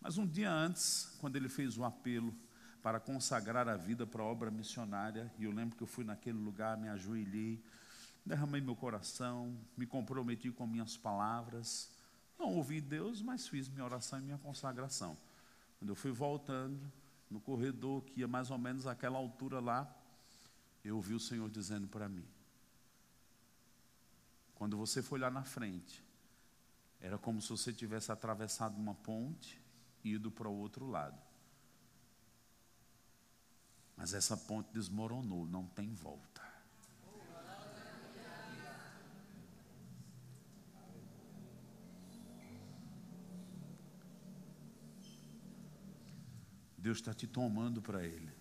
Mas 0.00 0.16
um 0.16 0.26
dia 0.26 0.50
antes, 0.50 1.16
quando 1.20 1.36
ele 1.36 1.48
fez 1.48 1.76
o 1.76 1.84
apelo 1.84 2.34
para 2.82 3.00
consagrar 3.00 3.68
a 3.68 3.76
vida 3.76 4.06
para 4.06 4.22
a 4.22 4.26
obra 4.26 4.50
missionária, 4.50 5.32
e 5.38 5.44
eu 5.44 5.50
lembro 5.50 5.76
que 5.76 5.82
eu 5.82 5.86
fui 5.88 6.04
naquele 6.04 6.38
lugar, 6.38 6.78
me 6.78 6.88
ajoelhei, 6.88 7.62
derramei 8.24 8.60
meu 8.60 8.76
coração, 8.76 9.58
me 9.76 9.86
comprometi 9.86 10.50
com 10.50 10.66
minhas 10.66 10.96
palavras. 10.96 11.90
Não 12.38 12.54
ouvi 12.54 12.80
Deus, 12.80 13.20
mas 13.20 13.48
fiz 13.48 13.68
minha 13.68 13.84
oração 13.84 14.18
e 14.18 14.22
minha 14.22 14.38
consagração. 14.38 15.16
Quando 15.78 15.90
eu 15.90 15.96
fui 15.96 16.12
voltando, 16.12 16.80
no 17.30 17.40
corredor, 17.40 18.02
que 18.04 18.20
ia 18.20 18.28
mais 18.28 18.50
ou 18.50 18.58
menos 18.58 18.86
àquela 18.86 19.18
altura 19.18 19.60
lá, 19.60 19.92
eu 20.84 20.96
ouvi 20.96 21.14
o 21.14 21.20
Senhor 21.20 21.50
dizendo 21.50 21.86
para 21.86 22.08
mim: 22.08 22.26
quando 24.54 24.76
você 24.76 25.02
foi 25.02 25.18
lá 25.18 25.30
na 25.30 25.44
frente, 25.44 26.02
era 27.00 27.18
como 27.18 27.40
se 27.40 27.48
você 27.50 27.72
tivesse 27.72 28.10
atravessado 28.10 28.76
uma 28.76 28.94
ponte 28.94 29.60
ido 30.02 30.30
para 30.30 30.48
o 30.48 30.56
outro 30.56 30.86
lado. 30.86 31.20
Mas 33.96 34.14
essa 34.14 34.36
ponte 34.36 34.72
desmoronou, 34.72 35.44
não 35.44 35.66
tem 35.66 35.92
volta. 35.92 36.47
Deus 46.78 46.98
está 46.98 47.12
te 47.12 47.26
tomando 47.26 47.82
para 47.82 48.04
Ele. 48.04 48.32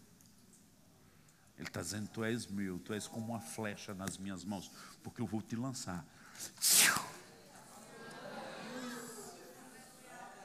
Ele 1.58 1.68
está 1.68 1.82
dizendo: 1.82 2.08
Tu 2.10 2.24
és 2.24 2.46
meu, 2.46 2.80
tu 2.80 2.94
és 2.94 3.08
como 3.08 3.34
uma 3.34 3.42
flecha 3.42 3.94
nas 3.94 4.18
minhas 4.18 4.46
mãos, 4.46 4.72
porque 5.04 5.22
eu 5.22 5.26
vou 5.26 5.42
te 5.42 5.56
lançar. 5.56 6.06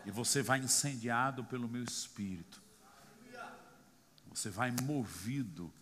E 0.04 0.10
você 0.10 0.42
vai 0.42 0.58
incendiado 0.58 1.44
pelo 1.44 1.68
meu 1.68 1.84
espírito. 1.84 2.60
Você 4.30 4.48
vai 4.48 4.70
movido 4.70 5.72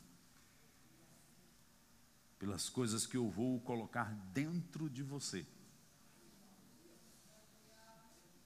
pelas 2.39 2.69
coisas 2.69 3.07
que 3.07 3.16
eu 3.16 3.31
vou 3.31 3.61
colocar 3.61 4.12
dentro 4.32 4.91
de 4.91 5.03
você. 5.03 5.47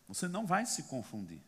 Você 0.06 0.28
não 0.28 0.46
vai 0.46 0.66
se 0.66 0.82
confundir. 0.82 1.40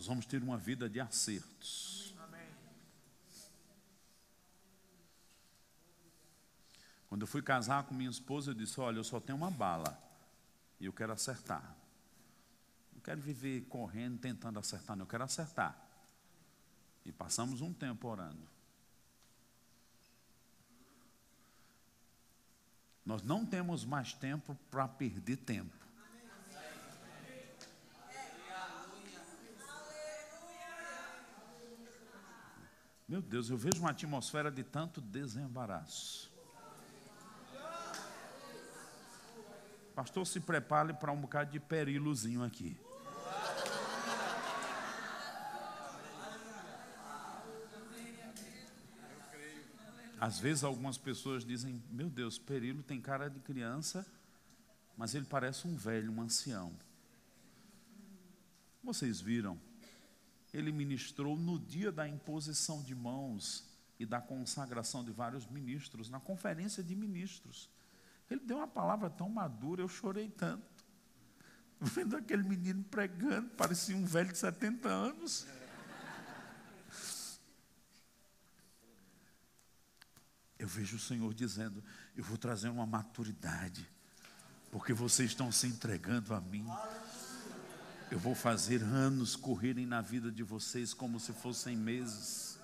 Nós 0.00 0.06
vamos 0.06 0.24
ter 0.24 0.42
uma 0.42 0.56
vida 0.56 0.88
de 0.88 0.98
acertos. 0.98 2.14
Quando 7.06 7.20
eu 7.20 7.26
fui 7.26 7.42
casar 7.42 7.84
com 7.84 7.94
minha 7.94 8.08
esposa, 8.08 8.52
eu 8.52 8.54
disse: 8.54 8.80
Olha, 8.80 8.96
eu 8.96 9.04
só 9.04 9.20
tenho 9.20 9.36
uma 9.36 9.50
bala 9.50 10.02
e 10.80 10.86
eu 10.86 10.92
quero 10.94 11.12
acertar. 11.12 11.76
Não 12.94 13.02
quero 13.02 13.20
viver 13.20 13.66
correndo, 13.66 14.18
tentando 14.18 14.58
acertar, 14.58 14.96
não, 14.96 15.02
eu 15.02 15.06
quero 15.06 15.22
acertar. 15.22 15.78
E 17.04 17.12
passamos 17.12 17.60
um 17.60 17.74
tempo 17.74 18.08
orando. 18.08 18.48
Nós 23.04 23.22
não 23.22 23.44
temos 23.44 23.84
mais 23.84 24.14
tempo 24.14 24.56
para 24.70 24.88
perder 24.88 25.36
tempo. 25.36 25.79
Meu 33.10 33.20
Deus, 33.20 33.50
eu 33.50 33.56
vejo 33.56 33.80
uma 33.80 33.90
atmosfera 33.90 34.52
de 34.52 34.62
tanto 34.62 35.00
desembaraço. 35.00 36.30
Pastor, 39.96 40.24
se 40.24 40.38
prepare 40.38 40.94
para 40.94 41.10
um 41.10 41.20
bocado 41.20 41.50
de 41.50 41.58
perilozinho 41.58 42.44
aqui. 42.44 42.78
Às 50.20 50.38
vezes 50.38 50.62
algumas 50.62 50.96
pessoas 50.96 51.44
dizem: 51.44 51.82
Meu 51.90 52.08
Deus, 52.08 52.38
perilo 52.38 52.80
tem 52.80 53.00
cara 53.00 53.28
de 53.28 53.40
criança, 53.40 54.06
mas 54.96 55.16
ele 55.16 55.26
parece 55.26 55.66
um 55.66 55.74
velho, 55.74 56.12
um 56.12 56.22
ancião. 56.22 56.72
Vocês 58.84 59.20
viram 59.20 59.58
ele 60.52 60.72
ministrou 60.72 61.36
no 61.36 61.58
dia 61.58 61.92
da 61.92 62.08
imposição 62.08 62.82
de 62.82 62.94
mãos 62.94 63.64
e 63.98 64.06
da 64.06 64.20
consagração 64.20 65.04
de 65.04 65.12
vários 65.12 65.46
ministros, 65.46 66.08
na 66.08 66.18
conferência 66.18 66.82
de 66.82 66.94
ministros. 66.94 67.70
Ele 68.30 68.40
deu 68.40 68.58
uma 68.58 68.68
palavra 68.68 69.10
tão 69.10 69.28
madura, 69.28 69.82
eu 69.82 69.88
chorei 69.88 70.28
tanto. 70.28 70.84
Vendo 71.80 72.16
aquele 72.16 72.42
menino 72.42 72.84
pregando, 72.84 73.48
parecia 73.50 73.96
um 73.96 74.04
velho 74.04 74.32
de 74.32 74.38
70 74.38 74.88
anos. 74.88 75.46
eu 80.60 80.68
vejo 80.68 80.96
o 80.96 81.00
Senhor 81.00 81.32
dizendo: 81.32 81.82
Eu 82.14 82.22
vou 82.22 82.36
trazer 82.36 82.68
uma 82.68 82.84
maturidade, 82.84 83.88
porque 84.70 84.92
vocês 84.92 85.30
estão 85.30 85.50
se 85.50 85.66
entregando 85.66 86.34
a 86.34 86.40
mim. 86.40 86.66
Eu 88.10 88.18
vou 88.18 88.34
fazer 88.34 88.82
anos 88.82 89.36
correrem 89.36 89.86
na 89.86 90.00
vida 90.00 90.32
de 90.32 90.42
vocês 90.42 90.92
como 90.92 91.20
se 91.20 91.32
fossem 91.32 91.76
meses, 91.76 92.58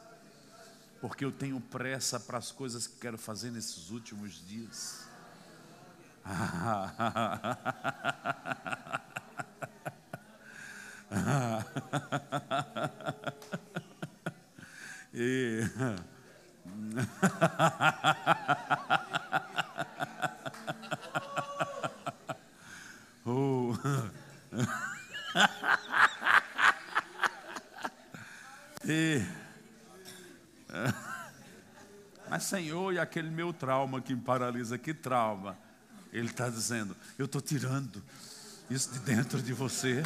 porque 1.00 1.24
eu 1.24 1.30
tenho 1.30 1.60
pressa 1.60 2.18
para 2.18 2.38
as 2.38 2.50
coisas 2.50 2.86
que 2.86 2.98
quero 2.98 3.16
fazer 3.16 3.50
nesses 3.50 3.90
últimos 3.90 4.44
dias. 4.46 5.06
e 15.14 15.60
oh. 23.24 23.72
e... 28.84 29.22
Mas, 32.28 32.42
Senhor, 32.44 32.85
aquele 32.98 33.30
meu 33.30 33.52
trauma 33.52 34.00
que 34.00 34.14
me 34.14 34.20
paralisa, 34.20 34.78
que 34.78 34.94
trauma? 34.94 35.56
Ele 36.12 36.28
está 36.28 36.48
dizendo: 36.48 36.96
Eu 37.18 37.26
estou 37.26 37.40
tirando 37.40 38.02
isso 38.70 38.92
de 38.92 38.98
dentro 39.00 39.40
de 39.42 39.52
você. 39.52 40.02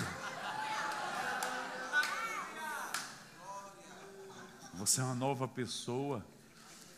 Você 4.74 5.00
é 5.00 5.04
uma 5.04 5.14
nova 5.14 5.46
pessoa. 5.46 6.24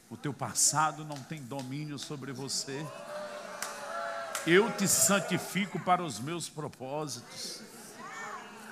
O 0.09 0.17
teu 0.17 0.33
passado 0.33 1.05
não 1.05 1.17
tem 1.17 1.43
domínio 1.43 1.99
sobre 1.99 2.33
você. 2.33 2.87
Eu 4.47 4.71
te 4.73 4.87
santifico 4.87 5.81
para 5.81 6.03
os 6.03 6.21
meus 6.21 6.49
propósitos. 6.49 7.61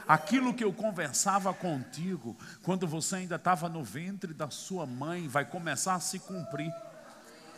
Aquilo 0.07 0.53
que 0.53 0.65
eu 0.65 0.73
conversava 0.73 1.55
contigo, 1.55 2.37
quando 2.63 2.87
você 2.87 3.17
ainda 3.17 3.37
estava 3.37 3.69
no 3.69 3.85
ventre 3.85 4.35
da 4.35 4.51
sua 4.51 4.85
mãe, 4.85 5.29
vai 5.29 5.45
começar 5.45 5.95
a 5.95 6.01
se 6.01 6.19
cumprir. 6.19 6.73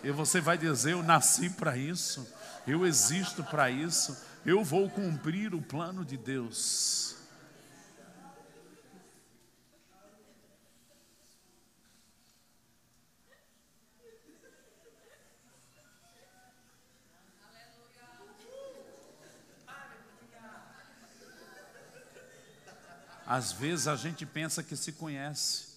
E 0.02 0.10
você 0.10 0.40
vai 0.40 0.58
dizer: 0.58 0.92
Eu 0.92 1.02
nasci 1.02 1.48
para 1.50 1.76
isso, 1.76 2.26
eu 2.66 2.84
existo 2.86 3.44
para 3.44 3.70
isso, 3.70 4.16
eu 4.44 4.64
vou 4.64 4.90
cumprir 4.90 5.54
o 5.54 5.62
plano 5.62 6.04
de 6.04 6.16
Deus. 6.16 7.16
Às 23.24 23.50
vezes 23.50 23.88
a 23.88 23.96
gente 23.96 24.26
pensa 24.26 24.62
que 24.62 24.76
se 24.76 24.92
conhece. 24.92 25.68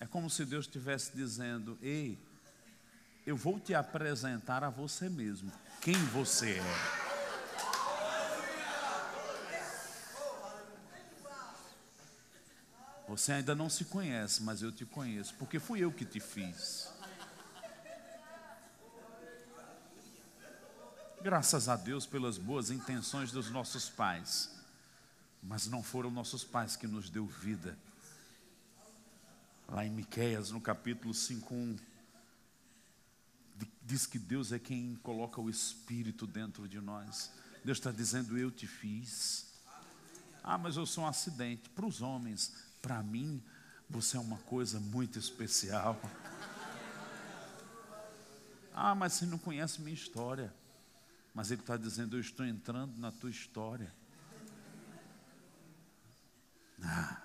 É 0.00 0.06
como 0.06 0.28
se 0.28 0.44
Deus 0.44 0.64
estivesse 0.64 1.14
dizendo: 1.14 1.78
Ei, 1.80 2.18
eu 3.26 3.36
vou 3.36 3.60
te 3.60 3.74
apresentar 3.74 4.64
a 4.64 4.70
você 4.70 5.08
mesmo, 5.08 5.52
quem 5.80 5.94
você 6.06 6.58
é. 6.58 7.02
Você 13.08 13.32
ainda 13.32 13.54
não 13.54 13.68
se 13.68 13.84
conhece, 13.84 14.42
mas 14.42 14.62
eu 14.62 14.72
te 14.72 14.86
conheço, 14.86 15.34
porque 15.34 15.58
fui 15.58 15.80
eu 15.80 15.92
que 15.92 16.04
te 16.04 16.18
fiz. 16.18 16.90
Graças 21.22 21.68
a 21.68 21.76
Deus 21.76 22.04
pelas 22.04 22.36
boas 22.36 22.70
intenções 22.70 23.30
dos 23.30 23.50
nossos 23.50 23.88
pais. 23.88 24.50
Mas 25.42 25.66
não 25.66 25.82
foram 25.82 26.10
nossos 26.10 26.42
pais 26.42 26.74
que 26.74 26.86
nos 26.86 27.10
deu 27.10 27.26
vida. 27.26 27.76
Lá 29.68 29.84
em 29.84 29.90
Miqueias, 29.90 30.50
no 30.50 30.60
capítulo 30.60 31.12
5:1, 31.12 31.78
diz 33.82 34.06
que 34.06 34.18
Deus 34.18 34.52
é 34.52 34.58
quem 34.58 34.96
coloca 35.02 35.40
o 35.40 35.50
espírito 35.50 36.26
dentro 36.26 36.68
de 36.68 36.80
nós. 36.80 37.30
Deus 37.64 37.78
está 37.78 37.90
dizendo: 37.90 38.36
Eu 38.36 38.50
te 38.50 38.66
fiz. 38.66 39.52
Ah, 40.42 40.58
mas 40.58 40.76
eu 40.76 40.86
sou 40.86 41.04
um 41.04 41.06
acidente. 41.06 41.68
Para 41.70 41.86
os 41.86 42.02
homens, 42.02 42.52
para 42.80 43.02
mim, 43.02 43.42
você 43.88 44.16
é 44.16 44.20
uma 44.20 44.38
coisa 44.38 44.80
muito 44.80 45.18
especial. 45.18 46.00
Ah, 48.74 48.94
mas 48.94 49.12
você 49.12 49.26
não 49.26 49.36
conhece 49.36 49.82
minha 49.82 49.92
história. 49.92 50.50
Mas 51.34 51.50
Ele 51.50 51.60
está 51.60 51.76
dizendo: 51.76 52.16
Eu 52.16 52.20
estou 52.22 52.46
entrando 52.46 52.96
na 52.98 53.12
tua 53.12 53.28
história. 53.28 53.92
Ah. 56.82 57.22